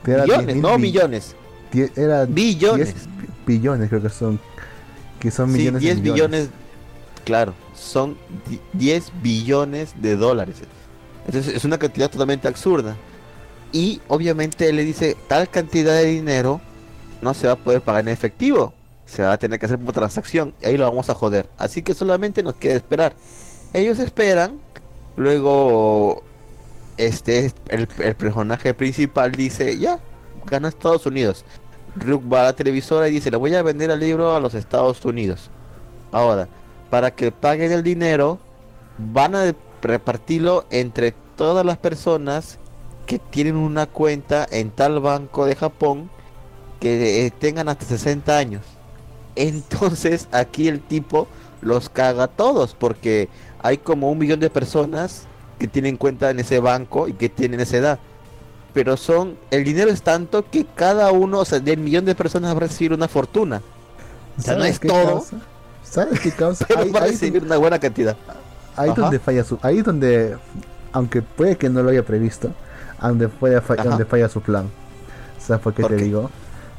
[0.06, 1.36] Era Billones, 10.000 no bi- millones,
[1.96, 2.94] Era billones.
[2.94, 3.08] 10
[3.46, 4.40] billones, creo que son.
[5.18, 6.48] Que son Sí, millones 10 de billones,
[7.24, 8.16] claro, son
[8.48, 10.56] di- 10 billones de dólares.
[11.26, 12.96] Entonces es una cantidad totalmente absurda.
[13.72, 16.60] Y obviamente él le dice, tal cantidad de dinero
[17.20, 18.72] no se va a poder pagar en efectivo.
[19.04, 20.54] Se va a tener que hacer por transacción.
[20.62, 21.48] Y ahí lo vamos a joder.
[21.58, 23.14] Así que solamente nos queda esperar.
[23.72, 24.60] Ellos esperan.
[25.16, 26.22] Luego,
[26.96, 29.98] este, el, personaje principal dice, ya,
[30.46, 31.44] gana Estados Unidos.
[31.96, 34.54] Rook va a la televisora y dice, le voy a vender el libro a los
[34.54, 35.50] Estados Unidos.
[36.12, 36.48] Ahora,
[36.90, 38.38] para que paguen el dinero,
[38.98, 42.58] van a repartirlo entre todas las personas
[43.06, 46.10] que tienen una cuenta en tal banco de Japón
[46.80, 48.62] que eh, tengan hasta 60 años.
[49.36, 51.28] Entonces aquí el tipo
[51.60, 53.28] los caga a todos porque
[53.62, 55.22] hay como un millón de personas
[55.58, 57.98] que tienen cuenta en ese banco y que tienen esa edad.
[58.74, 62.52] Pero son, el dinero es tanto que cada uno, o sea, del millón de personas
[62.52, 63.60] va a recibir una fortuna.
[64.38, 65.36] O sea, no ¿Sabes es todo, causa?
[65.82, 66.64] ¿Sabes qué causa?
[66.68, 68.16] pero Ahí- va a recibir una buena cantidad.
[68.76, 69.00] Ahí Ajá.
[69.02, 70.36] donde falla su, ahí donde,
[70.92, 72.52] aunque puede que no lo haya previsto,
[73.00, 74.68] donde falla, fa- donde falla su plan.
[75.40, 76.04] ¿Sabes por qué ¿Por te qué?
[76.04, 76.30] digo?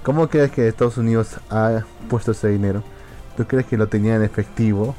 [0.04, 2.84] ¿Cómo crees que Estados Unidos ha puesto ese dinero?
[3.36, 4.96] ¿Tú crees que lo tenía en efectivo?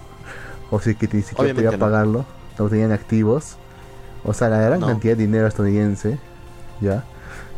[0.70, 1.78] ¿O si que ni siquiera podía no.
[1.78, 2.24] pagarlo?
[2.58, 3.56] ¿Lo tenían activos?
[4.24, 4.86] O sea, la gran No.
[4.86, 6.18] cantidad de dinero estadounidense,
[6.80, 7.04] ¿ya?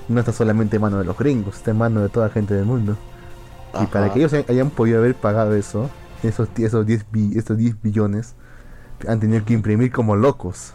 [0.09, 2.55] No está solamente en manos de los gringos, está en manos de toda la gente
[2.55, 2.97] del mundo.
[3.81, 5.89] Y para que ellos hayan podido haber pagado eso,
[6.23, 8.35] esos, esos, 10, bi- estos 10 billones,
[9.09, 10.75] han tenido que imprimir como locos.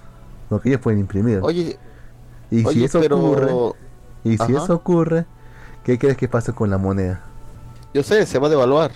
[0.49, 1.39] Lo que ellos pueden imprimir.
[1.41, 1.77] Oye,
[2.49, 3.53] y si eso pero ocurre,
[4.23, 4.64] y si Ajá.
[4.64, 5.26] eso ocurre,
[5.84, 7.22] ¿qué crees que pasa con la moneda?
[7.93, 8.91] yo sé, se va a devaluar.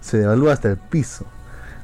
[0.00, 1.24] Se devalúa hasta el piso.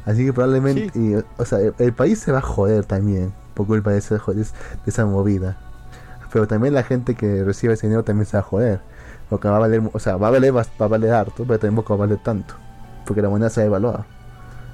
[0.07, 1.13] Así que probablemente, Sí.
[1.17, 4.15] y, o sea, el, el país se va a joder también por culpa de esa,
[4.17, 4.45] de
[4.87, 5.57] esa movida.
[6.33, 8.81] Pero también la gente que recibe ese dinero también se va a joder.
[9.29, 11.99] Porque va a valer, o sea, va a valer, va a valer harto, pero tampoco
[11.99, 12.55] va a valer tanto.
[13.05, 14.05] Porque la moneda se ha devaluado.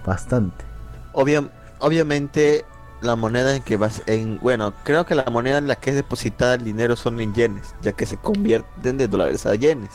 [0.04, 0.64] Bastante.
[1.12, 1.48] Obvia-
[1.78, 2.64] obviamente
[3.00, 5.96] la moneda en que vas en bueno creo que la moneda en la que es
[5.96, 9.90] depositada el dinero son en yenes ya que se convierten de dólares a yenes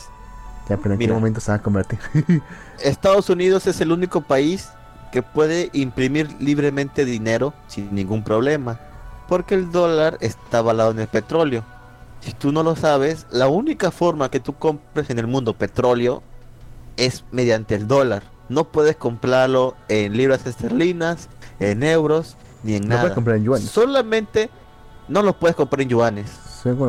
[0.68, 1.08] Ya, pero en Mira.
[1.08, 1.98] qué momento se va a convertir.
[2.84, 4.68] Estados Unidos es el único país
[5.10, 8.78] que puede imprimir libremente dinero sin ningún problema
[9.28, 11.64] porque el dólar está avalado en el petróleo
[12.20, 16.22] si tú no lo sabes la única forma que tú compres en el mundo petróleo
[16.96, 21.28] es mediante el dólar no puedes comprarlo en libras esterlinas
[21.60, 23.62] en euros ni en no nada puedes comprar en yuan.
[23.62, 24.50] Solamente
[25.08, 26.30] no los puedes comprar en yuanes.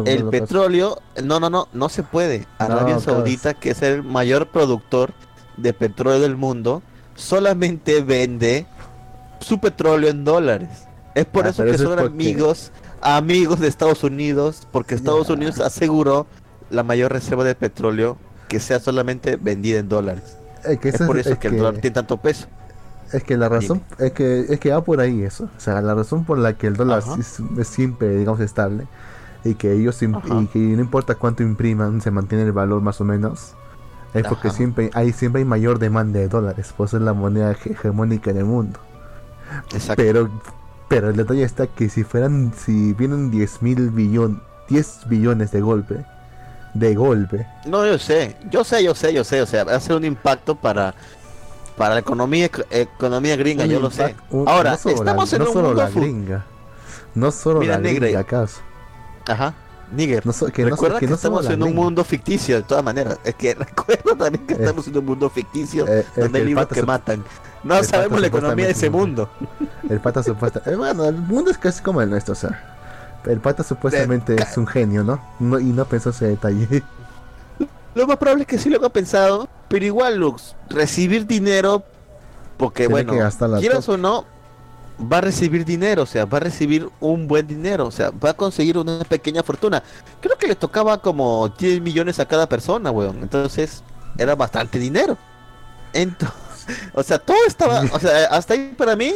[0.05, 2.47] El petróleo, no, no, no, no se puede.
[2.57, 5.13] Arabia No, Saudita, que es el mayor productor
[5.57, 6.81] de petróleo del mundo,
[7.19, 8.65] solamente vende
[9.39, 10.69] su petróleo en dólares.
[11.15, 12.71] Es por Ah, eso que eso es son porque- amigos,
[13.01, 15.29] amigos de Estados Unidos, porque Estados.
[15.29, 16.27] Unidos aseguró
[16.69, 18.17] la mayor reserva de petróleo
[18.47, 20.37] que sea solamente vendida en dólares.
[20.65, 22.47] Es, que Es por es- eso es que el dólar tiene tanto peso.
[23.11, 25.45] Es que la razón es que es que va por ahí eso.
[25.57, 28.85] O sea, la razón por la que el dólar es, es siempre, digamos, estable
[29.43, 30.07] y que ellos y
[30.47, 33.53] que no importa cuánto impriman, se mantiene el valor más o menos.
[34.13, 34.57] Es porque Ajá.
[34.57, 38.31] siempre hay siempre hay mayor demanda de dólares, por eso es la moneda hege- hegemónica
[38.31, 38.79] en el mundo.
[39.73, 40.01] Exacto.
[40.03, 40.29] Pero
[40.87, 45.61] pero el detalle está que si fueran si vienen 10 mil billón 10 billones de
[45.61, 46.05] golpe
[46.73, 49.79] de golpe No, yo sé, yo sé, yo sé, yo sé, o sea, va a
[49.79, 50.93] ser un impacto para
[51.77, 54.15] para la economía economía gringa, un yo lo sé.
[54.31, 56.45] un- Ahora, no solo la- estamos en no un solo mundo la gringa
[57.15, 58.61] no solo Mira, la gringa acaso
[59.27, 59.53] Ajá,
[59.91, 60.25] Níger.
[60.25, 62.63] No so- que no so- recuerda que que, no estamos en un mundo ficticio, de
[62.63, 63.17] todas maneras.
[63.23, 66.67] Es que recuerda también que Eh, estamos en un mundo ficticio Eh, donde hay libros
[66.67, 67.23] que matan.
[67.63, 69.29] No sabemos la economía de ese mundo.
[69.89, 70.75] El pata supuestamente.
[70.77, 72.75] bueno, el mundo es casi como el nuestro, o sea.
[73.25, 75.19] El pata supuestamente es un genio, ¿no?
[75.39, 76.83] no y no pensó ese detalle.
[77.95, 81.83] Lo más probable es que sí lo haya pensado, pero igual, Lux, recibir dinero,
[82.55, 83.29] porque Tiene bueno,
[83.59, 84.25] quieras o no,
[85.01, 88.31] va a recibir dinero, o sea, va a recibir un buen dinero, o sea, va
[88.31, 89.81] a conseguir una pequeña fortuna.
[90.21, 93.19] Creo que le tocaba como 10 millones a cada persona, weón.
[93.21, 93.83] Entonces,
[94.17, 95.17] era bastante dinero.
[95.93, 96.35] Entonces,
[96.93, 99.13] o sea, todo estaba, o sea, hasta ahí para mí,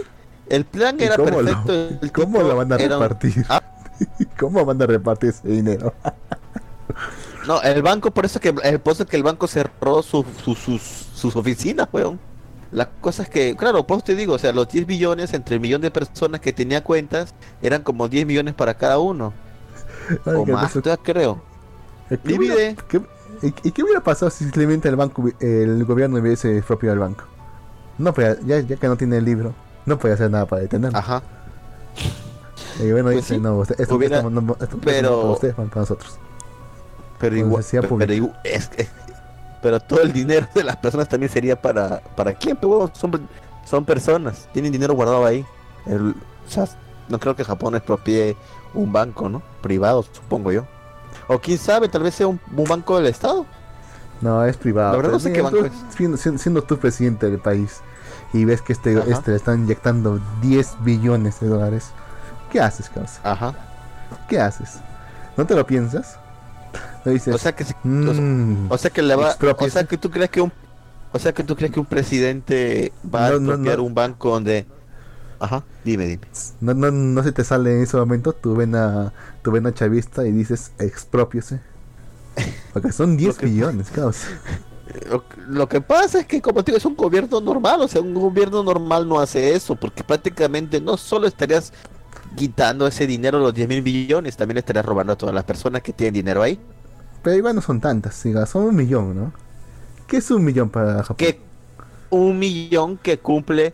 [0.49, 1.73] el plan ¿Y era cómo lo- perfecto.
[2.05, 3.45] el ¿Cómo lo van a un- repartir?
[3.49, 3.61] Ah.
[4.39, 5.93] ¿Cómo van a repartir ese dinero?
[7.47, 10.55] No, el banco, por eso que el por eso que el banco cerró su- su-
[10.55, 12.19] sus, sus oficinas, weón.
[12.73, 15.61] La cosa es que, claro, pues te digo, o sea, los 10 billones entre el
[15.61, 19.31] millón de personas que tenía cuentas eran como 10 millones para cada uno.
[20.25, 21.41] Ay, o más, ya creo.
[22.09, 22.53] ¿qué divide.
[22.55, 23.01] hubiera- qué-
[23.63, 27.23] ¿Y qué hubiera pasado si simplemente el banco, el gobierno hubiese expropiado el banco?
[27.97, 29.53] No podía, ya, ya que no tiene el libro,
[29.85, 30.97] no puede hacer nada para detenerlo.
[30.97, 31.21] Ajá.
[32.79, 35.31] Y bueno, Pues dice, sí, no, usted- esto, hubiera- esto esto- esto pero- es para
[35.33, 36.17] ustedes, para nosotros.
[37.19, 37.63] Pero igual,
[37.99, 38.87] pero, igual- es que-
[39.63, 43.27] pero todo el dinero de las personas también sería para para quién, pero son
[43.65, 45.43] son personas, tienen dinero guardado ahí.
[45.87, 46.11] El-
[46.45, 46.65] o sea,
[47.09, 48.35] no creo que Japón expropie
[48.75, 49.41] un banco, ¿no?
[49.61, 50.65] Privado, supongo yo.
[51.27, 53.45] O quién sabe, tal vez sea un, un banco del Estado.
[54.21, 54.91] No, es privado.
[54.91, 57.81] La verdad no sé Mira, qué banco tú, siendo, siendo- siendo tú presidente del país
[58.33, 59.09] y ves que este, Ajá.
[59.09, 61.91] este le están inyectando 10 billones de dólares,
[62.51, 63.19] ¿qué haces, causa?
[63.23, 63.53] Ajá.
[64.27, 64.79] ¿Qué haces?
[65.37, 66.19] ¿No te lo piensas?
[67.05, 69.71] Dices, O sea que, o "Mm, o sea que le va, o expropiese".
[69.73, 70.51] sea que tú crees que un,
[71.11, 73.83] o sea que tú crees que un presidente va a no, no.
[73.83, 74.65] un banco donde,
[75.39, 76.27] ajá, dime, dime.
[76.61, 80.31] no, no, no se te sale en ese momento tu vena, tu vena chavista y
[80.31, 81.61] dices expropiese.
[82.73, 84.27] Porque son 10 que- billones, causa.
[85.09, 88.01] Lo, lo que pasa es que como te digo, es un gobierno normal, o sea,
[88.01, 91.71] un gobierno normal no hace eso, porque prácticamente no solo estarías
[92.35, 95.93] quitando ese dinero, los 10 mil billones, también estarías robando a todas las personas que
[95.93, 96.59] tienen dinero ahí.
[97.21, 98.15] Pero igual no son tantas,
[98.47, 99.33] son un millón, ¿no?
[100.07, 101.15] ¿Qué es un millón para Japón?
[101.17, 101.39] Que
[102.09, 103.73] un millón que cumple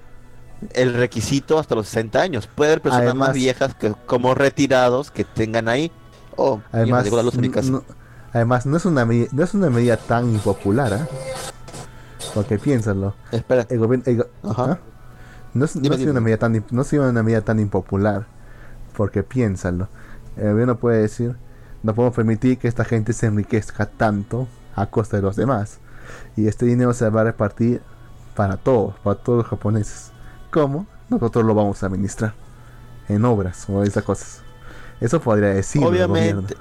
[0.73, 2.47] el requisito hasta los 60 años.
[2.47, 5.91] Puede haber personas Además- más viejas que como retirados que tengan ahí.
[6.35, 7.83] Oh, Además, no,
[8.31, 11.07] además no es una no es una medida tan impopular, ¿ah?
[12.33, 14.63] Porque piénsalo, Espera, el gobierno el go- Ajá.
[14.73, 14.79] ¿ah?
[15.53, 16.11] no es, Dime, dime.
[16.11, 18.27] una medida tan no ha sido una medida tan impopular,
[18.99, 19.87] porque piénsalo,
[20.35, 21.37] el gobierno puede decir,
[21.83, 24.45] no podemos permitir que esta gente se enriquezca tanto
[24.75, 25.79] a costa de los demás,
[26.35, 27.81] y este dinero se va a repartir
[28.35, 30.11] para todos, para todos los japoneses.
[30.51, 30.85] ¿Cómo?
[31.07, 32.33] Nosotros lo vamos a administrar
[33.07, 34.41] en obras o esas cosas.
[34.99, 36.55] Eso podría decir obviamente,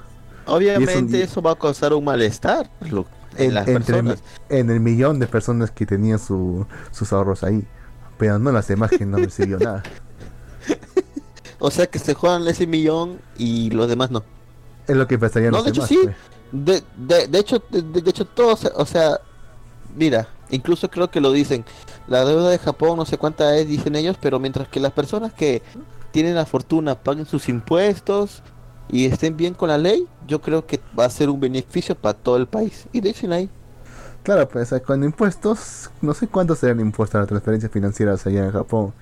[0.45, 3.05] obviamente eso va a causar un malestar lo-
[3.35, 4.23] en, en, las entre personas.
[4.47, 7.67] en el millón de personas que tenían su- sus ahorros ahí.
[8.17, 9.83] Pero no las demás que no recibió nada.
[11.59, 14.25] O sea que se juegan ese millón y los demás no.
[14.87, 15.89] Es lo que pensarían No, los de hecho demás.
[15.89, 15.99] sí.
[16.01, 16.17] pues.
[16.51, 19.19] De, de, de hecho, de, de hecho todos, o sea,
[19.95, 21.65] mira, incluso creo que lo dicen.
[22.07, 25.33] La deuda de Japón no sé cuánta es, dicen ellos, pero mientras que las personas
[25.33, 25.63] que
[26.11, 28.43] tienen la fortuna paguen sus impuestos
[28.87, 32.17] y estén bien con la ley, yo creo que va a ser un beneficio para
[32.19, 32.87] todo el país.
[32.93, 33.51] Y dicen ahí,
[34.23, 38.51] Claro, pues con impuestos, no sé cuántos serán impuestos a las transferencias financieras allá en
[38.51, 38.93] Japón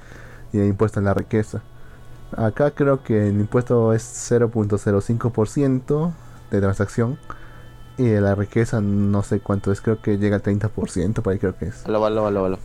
[0.52, 1.66] y el impuesto a la riqueza.
[2.36, 6.12] Acá creo que el impuesto es 0.05%
[6.52, 7.18] de transacción
[7.98, 11.40] y de la riqueza no sé cuánto es, creo que llega al 30%, por ahí
[11.40, 11.86] creo que es.
[11.86, 12.60] aló, aló, aló, aló.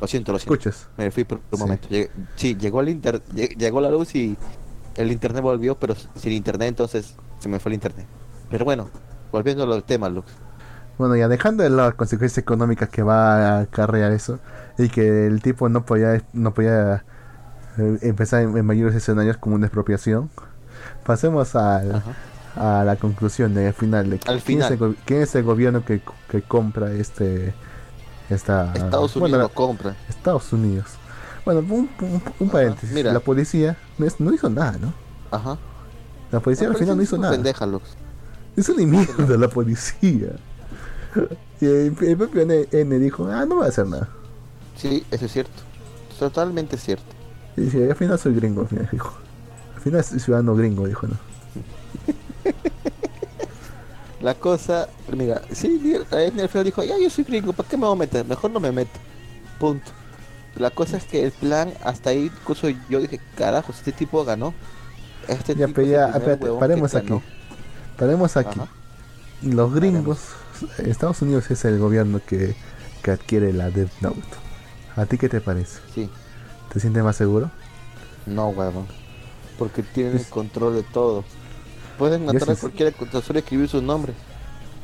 [0.00, 0.54] Lo siento, lo siento.
[0.54, 0.88] ¿Escuchas?
[0.96, 1.64] Me fui por un Sí.
[1.64, 1.88] momento.
[2.36, 4.36] Sí, llegó el inter lle- llegó la luz y
[4.96, 8.06] el internet volvió, pero sin internet entonces se me fue el internet.
[8.50, 8.88] Pero bueno,
[9.32, 10.30] volviendo al tema, Lux.
[10.98, 14.38] Bueno, ya dejando de lado las consecuencias económicas que va a acarrear eso,
[14.78, 17.04] y que el tipo no podía, no podía
[17.76, 20.30] empezar en, en mayores escenarios como una expropiación,
[21.04, 21.96] pasemos al-
[22.56, 22.80] Ajá.
[22.80, 24.96] a la conclusión de al final de Al quién, Es el, final.
[25.04, 27.54] quién es el gobierno que, que compra este
[28.30, 29.96] esta Estados bueno, Unidos la- compra.
[30.08, 30.86] Estados Unidos.
[31.44, 32.90] Bueno, un, un- un paréntesis.
[32.92, 33.12] mira.
[33.12, 34.94] La policía no, es- no hizo nada, ¿no?
[35.30, 35.58] Ajá.
[36.32, 37.32] La policía al final no hizo nada.
[37.34, 37.84] Pendeja, Lux.
[38.56, 40.28] Es una mierda la policía.
[41.60, 44.08] Y el, el propio N, N dijo, ah, no va a hacer nada.
[44.76, 45.62] Sí, eso es cierto.
[46.18, 47.04] Totalmente cierto.
[47.56, 49.12] Y dice, al final soy gringo, al final dijo.
[49.76, 51.16] Al final soy ciudadano gringo, dijo, ¿no?
[54.20, 55.80] La cosa, mira, sí,
[56.12, 58.24] en el final dijo, ya yo soy gringo, ¿para qué me voy a meter?
[58.24, 58.98] Mejor no me meto.
[59.58, 59.90] Punto.
[60.56, 64.54] La cosa es que el plan, hasta ahí, incluso yo dije, carajo, este tipo ganó.
[65.28, 67.20] Este Ya, tipo es ya, espérate, paremos aquí.
[67.96, 68.60] Paremos aquí.
[68.60, 68.68] Ajá.
[69.42, 70.20] Los gringos,
[70.78, 72.56] Estados Unidos es el gobierno que,
[73.02, 74.22] que adquiere la Death Note.
[74.96, 75.80] ¿A ti qué te parece?
[75.94, 76.08] Sí,
[76.74, 77.50] ¿Te sientes más seguro?
[78.26, 78.90] no, huevón.
[79.56, 81.24] Porque tienen el control de todo.
[81.98, 84.16] Pueden matar a cualquiera con solo escribir sus nombres.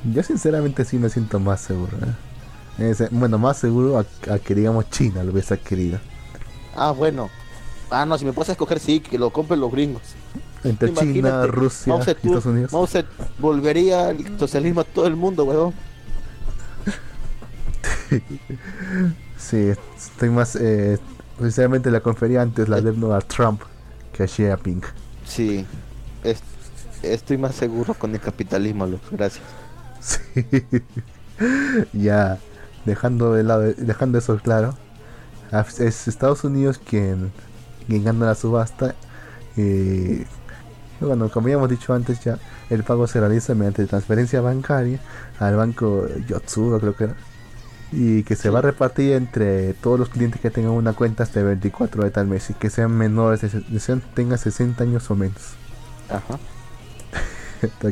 [0.02, 1.98] Yo sinceramente sí me siento más seguro.
[2.78, 2.90] ¿eh?
[2.90, 6.00] Es- bueno, más seguro a, a que digamos China lo hubiese adquirido.
[6.74, 7.30] Ah, bueno.
[7.90, 10.02] Ah, no, si me puedes escoger, sí, que lo compren los gringos.
[10.62, 12.70] Entre China, Rusia y Estados Unidos.
[12.90, 13.08] Zedong
[13.38, 15.74] volvería el socialismo a todo el mundo, huevón.
[19.38, 20.56] Sí, estoy más...
[20.56, 20.98] Eh,
[21.40, 23.62] sinceramente la confería antes la Note a Trump
[24.12, 24.82] que a Xi Jinping.
[25.24, 25.66] Sí,
[26.24, 26.42] es-
[27.02, 29.00] estoy más seguro con el capitalismo, Luz.
[29.10, 29.44] Gracias.
[30.00, 30.30] Sí.
[31.92, 32.38] ya,
[32.84, 34.76] dejando de lado, dejando eso claro,
[35.50, 37.32] af- es Estados Unidos quien,
[37.86, 38.94] quien gana la subasta.
[39.56, 40.24] Y
[41.00, 42.38] bueno, como ya hemos dicho antes, ya
[42.70, 45.00] el pago se realiza mediante transferencia bancaria
[45.38, 47.16] al banco Yotsuro, creo que era.
[47.92, 51.40] Y que se va a repartir entre todos los clientes que tengan una cuenta hasta
[51.40, 55.10] el 24 de tal mes y que sean menores, de, se- sean, tengan 60 años
[55.10, 55.40] o menos.
[56.08, 56.38] Ajá.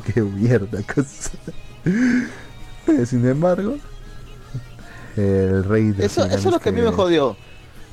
[0.15, 1.31] Qué mierda cosa.
[3.07, 3.77] Sin embargo,
[5.17, 7.37] el rey de Eso, eso es lo que a mí me jodió.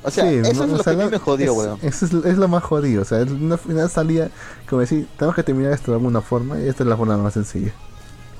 [0.02, 1.58] O sea, Sí, eso no, es o lo sea, que a mí me jodió, es-
[1.58, 1.78] weón.
[1.82, 3.02] Eso es, es lo más jodido.
[3.02, 4.30] O sea, una final salía
[4.68, 7.34] como decir, tenemos que terminar esto de alguna forma y esta es la forma más
[7.34, 7.72] sencilla.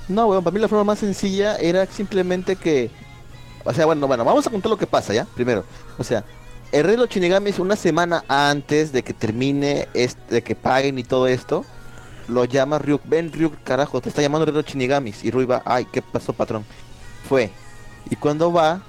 [0.09, 2.91] No, weón, para mí la forma más sencilla era simplemente que...
[3.67, 5.25] O sea, bueno, bueno, vamos a contar lo que pasa, ¿ya?
[5.35, 5.65] Primero.
[5.99, 6.25] O sea,
[6.71, 10.99] el rey de los Shinigamis una semana antes de que termine, este, de que paguen
[10.99, 11.65] y todo esto,
[12.29, 13.03] lo llama Ryuk.
[13.05, 15.25] Ven, Ryuk, carajo, te está llamando los Shinigamis.
[15.25, 16.65] Y Ryuk va, ay, ¿qué pasó, patrón?
[17.29, 17.51] Fue.
[18.09, 18.83] Y cuando va,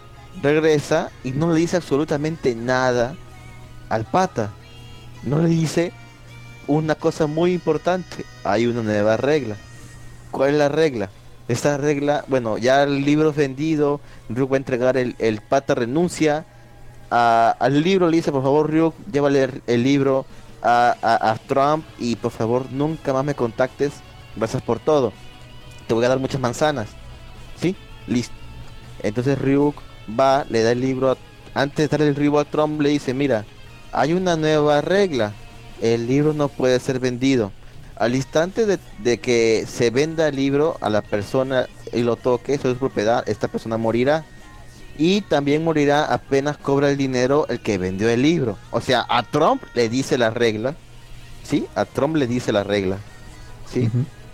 [0.43, 3.15] regresa y no le dice absolutamente nada
[3.89, 4.51] al pata.
[5.23, 5.91] No le dice
[6.67, 8.25] una cosa muy importante.
[8.43, 9.55] Hay una nueva regla.
[10.29, 11.09] ¿Cuál es la regla?
[11.47, 15.75] Esta regla, bueno, ya el libro es vendido, Ryuk va a entregar el, el pata
[15.75, 16.45] renuncia
[17.09, 20.25] al libro, le dice por favor Ryuk, llévale el, el libro
[20.61, 23.93] a, a- a Trump y por favor nunca más me contactes,
[24.35, 25.13] gracias por todo.
[25.87, 26.89] Te voy a dar muchas manzanas.
[27.61, 27.75] ¿Sí?
[28.07, 28.35] Listo.
[29.01, 29.75] Entonces Ryuk
[30.19, 31.17] va, le da el libro, a-
[31.53, 33.45] antes de darle el libro a Trump le dice, mira,
[33.93, 35.31] hay una nueva regla,
[35.81, 37.53] el libro no puede ser vendido.
[37.99, 42.53] Al instante de, de que se venda el libro a la persona y lo toque,
[42.53, 44.23] eso es propiedad, esta persona morirá.
[44.99, 48.57] Y también morirá apenas cobra el dinero el que vendió el libro.
[48.71, 50.75] O sea, a Trump le dice la regla.
[51.43, 51.65] ¿Sí?
[51.75, 52.97] A Trump le dice la regla.
[53.71, 53.89] ¿Sí?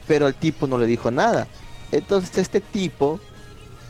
[0.08, 1.48] Pero el tipo no le dijo nada.
[1.92, 3.20] Entonces este tipo,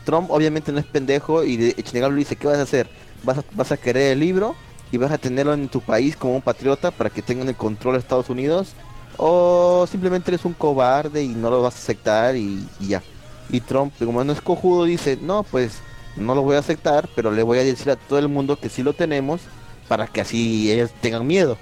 [0.04, 2.88] Trump obviamente no es pendejo y de- Shinigami le dice, ¿qué vas a hacer?
[3.22, 4.54] ¿Vas a, vas a querer el libro
[4.92, 7.94] y vas a tenerlo en tu país como un patriota para que tengan el control
[7.94, 8.74] de Estados Unidos?
[9.16, 13.04] ¿O simplemente eres un cobarde y no lo vas a aceptar y, y ya?
[13.48, 15.84] Y Trump, como no es cojudo, dice, no, pues
[16.16, 18.68] no lo voy a aceptar, pero le voy a decir a todo el mundo que
[18.70, 19.50] sí lo tenemos
[19.88, 21.60] para que así ellos tengan miedo.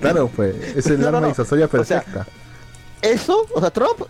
[0.00, 1.28] Claro, pues, es el No, no, arma no.
[1.28, 2.28] disuasoria O sea, perfecta.
[3.00, 4.02] Eso, o sea, Trump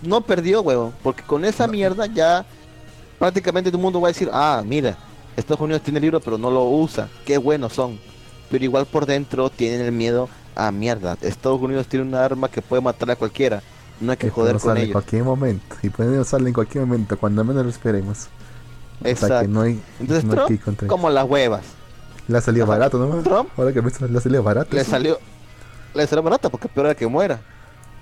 [0.00, 2.46] no perdió, huevón, porque con esa mierda ya
[3.18, 4.98] prácticamente todo el mundo va a decir, ah, mira,
[5.36, 8.00] Estados Unidos tiene el libro pero no lo usa, qué buenos son.
[8.50, 11.16] Pero igual por dentro tienen el miedo a mierda.
[11.20, 13.62] Estados Unidos tiene un arma que puede matar a cualquiera.
[14.00, 14.92] No hay que que joder con usarla en ellos.
[14.92, 15.76] cualquier momento.
[15.82, 18.28] Y pueden usarla en cualquier momento, cuando menos lo esperemos.
[19.00, 19.48] O sea que Exacto.
[19.48, 21.62] no hay, Entonces no hay que Trump, contra como las huevas.
[22.28, 22.72] Le ha salido Ajá.
[22.72, 23.22] barato, ¿no?
[23.22, 24.74] Trump Ahora que le ha salido barato.
[24.74, 25.18] le salió,
[25.94, 27.40] le salió barata porque peor era que muera.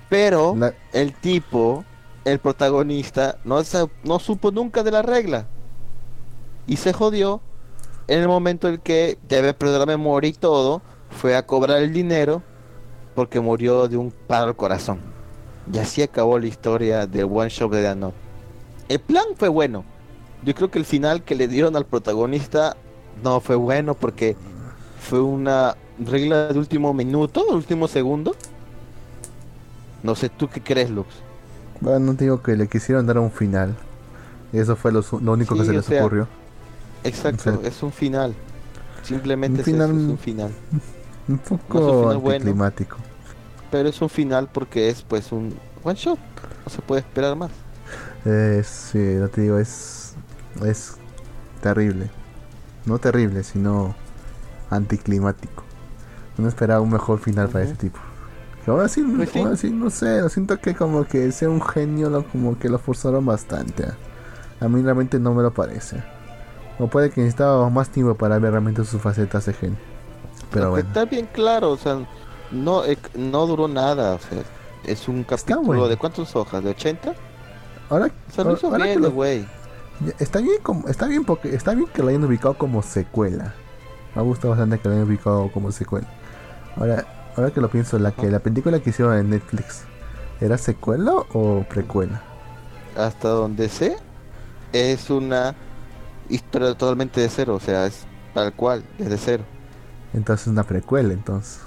[0.09, 1.83] Pero La- el tipo,
[2.25, 3.61] el protagonista, no,
[4.03, 5.45] no supo nunca de la regla.
[6.67, 7.41] Y se jodió
[8.07, 10.81] en el momento en que debe perder la memoria y todo,
[11.15, 12.43] fue a cobrar el dinero
[13.15, 14.99] porque murió de un paro al corazón.
[15.71, 18.13] Y así acabó la historia del One Shot de Dano.
[18.87, 19.83] El plan fue bueno.
[20.43, 22.75] Yo creo que el final que le dieron al protagonista
[23.23, 24.35] no fue bueno porque
[24.99, 28.35] fue una regla de último minuto, último segundo.
[30.03, 31.07] No sé, ¿tú qué crees, Lux?
[31.81, 33.75] Bueno, digo que le quisieron dar un final.
[34.53, 36.27] Y eso fue lo, único que se les sea, ocurrió.
[37.03, 38.35] Exacto, es un final.
[39.03, 40.51] Simplemente Un es un final.
[41.27, 42.49] Un no poco bueno.
[42.49, 42.97] anticlimático.
[43.71, 46.19] Pero es un final porque es pues un one shot.
[46.65, 47.51] No se puede esperar más.
[48.25, 50.15] Eh, sí, no te digo, es.
[50.63, 50.97] Es
[51.61, 52.09] terrible.
[52.85, 53.95] No terrible, sino
[54.69, 55.63] anticlimático.
[56.37, 57.99] No esperaba un mejor final para ese tipo.
[58.65, 59.39] Que así, Pues sí.
[59.39, 62.67] aún así, no sé, lo siento que como que sea un genio, lo, como que
[62.67, 63.85] lo forzaron bastante.
[64.59, 66.03] A mí realmente no me lo parece.
[66.79, 69.94] O puede que necesitaba más tiempo para ver realmente sus facetas de genio.
[70.51, 70.87] Pero bueno.
[70.87, 72.05] Está bien claro, o sea,
[72.51, 74.15] no, eh, no duró nada.
[74.15, 74.43] O sea,
[74.85, 75.87] es un capítulo bueno.
[75.87, 77.13] de cuántas hojas, de 80.
[77.89, 79.45] Ahora, O sea, lo hizo ahora bien, güey.
[80.19, 83.53] Está bien, como, está bien porque está bien que lo hayan ubicado como secuela.
[84.15, 86.07] Me gusta bastante que lo hayan ubicado como secuela.
[86.75, 87.05] Ahora,
[87.35, 89.83] ahora que lo pienso, la que la película que hicieron en Netflix,
[90.41, 92.21] ¿era secuela o precuela?
[92.97, 93.97] Hasta donde sé,
[94.73, 95.55] es una
[96.29, 97.55] historia totalmente de cero.
[97.55, 99.43] O sea, es tal cual, desde cero.
[100.15, 101.59] Entonces una precuela, entonces.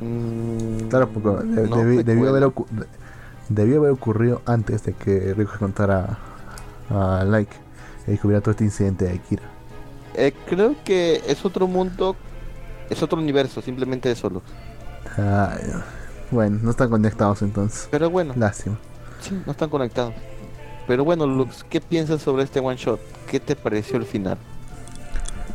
[0.00, 2.66] Mm, Claro, porque de- no, debi- debió, haber ocu-
[3.48, 6.18] debió haber ocurrido antes de que Rico contara
[6.88, 7.52] a Like
[8.06, 9.42] y descubriera todo este incidente de Akira.
[10.14, 12.16] Eh, creo que es otro mundo,
[12.88, 14.28] es otro universo, simplemente eso.
[14.30, 14.44] Lux.
[15.16, 15.48] No.
[16.30, 17.86] bueno, no están conectados entonces.
[17.90, 18.78] Pero bueno, Lástima.
[19.20, 20.14] sí, no están conectados.
[20.86, 23.00] Pero bueno, Lux, ¿qué piensas sobre este one shot?
[23.28, 24.38] ¿Qué te pareció el final?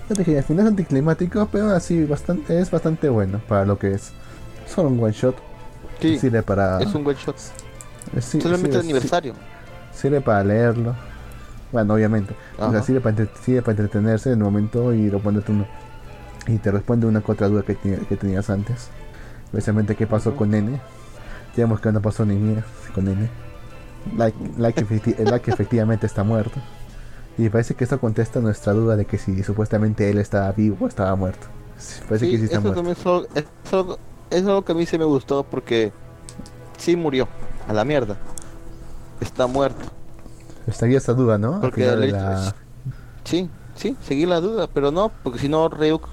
[0.09, 3.77] Ya te dije, al final es anticlimático, pero así bastante, es bastante bueno para lo
[3.79, 4.11] que es.
[4.67, 5.35] Solo un one shot.
[5.99, 6.79] Sí, Sirve para.
[6.79, 7.35] es un one shot.
[8.15, 9.33] eh, sí, Solamente sirve- el aniversario.
[9.93, 10.93] Sirve para leerlo.
[11.71, 12.35] Bueno, obviamente.
[12.59, 15.65] O sea, sirve para, sirve para entretenerse en el momento y responderte uno.
[16.47, 18.89] Y te responde una otra duda que, que tenías antes.
[19.45, 20.79] Especialmente qué pasó con N.
[21.57, 22.63] Vemos que no pasó ni mira
[22.93, 23.27] con N.
[24.15, 26.59] Like, like, efecti- like efectivamente está muerto.
[27.37, 30.87] Y parece que esto contesta nuestra duda de que si supuestamente él estaba vivo o
[30.87, 31.47] estaba muerto.
[32.07, 32.75] Parece Sí, que sí está eso muerto.
[32.81, 33.99] también es algo, es algo-
[34.29, 35.91] es algo que a mí sí me gustó porque
[36.77, 37.27] sí murió,
[37.67, 38.15] a la mierda.
[39.19, 39.85] Está muerto.
[40.67, 41.59] Estaría esa duda, ¿no?
[41.61, 42.55] Porque de la-
[43.25, 46.07] Sí, sí, seguí la duda, pero no, porque si no Ryuk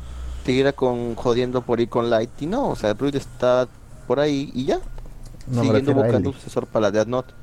[0.45, 3.69] seguirá con jodiendo por ahí con Light y no, o sea, Ryuk está
[4.07, 4.81] por ahí y ya,
[5.47, 7.35] No siguiendo buscando un sucesor para la Death Note.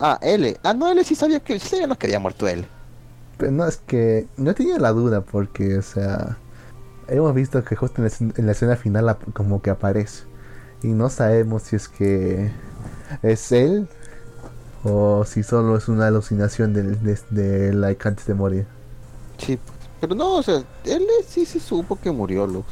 [0.00, 0.56] Ah, L.
[0.64, 2.66] Ah, no, L sí sabía que sí sabíamos que había muerto L.
[3.42, 6.36] Pero no, es que no tenía la duda porque, o sea,
[7.08, 10.22] hemos visto que justo en la, escena- en la escena final como que aparece.
[10.80, 12.52] Y no sabemos si es que
[13.20, 13.88] es él
[14.84, 18.66] o si solo es una alucinación del- de, de Like antes de morir.
[19.38, 22.68] Sí, pues, pero no, o sea, L sí se supo que murió, Lux.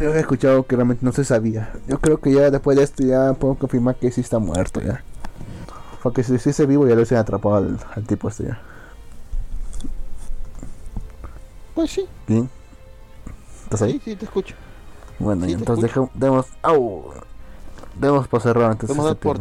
[0.00, 1.74] Yo he escuchado que realmente no se sabía.
[1.86, 5.04] Yo creo que ya después de esto ya puedo confirmar que sí está muerto ya.
[6.02, 8.60] Porque si estuviese vivo ya lo hubiesen atrapado al, al tipo este ya.
[11.74, 12.48] Pues sí, ¿Bien?
[13.64, 13.92] ¿Estás ahí?
[13.92, 14.54] sí, sí, te escucho.
[15.18, 17.12] Bueno, Sí, y entonces dejamos, demos, au,
[17.98, 19.40] demos por cerrado entonces este por-.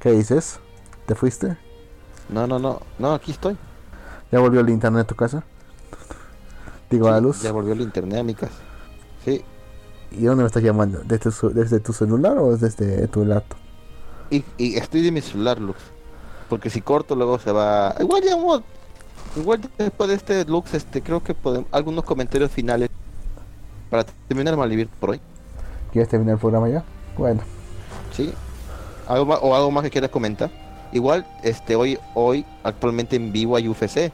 [0.00, 0.58] ¿Qué dices?
[1.06, 1.56] ¿Te fuiste?
[2.28, 3.56] No, no, no, no, aquí estoy.
[4.32, 5.44] ¿Ya volvió el internet a tu casa?
[6.90, 7.42] Digo, a la Sí, luz.
[7.42, 8.54] Ya volvió el internet a mi casa.
[9.24, 9.44] Sí,
[10.10, 11.00] ¿Y dónde me estás llamando?
[11.04, 13.58] ¿Desde, su- desde tu celular o desde tu laptop?
[14.30, 15.78] Y, y estoy de mi celular, Lux.
[16.48, 17.94] Porque si corto luego se va...
[18.00, 18.62] Igual ya vamos-
[19.36, 21.68] Igual después de este Lux, este, creo que podemos...
[21.72, 22.88] Algunos comentarios finales
[23.90, 25.20] para terminar Malvivir por hoy.
[25.92, 26.84] ¿Quieres terminar el programa ya?
[27.16, 27.40] Bueno,
[28.14, 28.32] ¿Sí?
[29.08, 30.50] ¿Algo más, o algo más que quieras comentar?
[30.92, 34.10] Igual, este, hoy, hoy, actualmente en vivo hay UFC.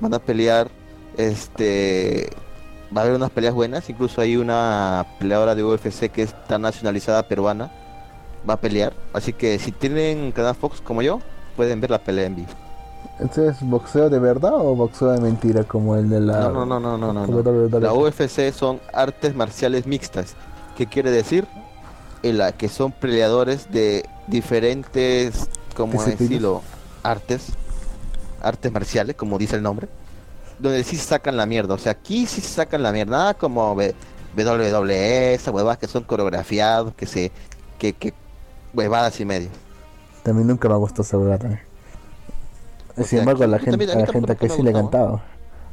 [0.00, 0.68] Van a pelear,
[1.16, 2.30] este,
[2.94, 3.88] va a haber unas peleas buenas.
[3.88, 7.70] Incluso hay una peleadora de UFC que está nacionalizada peruana.
[8.48, 8.92] Va a pelear.
[9.12, 11.20] Así que si tienen canal Fox como yo,
[11.56, 12.48] pueden ver la pelea en vivo.
[13.18, 16.40] ¿este es boxeo de verdad o boxeo de mentira como el de la...
[16.48, 17.42] No, no, no, no, no, no.
[17.42, 17.78] no.
[17.80, 20.34] La UFC son artes marciales mixtas.
[20.76, 21.46] ¿Qué quiere decir?
[22.22, 26.62] En la que son peleadores de diferentes, como decirlo,
[27.02, 27.48] artes,
[28.42, 29.88] artes marciales, como dice el nombre,
[30.58, 31.74] donde sí sacan la mierda.
[31.74, 33.94] O sea, aquí sí sacan la mierda, nada como V-
[34.36, 37.32] WWE, esas huevadas que son coreografiados, que se,
[37.78, 38.14] que, que
[38.74, 39.48] huevadas y media.
[40.22, 41.60] También nunca me gustó esa también.
[42.92, 45.22] O Sin sea, embargo, a la gente, también- a la gente me sí le encantaba.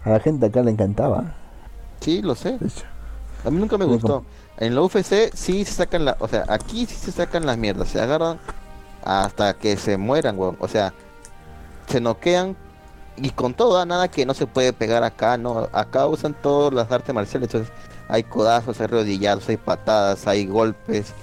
[0.03, 1.35] A la gente acá le encantaba.
[1.99, 2.57] Sí, lo sé.
[3.43, 4.23] A mí nunca me gustó.
[4.57, 7.89] En la UFC sí se sacan la, o sea, aquí sí se sacan las mierdas,
[7.89, 8.39] se agarran
[9.03, 10.57] hasta que se mueran, weón.
[10.59, 10.93] O sea,
[11.87, 12.55] se noquean
[13.17, 15.67] y con todo, ah, nada que no se puede pegar acá, no.
[15.73, 17.73] Acá usan todas las artes marciales, entonces
[18.07, 21.13] hay codazos, hay rodillados, hay patadas, hay golpes,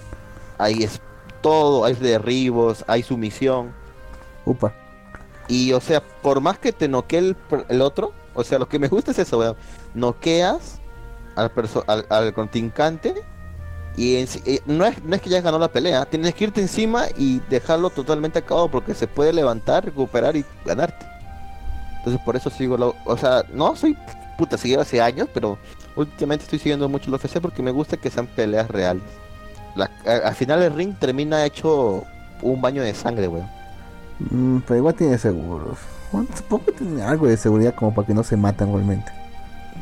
[0.58, 0.88] hay
[1.44, 3.74] todo, hay derribos, hay sumisión.
[4.46, 4.72] Upa.
[5.46, 7.36] Y o sea, por más que te noquee el,
[7.68, 9.56] el otro, o sea, lo que me gusta es eso, weón.
[9.92, 10.80] Noqueas
[11.36, 11.52] al,
[11.86, 13.14] al, al contrincante
[13.94, 16.62] y en eh, no, es, no es que ya ganó la pelea, tienes que irte
[16.62, 21.06] encima y dejarlo totalmente acabado porque se puede levantar, recuperar y ganarte.
[21.98, 23.98] Entonces por eso sigo, la, o sea, no soy
[24.38, 25.58] puta, seguido hace años, pero
[25.94, 29.04] últimamente estoy siguiendo mucho el UFC porque me gusta que sean peleas reales.
[29.74, 32.04] La- a- al final el ring termina hecho
[32.42, 33.46] un baño de sangre, weón.
[34.30, 35.78] Mm, pero igual tiene seguros.
[36.12, 39.10] Bueno, supongo que tiene algo de seguridad como para que no se maten realmente.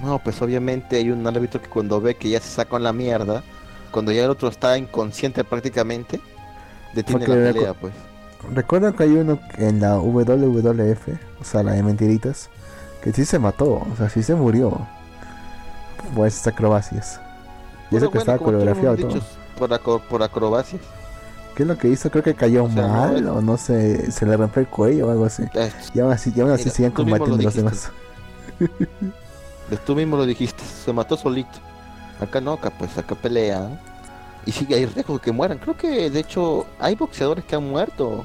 [0.02, 3.42] No, pues obviamente hay un árbitro que cuando ve que ya se sacó la mierda,
[3.90, 6.20] cuando ya el otro está inconsciente prácticamente,
[6.94, 7.92] detiene Porque la pelea, pues.
[8.52, 11.08] Recuerdo que hay uno en la WWF,
[11.40, 12.48] o sea, la de mentiritas,
[13.02, 14.86] que sí se mató, o sea, sí se murió.
[16.16, 17.20] Por esas acrobacias.
[17.90, 19.08] Y eso que bueno, estaba coreografiado todo.
[19.08, 19.26] dicho,
[19.58, 20.80] por, acro- por acrobacias.
[21.54, 22.10] ¿Qué es lo que hizo?
[22.10, 24.68] Creo que cayó O sea, no mal, es- o no sé, se le rompió el
[24.68, 25.44] cuello o algo así.
[25.54, 27.90] Eh, Y aún así, y aún así Mira, siguen lo combatiendo los demás.
[29.86, 31.58] tú mismo lo dijiste, se mató solito.
[32.20, 33.78] Acá no, acá pues acá pelean.
[34.46, 35.58] Y sí, hay riesgo de que mueran.
[35.58, 38.24] Creo que de hecho hay boxeadores que han muerto.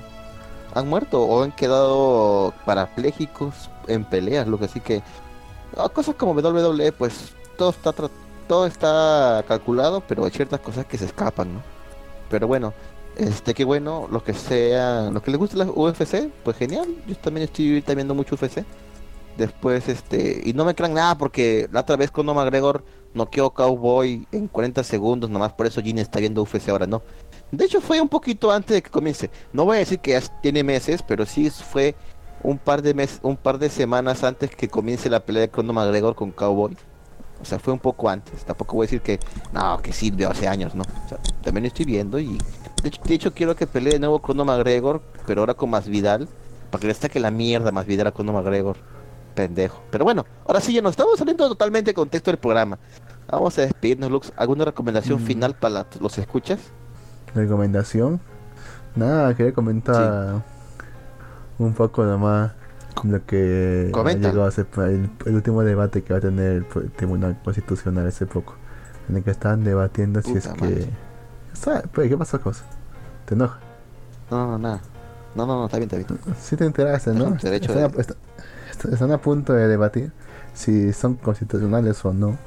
[0.74, 5.02] Han muerto o han quedado parapléjicos en peleas, lo que así que
[5.78, 8.10] ah, cosas como WWE, pues todo está tra-
[8.48, 11.62] todo está calculado, pero hay ciertas cosas que se escapan, ¿no?
[12.30, 12.74] Pero bueno,
[13.18, 16.88] este qué bueno, lo que sea, lo que les guste la UFC, pues genial.
[17.08, 18.64] Yo también estoy viendo mucho UFC.
[19.38, 22.84] Después, este, y no me crean nada porque la otra vez con McGregor
[23.14, 27.04] noqueó Cowboy en 40 segundos, nomás por eso Gene está viendo UFC ahora, no.
[27.52, 29.30] De hecho fue un poquito antes de que comience.
[29.54, 31.96] No voy a decir que ya tiene meses, pero sí fue
[32.44, 35.76] un par de meses, un par de semanas antes que comience la pelea de Conor
[35.76, 36.76] McGregor con Cowboy.
[37.42, 38.44] O sea, fue un poco antes.
[38.46, 39.20] Tampoco voy a decir que
[39.54, 40.84] no, que sí, de hace años, no.
[40.84, 42.38] O sea, también estoy viendo y
[42.84, 45.88] de hecho, de hecho quiero que pelee de nuevo Conor McGregor, pero ahora con más
[45.88, 46.28] Vidal,
[46.72, 48.78] para que le saque la mierda más Vidal a Conor McGregor.
[49.36, 49.84] pendejo.
[49.92, 52.80] Pero bueno, ahora sí ya nos estamos saliendo totalmente del contexto del programa.
[53.30, 54.34] Vamos a despedirnos, Lux.
[54.36, 55.26] ¿Alguna recomendación Mm.
[55.26, 56.60] final para los escuchas?
[57.36, 58.20] Recomendación.
[58.96, 60.42] Nada, quería comentar
[61.60, 62.54] un poco nomás
[63.04, 64.30] lo que Comenta.
[64.30, 68.26] llegado a ser el, el último debate que va a tener el, Tribunal Constitucional hace
[68.26, 68.56] poco.
[69.10, 70.90] En el que están debatiendo si es que.
[71.94, 72.64] Pues, ¿Qué pasó, cosa?
[73.26, 73.60] ¿Te enoja?
[74.30, 74.82] No, no, nada.
[75.36, 76.36] No, no, no, está bien, está bien.
[76.42, 77.36] Sí te enteraste, ¿no?
[77.36, 78.16] están, a, está-
[78.72, 80.12] está- están a punto de debatir
[80.54, 82.38] si son constitucionales o no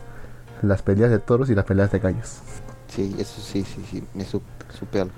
[0.63, 2.39] las peleas de toros y las peleas de gallos.
[2.89, 5.13] Sí, eso sí, sí, sí, me supe algo.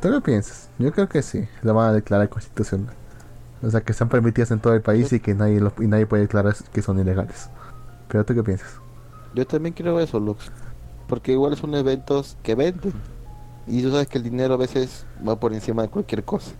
[0.00, 0.68] ¿Tú lo piensas?
[0.78, 2.94] Yo creo que sí, lo van a declarar constitucional.
[3.62, 6.06] O sea, que están permitidas en todo el país y que nadie lo- y nadie
[6.06, 7.50] puede declarar que son ilegales.
[8.08, 8.68] ¿Pero tú qué piensas?
[9.34, 10.50] Yo también creo eso, Lux.
[11.08, 12.92] Porque igual son eventos que venden.
[13.66, 16.52] Y tú sabes que el dinero a veces va por encima de cualquier cosa.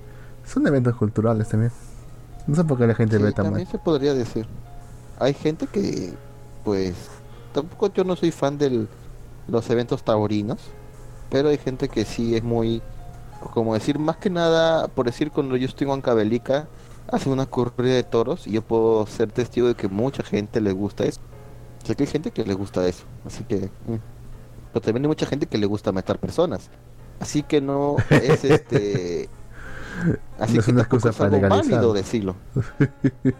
[0.44, 1.72] Son eventos culturales también.
[2.46, 3.72] No sé por qué la gente Sí, ve tan también mal.
[3.72, 4.46] se podría decir.
[5.18, 6.14] Hay gente que,
[6.64, 6.94] pues,
[7.52, 8.86] tampoco yo no soy fan de
[9.48, 10.58] los eventos taurinos,
[11.30, 12.82] pero hay gente que sí es muy,
[13.54, 16.68] como decir, más que nada, por decir, cuando yo estoy en Huancavelica,
[17.08, 20.72] hace una corrida de toros y yo puedo ser testigo de que mucha gente le
[20.72, 21.20] gusta eso.
[21.84, 23.72] Sé que hay gente que le gusta eso, así que...
[23.86, 23.96] mm.
[24.72, 26.70] Pero también hay mucha gente que le gusta matar personas.
[27.20, 29.30] Así que no es este...
[30.38, 31.80] Así No es que una es para algo legalizar.
[31.80, 32.36] válido decirlo.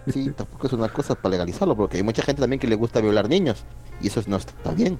[0.09, 3.01] Sí, tampoco es una cosa para legalizarlo, porque hay mucha gente también que le gusta
[3.01, 3.67] violar niños,
[4.01, 4.99] y eso no está bien.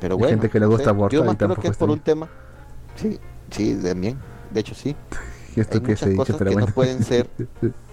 [0.00, 1.90] Pero Hay bueno, gente que le gusta sé, abortar Yo más creo que es por
[1.90, 2.30] un tema.
[2.96, 3.20] Sí,
[3.50, 4.24] sí, también.
[4.50, 4.96] De hecho, sí.
[5.56, 6.66] Esto Hay que se muchas dicho, cosas pero que bueno.
[6.66, 7.30] no pueden ser.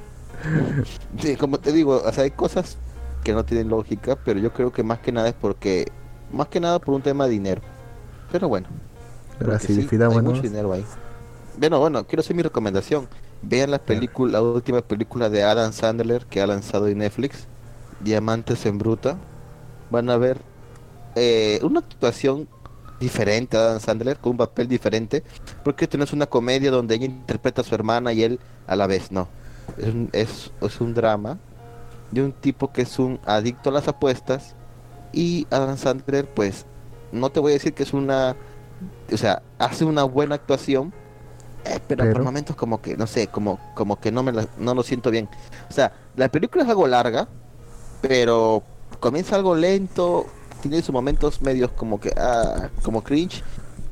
[1.19, 2.77] Sí, como te digo, o sea, hay cosas
[3.23, 5.91] que no tienen lógica, pero yo creo que más que nada es porque,
[6.31, 7.61] más que nada por un tema de dinero.
[8.31, 8.67] Pero bueno.
[9.39, 10.85] Pero porque así, sí, hay mucho dinero ahí.
[11.57, 13.07] Bueno, bueno, quiero hacer mi recomendación.
[13.41, 17.47] Vean la película, la última película de Adam Sandler que ha lanzado en Netflix,
[17.99, 19.17] Diamantes en Bruta.
[19.89, 20.41] Van a ver
[21.15, 22.47] eh, una actuación
[22.99, 25.23] diferente a Adam Sandler, con un papel diferente,
[25.63, 28.75] porque esto no es una comedia donde ella interpreta a su hermana y él a
[28.75, 29.27] la vez, no.
[29.77, 31.37] Es un, es, es un drama
[32.11, 34.55] de un tipo que es un adicto a las apuestas
[35.11, 36.65] y Adam Sandler, pues,
[37.11, 38.35] no te voy a decir que es una,
[39.11, 40.93] o sea, hace una buena actuación,
[41.65, 44.47] eh, pero, por Pero- momentos como que, no sé, como, como que no me la-
[44.57, 45.27] no lo siento bien.
[45.69, 47.27] O sea, la película es algo larga,
[48.01, 48.63] pero
[48.99, 50.25] comienza algo lento,
[50.61, 53.43] tiene sus momentos medios como que, ah, como cringe,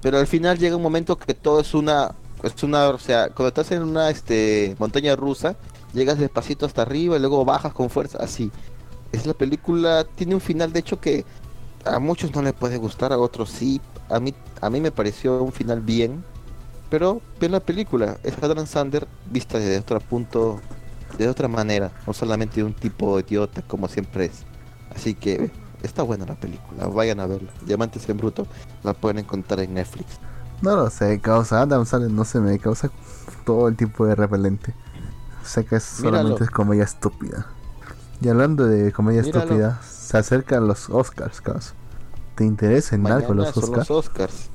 [0.01, 2.13] pero al final llega un momento que todo es una,
[2.43, 5.55] es una, o sea, cuando estás en una, este, montaña rusa,
[5.93, 8.51] llegas despacito hasta arriba y luego bajas con fuerza, así.
[9.11, 11.25] Es la película, tiene un final de hecho que
[11.85, 13.79] a muchos no les puede gustar, a otros sí.
[14.09, 16.23] A mí, a mí me pareció un final bien,
[16.89, 20.59] pero ve la película, es Adam Sander vista desde otro punto,
[21.17, 24.43] de otra manera, no solamente de un tipo idiota como siempre es.
[24.93, 25.49] Así que
[25.81, 27.51] está buena la película, vayan a verla.
[27.65, 28.47] Diamantes en Bruto
[28.83, 30.19] la pueden encontrar en Netflix.
[30.63, 32.89] No lo sé, causa Adam Sandler, no se me causa
[33.45, 34.73] todo el tipo de repelente.
[35.43, 36.17] Sé que es Míralo.
[36.19, 37.47] solamente es comedia estúpida.
[38.21, 39.43] Y hablando de comedia Míralo.
[39.43, 41.73] estúpida, se acercan los Oscars, causa.
[42.35, 43.89] ¿Te interesa en algo los Oscars?
[43.89, 44.49] los Oscars.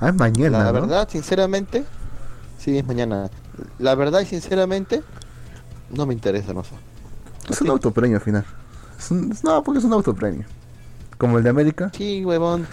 [0.00, 0.72] Ah, es mañana, La ¿no?
[0.72, 1.84] verdad, sinceramente,
[2.58, 3.30] sí, es mañana.
[3.78, 5.02] La verdad y sinceramente,
[5.90, 6.70] no me interesa, no sé.
[7.50, 8.44] Es un autopremio al final.
[8.98, 10.46] Es un- es- no, porque es un autopremio.
[11.18, 11.90] Como el de América.
[11.94, 12.66] Sí, huevón.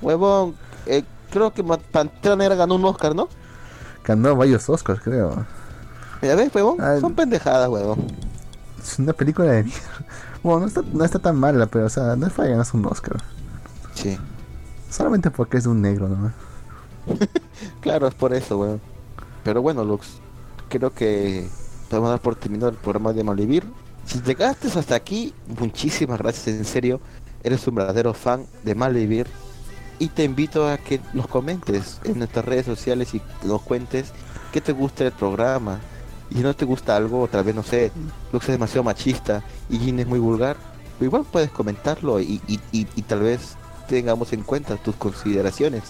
[0.00, 0.54] Huevón,
[0.86, 3.28] eh, creo que Pantera Negra ganó un Oscar, ¿no?
[4.04, 5.46] Ganó varios Oscars, creo.
[6.20, 6.80] ¿Ya ves, huevón?
[6.80, 8.06] Ah, Son pendejadas, huevón.
[8.80, 9.80] Es una película de mierda.
[10.42, 12.84] Bueno, no está, no está tan mala, pero o sea, no es para ganarse un
[12.86, 13.22] Oscar.
[13.94, 14.18] Sí,
[14.90, 16.32] Solamente porque es de un negro, ¿no?
[17.80, 18.80] claro, es por eso, huevón.
[19.44, 20.20] Pero bueno, Lux,
[20.68, 21.48] creo que
[21.88, 23.64] podemos dar por terminado el programa de Malvivir.
[24.04, 27.00] Si llegaste hasta aquí, muchísimas gracias, en serio.
[27.44, 29.28] Eres un verdadero fan de Malvivir.
[30.02, 34.10] Y te invito a que nos comentes en nuestras redes sociales y nos cuentes
[34.52, 35.78] qué te gusta del programa.
[36.28, 37.92] Y si no te gusta algo, otra vez no sé,
[38.32, 40.56] Lux es demasiado machista y Gin es muy vulgar,
[40.98, 43.54] pero igual puedes comentarlo y, y- y- y tal vez
[43.86, 45.84] tengamos en cuenta tus consideraciones.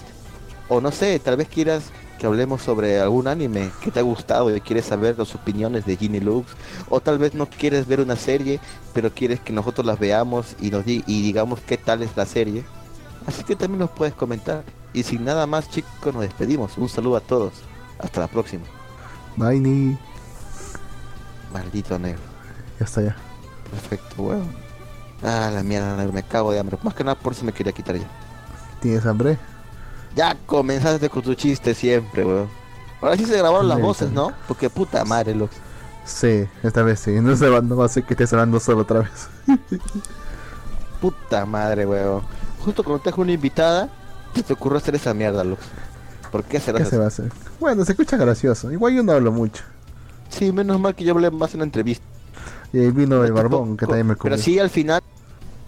[0.69, 1.85] O no sé, tal vez quieras
[2.19, 5.97] que hablemos sobre algún anime que te ha gustado y quieres saber las opiniones de
[5.97, 6.51] Ginny Lux.
[6.87, 8.59] O tal vez no quieres ver una serie,
[8.93, 12.27] pero quieres que nosotros las veamos y, nos di- y digamos qué tal es la
[12.27, 12.63] serie.
[13.25, 14.63] Así que también nos puedes comentar.
[14.93, 16.77] Y sin nada más chicos, nos despedimos.
[16.77, 17.53] Un saludo a todos.
[17.99, 18.63] Hasta la próxima.
[19.35, 19.97] Bye, ni.
[21.51, 22.21] Maldito negro.
[22.79, 23.15] Ya está ya.
[23.71, 24.47] Perfecto, weón.
[25.23, 26.13] Ah, la mierda, negro.
[26.13, 26.77] Me cago de hambre.
[26.83, 28.07] Más que nada por eso me quería quitar ya.
[28.81, 29.37] ¿Tienes hambre?
[30.15, 32.49] Ya comenzaste con tu chiste siempre, weón.
[33.01, 34.11] Ahora sí se grabaron las voces.
[34.11, 34.31] ¿no?
[34.47, 35.55] Porque puta madre, Lux.
[36.05, 37.11] Sí, esta vez sí.
[37.19, 39.29] No, se va, no va a ser que estés hablando solo otra vez.
[41.01, 42.21] Puta madre, weón.
[42.63, 43.89] Justo cuando te dejo una invitada,
[44.35, 45.61] se te ocurrió hacer esa mierda, Lux.
[46.31, 47.31] ¿Por qué será ¿Qué se va a hacer?
[47.59, 48.71] Bueno, se escucha gracioso.
[48.71, 49.63] Igual yo no hablo mucho.
[50.29, 52.03] Sí, menos mal que yo hablé más en la entrevista.
[52.71, 54.37] Y ahí vino el barbón, que también me Pero cubrió.
[54.39, 55.01] sí, al final.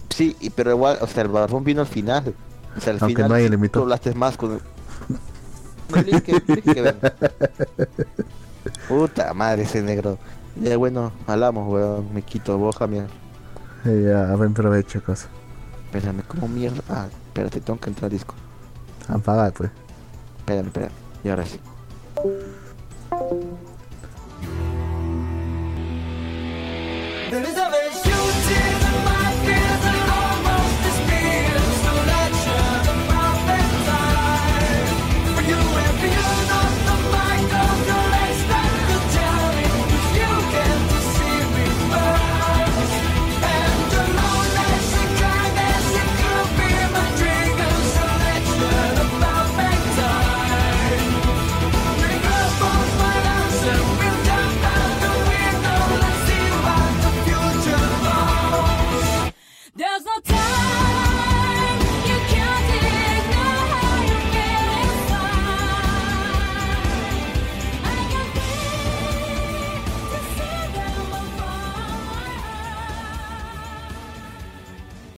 [0.09, 2.33] Sí, pero igual, o sea, el barbón vino al final.
[2.75, 3.31] O sea, al Aunque final.
[3.31, 3.79] nadie le invitó.
[3.79, 4.59] Tú hablaste más con.
[5.95, 6.95] No, dije que, que.
[8.87, 10.17] Puta madre, ese negro.
[10.59, 12.11] Ya bueno, hablamos, weón.
[12.11, 13.07] Me quito, vos, mierda.
[13.85, 15.27] Eh, ya, buen provecho, cosa.
[15.95, 16.83] Espérame, ¿cómo mierda?
[16.89, 18.35] Ah, espérate, tengo que entrar al disco.
[19.07, 19.71] Apagar, pues.
[20.39, 20.91] Espérame, espérame.
[21.23, 21.59] Y ahora sí.